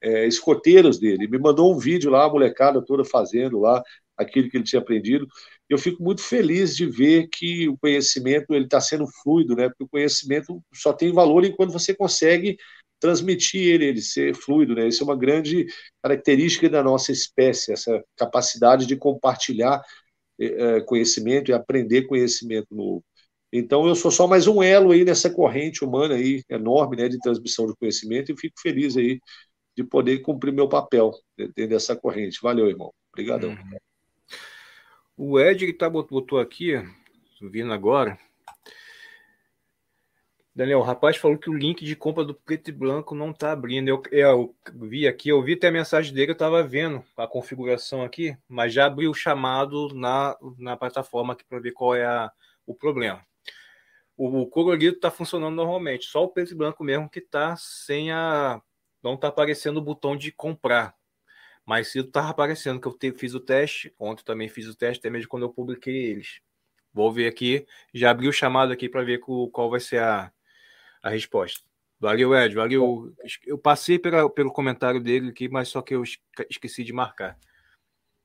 [0.03, 1.29] é, escoteiros dele.
[1.29, 3.83] Me mandou um vídeo lá, a molecada toda fazendo lá
[4.17, 5.27] aquilo que ele tinha aprendido.
[5.69, 9.69] Eu fico muito feliz de ver que o conhecimento ele está sendo fluido, né?
[9.69, 12.57] Porque o conhecimento só tem valor enquanto você consegue
[13.01, 14.87] transmitir ele, ele ser fluido, né?
[14.89, 15.67] Isso é uma grande
[16.03, 19.83] característica da nossa espécie, essa capacidade de compartilhar
[20.39, 23.03] é, conhecimento e aprender conhecimento novo.
[23.53, 27.19] Então, eu sou só mais um elo aí nessa corrente humana aí, enorme, né, de
[27.19, 29.21] transmissão de conhecimento, e fico feliz aí
[29.77, 32.39] de poder cumprir meu papel dentro dessa corrente.
[32.43, 32.93] Valeu, irmão.
[33.13, 33.51] Obrigadão.
[33.51, 33.79] Uhum.
[35.17, 36.75] O Ed que tá, botou aqui,
[37.41, 38.19] vindo agora,
[40.55, 43.53] Daniel, o rapaz falou que o link de compra do preto e branco não está
[43.53, 43.89] abrindo.
[43.89, 48.03] Eu, eu, vi aqui, eu vi até a mensagem dele, eu estava vendo a configuração
[48.03, 52.31] aqui, mas já abriu o chamado na, na plataforma aqui para ver qual é a,
[52.67, 53.25] o problema.
[54.21, 58.13] O, o colorido está funcionando normalmente, só o preto e branco mesmo que está sem
[58.13, 58.61] a.
[59.03, 60.95] Não está aparecendo o botão de comprar.
[61.65, 63.95] Mas cedo estava aparecendo, que eu te, fiz o teste.
[63.99, 66.43] Ontem também fiz o teste, até mesmo quando eu publiquei eles.
[66.93, 67.67] Vou ver aqui.
[67.95, 70.31] Já abri o chamado aqui para ver qual vai ser a,
[71.03, 71.63] a resposta.
[71.99, 73.15] Valeu, Ed, valeu.
[73.47, 76.03] Eu passei pela, pelo comentário dele aqui, mas só que eu
[76.51, 77.39] esqueci de marcar.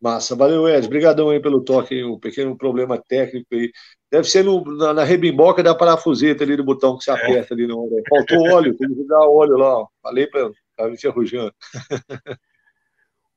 [0.05, 0.85] Massa, valeu, Ed.
[0.85, 3.71] Obrigadão aí pelo toque, um pequeno problema técnico aí.
[4.11, 7.13] Deve ser no, na, na, rebimboca da parafuseta ali do botão que você é.
[7.15, 7.65] aperta ali.
[7.65, 8.03] Não, né?
[8.07, 9.79] Faltou óleo, tem que dar óleo lá.
[9.79, 9.87] Ó.
[10.03, 11.51] Falei para estar me enferrujando.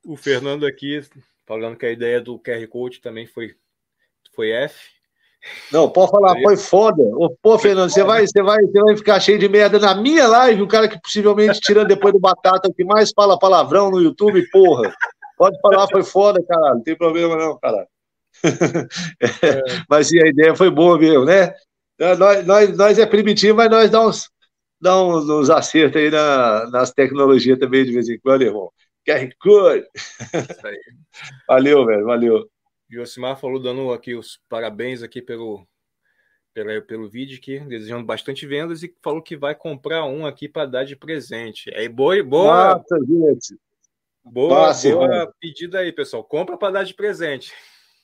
[0.05, 1.01] o Fernando aqui
[1.47, 3.55] falando que a ideia do QR Code também foi,
[4.35, 4.91] foi F.
[5.73, 7.03] Não, pode falar, foi foda.
[7.41, 10.61] Pô, Fernando, você vai, você, vai, você vai ficar cheio de merda na minha live,
[10.61, 14.47] o cara que possivelmente, tirando depois do Batata, o que mais fala palavrão no YouTube,
[14.51, 14.95] porra.
[15.39, 16.75] Pode falar, foi foda, cara.
[16.75, 17.87] Não tem problema não, cara.
[19.43, 19.63] É.
[19.89, 21.55] Mas sim, a ideia foi boa mesmo, né?
[21.99, 24.31] É, nós, nós, nós é primitivo, mas nós dá uns,
[24.81, 28.71] dá uns, uns acertos aí na, nas tecnologias também de vez em quando, irmão.
[29.07, 29.87] QR Code.
[31.49, 32.51] Valeu, velho, valeu.
[32.91, 35.67] Josimar falou dando aqui os parabéns aqui pelo,
[36.55, 40.67] pelo, pelo vídeo aqui, desejando bastante vendas e falou que vai comprar um aqui para
[40.67, 41.71] dar de presente.
[41.73, 42.75] É boa, boa.
[42.75, 43.59] Nossa, gente.
[44.33, 46.25] Boa, Passe, boa pedida aí, pessoal.
[46.25, 47.53] Compra para dar de presente.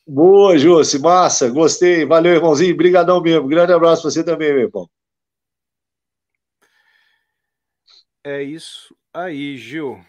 [0.06, 2.05] Boa, Josi, massa, gostei.
[2.05, 2.76] Valeu, irmãozinho.
[2.76, 3.48] Brigadão mesmo.
[3.48, 4.90] Grande abraço para você também, meu irmão.
[8.22, 10.05] É isso aí, Gil.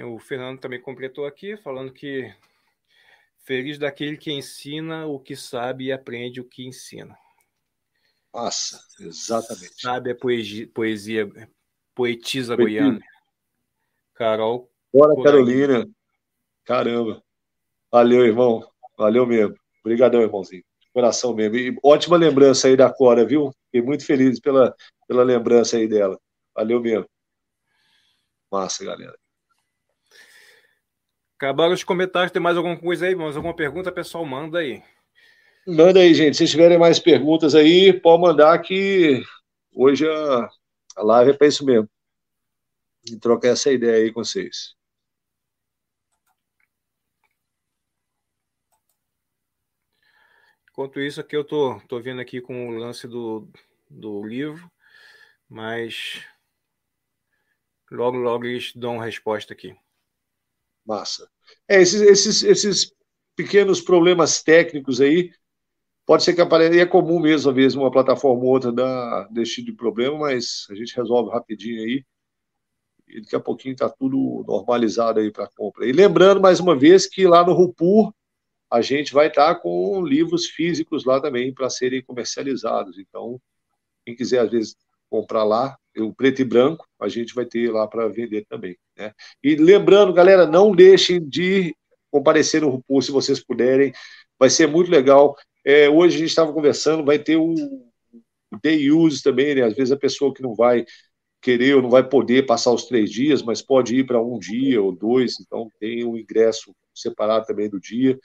[0.00, 2.34] O Fernando também completou aqui, falando que
[3.44, 7.18] Feliz daquele que ensina o que sabe e aprende o que ensina.
[8.32, 9.80] Nossa, exatamente.
[9.80, 11.50] Sabe a poesia, poesia
[11.92, 13.00] poetisa goiana.
[14.22, 14.70] Carol.
[14.94, 15.84] Bora, Carolina.
[16.64, 17.20] Caramba.
[17.90, 18.64] Valeu, irmão.
[18.96, 19.56] Valeu mesmo.
[19.80, 20.62] Obrigadão, irmãozinho.
[20.92, 21.56] Coração mesmo.
[21.56, 23.50] E ótima lembrança aí da Cora, viu?
[23.64, 24.72] Fiquei muito feliz pela,
[25.08, 26.16] pela lembrança aí dela.
[26.54, 27.08] Valeu mesmo.
[28.48, 29.18] Massa, galera.
[31.34, 32.30] Acabaram os comentários.
[32.30, 34.24] Tem mais alguma coisa aí, mais alguma pergunta, pessoal?
[34.24, 34.84] Manda aí.
[35.66, 36.36] Manda aí, gente.
[36.36, 39.20] Se tiverem mais perguntas aí, pode mandar que
[39.74, 40.48] hoje a,
[40.96, 41.88] a live é para isso mesmo.
[43.06, 44.74] E trocar essa ideia aí com vocês.
[50.70, 53.46] Enquanto isso, aqui eu tô, tô vendo aqui com o lance do,
[53.90, 54.70] do livro,
[55.48, 56.24] mas
[57.90, 59.76] logo, logo eles dão resposta aqui.
[60.84, 61.28] Massa.
[61.68, 62.92] É, esses, esses, esses
[63.36, 65.30] pequenos problemas técnicos aí,
[66.06, 69.28] pode ser que apareça, e é comum mesmo, às vezes, uma plataforma ou outra dar
[69.30, 72.04] desse tipo de problema, mas a gente resolve rapidinho aí,
[73.12, 75.86] e daqui a pouquinho está tudo normalizado aí para compra.
[75.86, 78.12] E lembrando, mais uma vez, que lá no Rupur,
[78.70, 82.98] a gente vai estar tá com livros físicos lá também para serem comercializados.
[82.98, 83.38] Então,
[84.04, 84.76] quem quiser, às vezes,
[85.10, 88.78] comprar lá, o preto e branco, a gente vai ter lá para vender também.
[88.96, 89.12] Né?
[89.42, 91.76] E lembrando, galera, não deixem de
[92.10, 93.92] comparecer no RuPaul se vocês puderem,
[94.38, 95.36] vai ser muito legal.
[95.62, 99.62] É, hoje a gente estava conversando, vai ter o, o day use também, né?
[99.62, 100.84] Às vezes a pessoa que não vai
[101.42, 104.80] querer ou não vai poder passar os três dias, mas pode ir para um dia
[104.80, 108.18] ou dois, então tem um ingresso separado também do dia.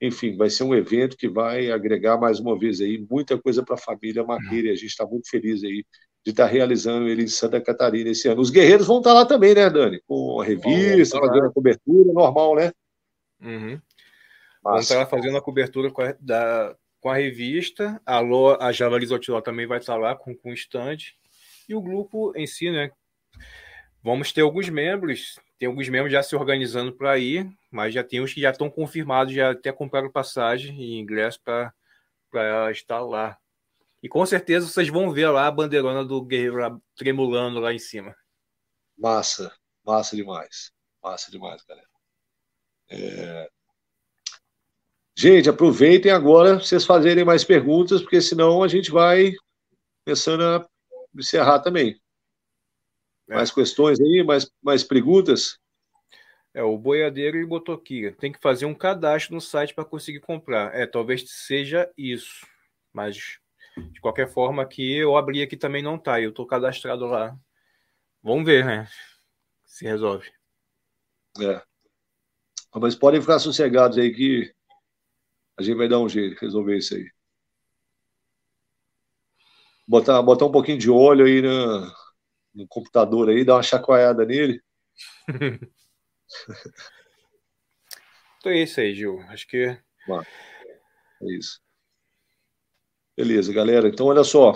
[0.00, 3.74] Enfim, vai ser um evento que vai agregar mais uma vez aí muita coisa para
[3.74, 5.84] a família Maqueira e a gente está muito feliz aí
[6.24, 8.40] de estar tá realizando ele em Santa Catarina esse ano.
[8.40, 10.00] Os guerreiros vão estar tá lá também, né, Dani?
[10.06, 12.72] Com a revista, fazendo a cobertura, normal, né?
[13.42, 13.78] Uhum.
[14.62, 18.00] Vão estar lá fazendo a cobertura com a, da, com a revista.
[18.06, 20.96] A, Lô, a Javali Zotiló também vai estar lá com, com o stand.
[21.68, 22.90] E o grupo em si, né?
[24.02, 28.20] Vamos ter alguns membros, tem alguns membros já se organizando para ir, mas já tem
[28.20, 33.38] os que já estão confirmados, já até compraram passagem e ingresso para estar lá.
[34.02, 38.14] E com certeza vocês vão ver lá a bandeirona do Guerreiro tremulando lá em cima.
[38.98, 39.50] Massa,
[39.82, 40.70] massa demais.
[41.02, 41.88] Massa demais, galera.
[42.90, 43.48] É...
[45.16, 49.32] Gente, aproveitem agora vocês fazerem mais perguntas, porque senão a gente vai
[50.04, 50.68] começando a
[51.16, 52.00] encerrar também.
[53.28, 53.34] É.
[53.34, 55.58] Mais questões aí, mais, mais perguntas?
[56.52, 60.20] É, o boiadeiro ele botou aqui, tem que fazer um cadastro no site para conseguir
[60.20, 60.74] comprar.
[60.74, 62.46] É, talvez seja isso,
[62.92, 63.38] mas
[63.90, 66.20] de qualquer forma, aqui eu abri aqui também não tá.
[66.20, 67.36] Eu tô cadastrado lá.
[68.22, 68.88] Vamos ver, né?
[69.64, 70.30] Se resolve.
[71.40, 71.60] É.
[72.74, 74.54] Mas podem ficar sossegados aí que
[75.56, 77.10] a gente vai dar um jeito de resolver isso aí.
[79.86, 81.92] Botar, botar um pouquinho de óleo aí no,
[82.54, 84.60] no computador aí, dar uma chacoalhada nele.
[88.38, 89.20] então é isso aí, Gil.
[89.28, 89.78] Acho que.
[91.22, 91.60] é isso.
[93.16, 93.88] Beleza, galera.
[93.88, 94.52] Então, olha só.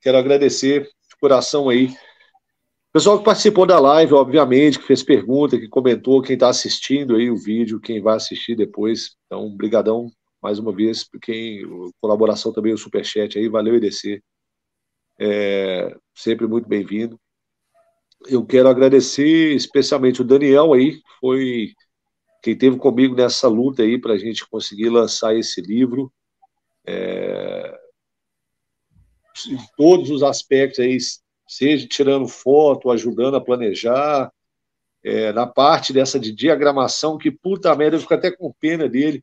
[0.00, 1.88] Quero agradecer de coração aí.
[2.92, 7.30] Pessoal que participou da live, obviamente, que fez pergunta, que comentou, quem está assistindo aí
[7.30, 9.16] o vídeo, quem vai assistir depois.
[9.26, 11.62] Então, brigadão mais uma vez, por quem
[12.00, 14.22] colaboração também o superchat aí, valeu EDC.
[15.18, 17.20] É, sempre muito bem-vindo.
[18.26, 21.72] Eu quero agradecer especialmente o Daniel aí, que foi
[22.42, 26.12] quem teve comigo nessa luta aí para a gente conseguir lançar esse livro.
[26.86, 27.78] É,
[29.48, 30.96] em todos os aspectos aí,
[31.46, 34.32] seja tirando foto, ajudando a planejar,
[35.02, 39.22] é, na parte dessa de diagramação, que puta merda, eu fico até com pena dele.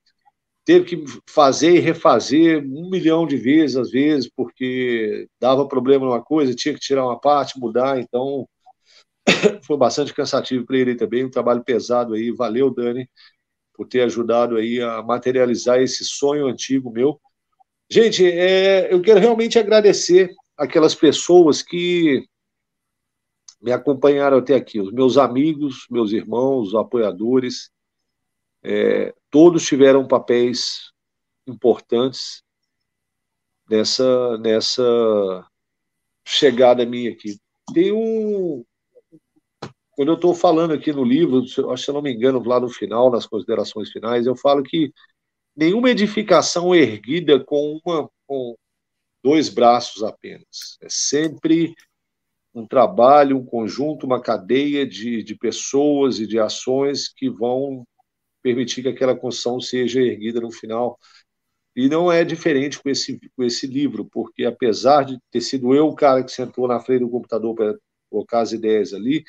[0.63, 6.23] Teve que fazer e refazer um milhão de vezes, às vezes, porque dava problema numa
[6.23, 8.47] coisa, tinha que tirar uma parte, mudar, então
[9.65, 12.31] foi bastante cansativo para ele também, um trabalho pesado aí.
[12.31, 13.09] Valeu, Dani,
[13.73, 17.19] por ter ajudado aí a materializar esse sonho antigo meu
[17.91, 22.25] Gente, é, eu quero realmente agradecer aquelas pessoas que
[23.61, 27.69] me acompanharam até aqui, os meus amigos, meus irmãos, os apoiadores,
[28.63, 30.91] é, todos tiveram papéis
[31.47, 32.43] importantes
[33.69, 35.47] nessa, nessa
[36.27, 37.39] chegada minha aqui.
[37.73, 38.63] Tem um.
[39.91, 43.09] Quando eu estou falando aqui no livro, se eu não me engano, lá no final,
[43.09, 44.91] nas considerações finais, eu falo que
[45.55, 48.55] nenhuma edificação erguida com, uma, com
[49.23, 50.77] dois braços apenas.
[50.81, 51.73] É sempre
[52.53, 57.85] um trabalho, um conjunto, uma cadeia de, de pessoas e de ações que vão
[58.41, 60.97] permitir que aquela construção seja erguida no final.
[61.75, 65.87] E não é diferente com esse, com esse livro, porque apesar de ter sido eu
[65.87, 67.75] o cara que sentou na frente do computador para
[68.09, 69.23] colocar as ideias ali,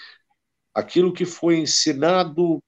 [0.74, 2.60] aquilo que foi ensinado,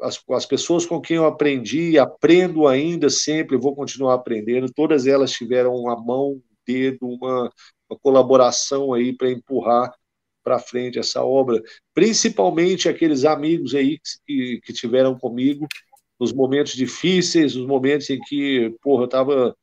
[0.00, 5.32] as, as pessoas com quem eu aprendi, aprendo ainda sempre, vou continuar aprendendo, todas elas
[5.32, 7.50] tiveram uma mão, um dedo, uma,
[7.88, 9.94] uma colaboração aí para empurrar
[10.46, 11.60] para frente essa obra,
[11.92, 15.66] principalmente aqueles amigos aí que, que tiveram comigo
[16.20, 19.56] nos momentos difíceis, nos momentos em que, porra, eu estava,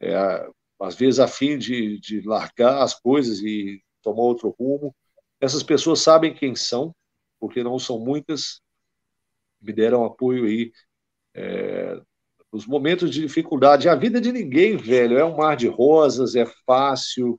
[0.00, 0.48] é,
[0.80, 4.92] às vezes, a fim de, de largar as coisas e tomar outro rumo.
[5.40, 6.92] Essas pessoas sabem quem são,
[7.38, 8.60] porque não são muitas,
[9.62, 10.72] me deram apoio aí
[11.34, 12.00] é,
[12.52, 13.88] nos momentos de dificuldade.
[13.88, 17.38] A vida de ninguém, velho, é um mar de rosas, é fácil,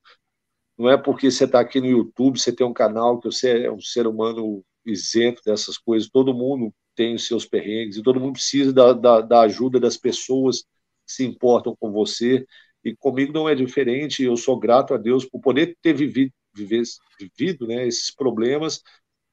[0.77, 3.71] não é porque você está aqui no YouTube, você tem um canal que você é
[3.71, 6.09] um ser humano isento dessas coisas.
[6.09, 9.97] Todo mundo tem os seus perrengues e todo mundo precisa da, da, da ajuda das
[9.97, 10.61] pessoas
[11.05, 12.45] que se importam com você.
[12.83, 14.23] E comigo não é diferente.
[14.23, 16.83] Eu sou grato a Deus por poder ter vivido, viver,
[17.19, 18.81] vivido né, esses problemas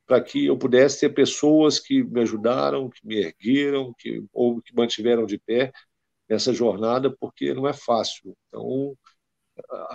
[0.06, 4.74] para que eu pudesse ter pessoas que me ajudaram, que me ergueram, que, ou que
[4.74, 5.72] mantiveram de pé
[6.28, 8.36] nessa jornada, porque não é fácil.
[8.48, 8.96] Então,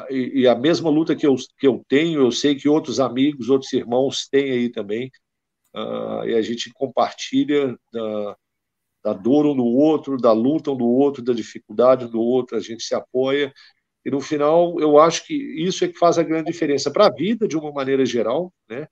[0.09, 3.49] e, e, a mesma luta que eu, que eu tenho, eu sei que outros amigos,
[3.49, 5.11] outros irmãos têm aí também,
[5.75, 8.37] uh, e a gente compartilha da,
[9.03, 12.57] da dor um do outro, da luta um do outro, da dificuldade um do outro,
[12.57, 13.53] a gente se apoia,
[14.05, 17.13] e no final eu acho que isso é que faz a grande diferença para a
[17.13, 18.87] vida de uma maneira geral, né?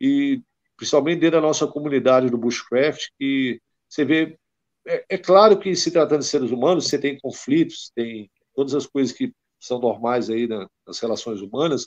[0.00, 0.42] E
[0.76, 4.38] principalmente dentro da nossa comunidade do bushcraft, que você vê,
[4.86, 8.86] é, é claro que se tratando de seres humanos, você tem conflitos, tem todas as
[8.86, 11.86] coisas que são normais aí nas relações humanas,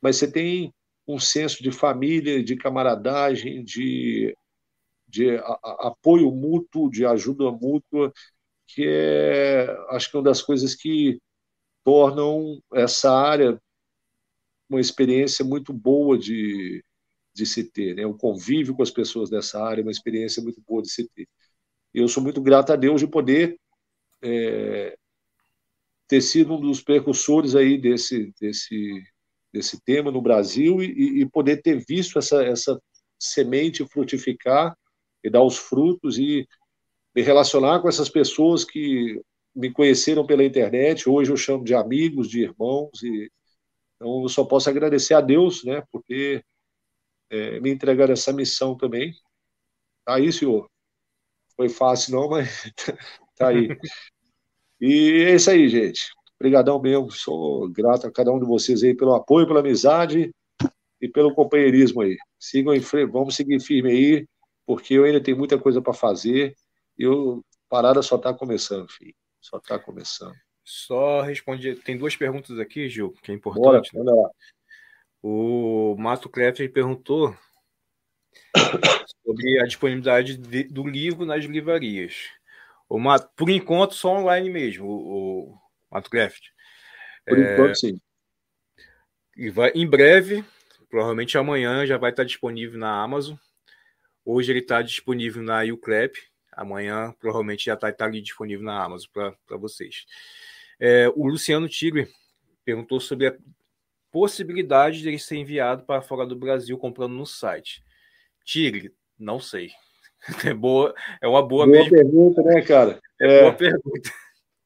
[0.00, 0.72] mas você tem
[1.06, 4.34] um senso de família, de camaradagem, de,
[5.08, 8.12] de a, a, apoio mútuo, de ajuda mútua,
[8.66, 11.18] que é, acho que é uma das coisas que
[11.84, 13.60] tornam essa área
[14.68, 16.84] uma experiência muito boa de,
[17.34, 18.06] de se ter, né?
[18.06, 21.28] O convívio com as pessoas dessa área é uma experiência muito boa de se ter.
[21.94, 23.58] E eu sou muito grato a Deus de poder
[24.22, 24.96] é,
[26.10, 29.00] ter sido um dos precursores aí desse, desse,
[29.52, 32.82] desse tema no Brasil e, e poder ter visto essa, essa
[33.16, 34.76] semente frutificar
[35.22, 36.48] e dar os frutos e
[37.14, 39.22] me relacionar com essas pessoas que
[39.54, 43.30] me conheceram pela internet, hoje eu chamo de amigos, de irmãos, e
[43.94, 46.44] então eu só posso agradecer a Deus, né, por ter
[47.30, 49.14] é, me entregado essa missão também.
[50.04, 50.68] Tá aí, senhor.
[51.54, 52.64] Foi fácil não, mas
[53.36, 53.68] tá aí.
[54.80, 56.10] E é isso aí, gente.
[56.38, 57.10] Obrigadão mesmo.
[57.10, 60.34] Sou grato a cada um de vocês aí pelo apoio, pela amizade
[61.00, 62.16] e pelo companheirismo aí.
[62.38, 64.26] Sigam em frente, vamos seguir firme aí,
[64.66, 66.54] porque eu ainda tenho muita coisa para fazer
[66.98, 69.14] e eu parada só está começando, filho.
[69.40, 70.34] Só está começando.
[70.64, 71.74] Só responde.
[71.76, 73.92] Tem duas perguntas aqui, Gil, que é importante.
[73.92, 74.30] Bora, né?
[75.22, 77.36] O Mato Clefter perguntou
[79.24, 82.30] sobre a disponibilidade de, do livro nas livrarias.
[82.90, 85.58] O Mato, por enquanto, só online mesmo, o, o
[85.92, 86.48] Matocraft.
[87.24, 88.00] Por é, enquanto, sim.
[89.36, 90.44] E vai, em breve,
[90.88, 93.36] provavelmente amanhã, já vai estar disponível na Amazon.
[94.24, 96.16] Hoje ele está disponível na UCLAP.
[96.52, 99.08] Amanhã, provavelmente, já está tá ali disponível na Amazon
[99.46, 100.04] para vocês.
[100.80, 102.08] É, o Luciano Tigre
[102.64, 103.36] perguntou sobre a
[104.10, 107.84] possibilidade de ele ser enviado para fora do Brasil comprando no site.
[108.44, 109.70] Tigre, não sei.
[110.50, 113.00] É, boa, é uma boa, boa pergunta, né, cara?
[113.20, 114.10] É, boa pergunta.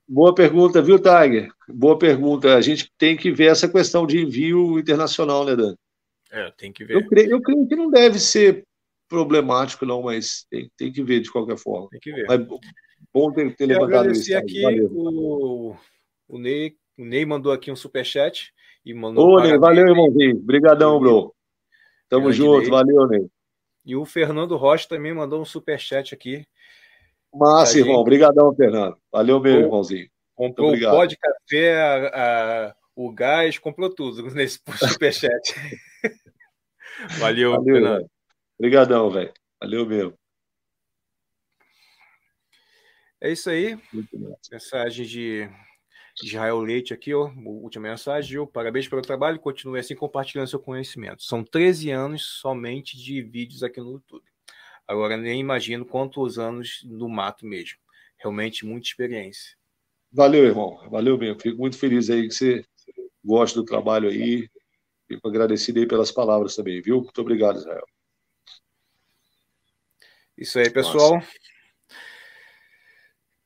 [0.07, 1.51] Boa pergunta, viu, Tiger?
[1.69, 2.57] Boa pergunta.
[2.57, 5.75] A gente tem que ver essa questão de envio internacional, né, Dan?
[6.31, 6.97] É, tem que ver.
[6.97, 8.65] Eu creio, eu creio que não deve ser
[9.09, 11.89] problemático, não, mas tem, tem que ver de qualquer forma.
[11.91, 12.27] Tem que ver.
[12.27, 12.47] Mas
[13.13, 14.37] bom ter, ter levantado isso.
[14.37, 15.77] aqui o,
[16.29, 18.53] o, Ney, o Ney mandou aqui um superchat
[18.85, 19.29] e mandou.
[19.29, 20.37] Ô, Ney, valeu, irmãozinho.
[20.37, 21.35] Obrigadão, bro.
[22.09, 22.71] Tamo junto, Ney.
[22.71, 23.27] valeu, Ney.
[23.85, 26.47] E o Fernando Rocha também mandou um super chat aqui.
[27.33, 27.97] Massa, irmão.
[27.97, 28.97] Obrigadão, Fernando.
[29.13, 30.09] Valeu mesmo, irmãozinho.
[30.35, 35.55] Comprou o pó de café, a, a, o gás, comprou tudo nesse superchat.
[37.19, 38.11] Valeu, Valeu Fernando.
[38.59, 39.33] Obrigadão, velho.
[39.61, 40.15] Valeu mesmo.
[43.21, 43.79] É isso aí.
[44.51, 45.49] Mensagem de
[46.23, 48.47] Israel Leite aqui, ó, última mensagem, Gil.
[48.47, 51.23] Parabéns pelo trabalho, continue assim compartilhando seu conhecimento.
[51.23, 54.25] São 13 anos somente de vídeos aqui no YouTube.
[54.87, 57.79] Agora nem imagino quantos anos no mato mesmo.
[58.19, 59.57] Realmente muita experiência.
[60.13, 60.79] Valeu, irmão.
[60.89, 61.41] Valeu mesmo.
[61.41, 62.65] Fico muito feliz aí que você
[63.25, 64.49] gosta do trabalho aí.
[65.09, 67.03] Fico agradecido aí pelas palavras também, viu?
[67.03, 67.85] Muito obrigado, Israel.
[70.37, 71.15] Isso aí, pessoal.
[71.15, 71.29] Nossa.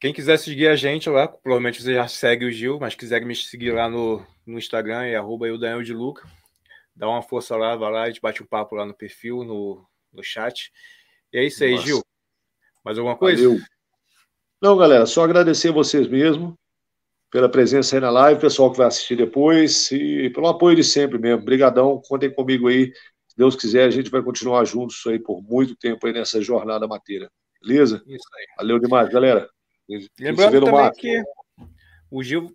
[0.01, 3.35] Quem quiser seguir a gente lá, provavelmente você já segue o Gil, mas quiser me
[3.35, 6.25] seguir lá no, no Instagram, é arroba Daniel de Luca.
[6.95, 9.85] Dá uma força lá, vai lá, a gente bate um papo lá no perfil, no,
[10.13, 10.73] no chat.
[11.33, 11.87] E é isso aí, Nossa.
[11.87, 12.05] Gil.
[12.85, 13.43] Mais alguma coisa?
[13.43, 13.61] Valeu.
[14.63, 16.59] Não, galera, só agradecer a vocês mesmo
[17.31, 21.19] pela presença aí na live, pessoal que vai assistir depois e pelo apoio de sempre
[21.19, 21.43] mesmo.
[21.43, 22.93] Obrigadão, contem comigo aí.
[23.27, 26.87] Se Deus quiser, a gente vai continuar juntos aí por muito tempo aí nessa jornada
[26.87, 27.31] mateira.
[27.61, 28.03] Beleza?
[28.07, 28.47] Isso aí.
[28.57, 29.49] Valeu demais, galera.
[30.19, 31.23] Lembrando também que
[32.11, 32.55] o Gil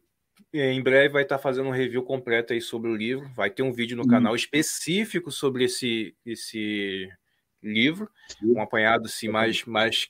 [0.54, 3.28] em breve vai estar fazendo um review completo aí sobre o livro.
[3.36, 4.08] Vai ter um vídeo no hum.
[4.08, 7.10] canal específico sobre esse, esse
[7.62, 8.10] livro,
[8.44, 10.10] um apanhado assim, mais, mais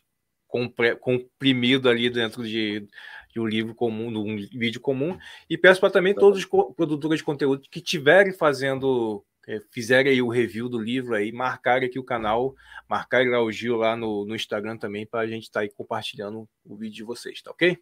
[1.01, 2.85] comprimido ali dentro de,
[3.31, 5.17] de um livro comum, de um vídeo comum.
[5.49, 6.45] E peço para também todos os
[6.75, 9.23] produtores de conteúdo que estiverem fazendo
[9.71, 12.55] fizerem aí o review do livro aí, marcarem aqui o canal,
[12.87, 15.69] marcarem lá o Gil lá no, no Instagram também, para a gente estar tá aí
[15.69, 17.77] compartilhando o vídeo de vocês, tá ok?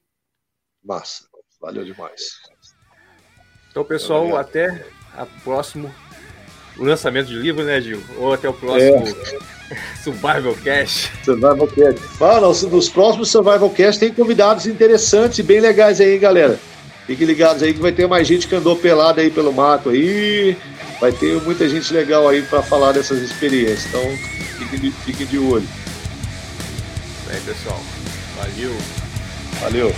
[0.83, 1.27] Massa,
[1.59, 2.41] valeu demais.
[3.69, 4.85] Então, pessoal, até
[5.17, 5.93] o próximo
[6.77, 8.01] lançamento de livro, né, Gil?
[8.17, 9.61] Ou até o próximo é.
[10.03, 11.11] Survival Cast.
[11.23, 12.01] Survival Cast.
[12.19, 16.59] Ah, nos próximos Survival Cast tem convidados interessantes e bem legais aí, galera.
[17.05, 20.57] Fiquem ligados aí que vai ter mais gente que andou pelada aí pelo mato aí.
[21.02, 23.88] Vai ter muita gente legal aí para falar dessas experiências.
[23.88, 24.03] Então,
[24.60, 25.68] fiquem de, fiquem de olho.
[27.28, 27.82] Aí, pessoal.
[28.38, 28.78] Valeu.
[29.60, 29.95] Valeu.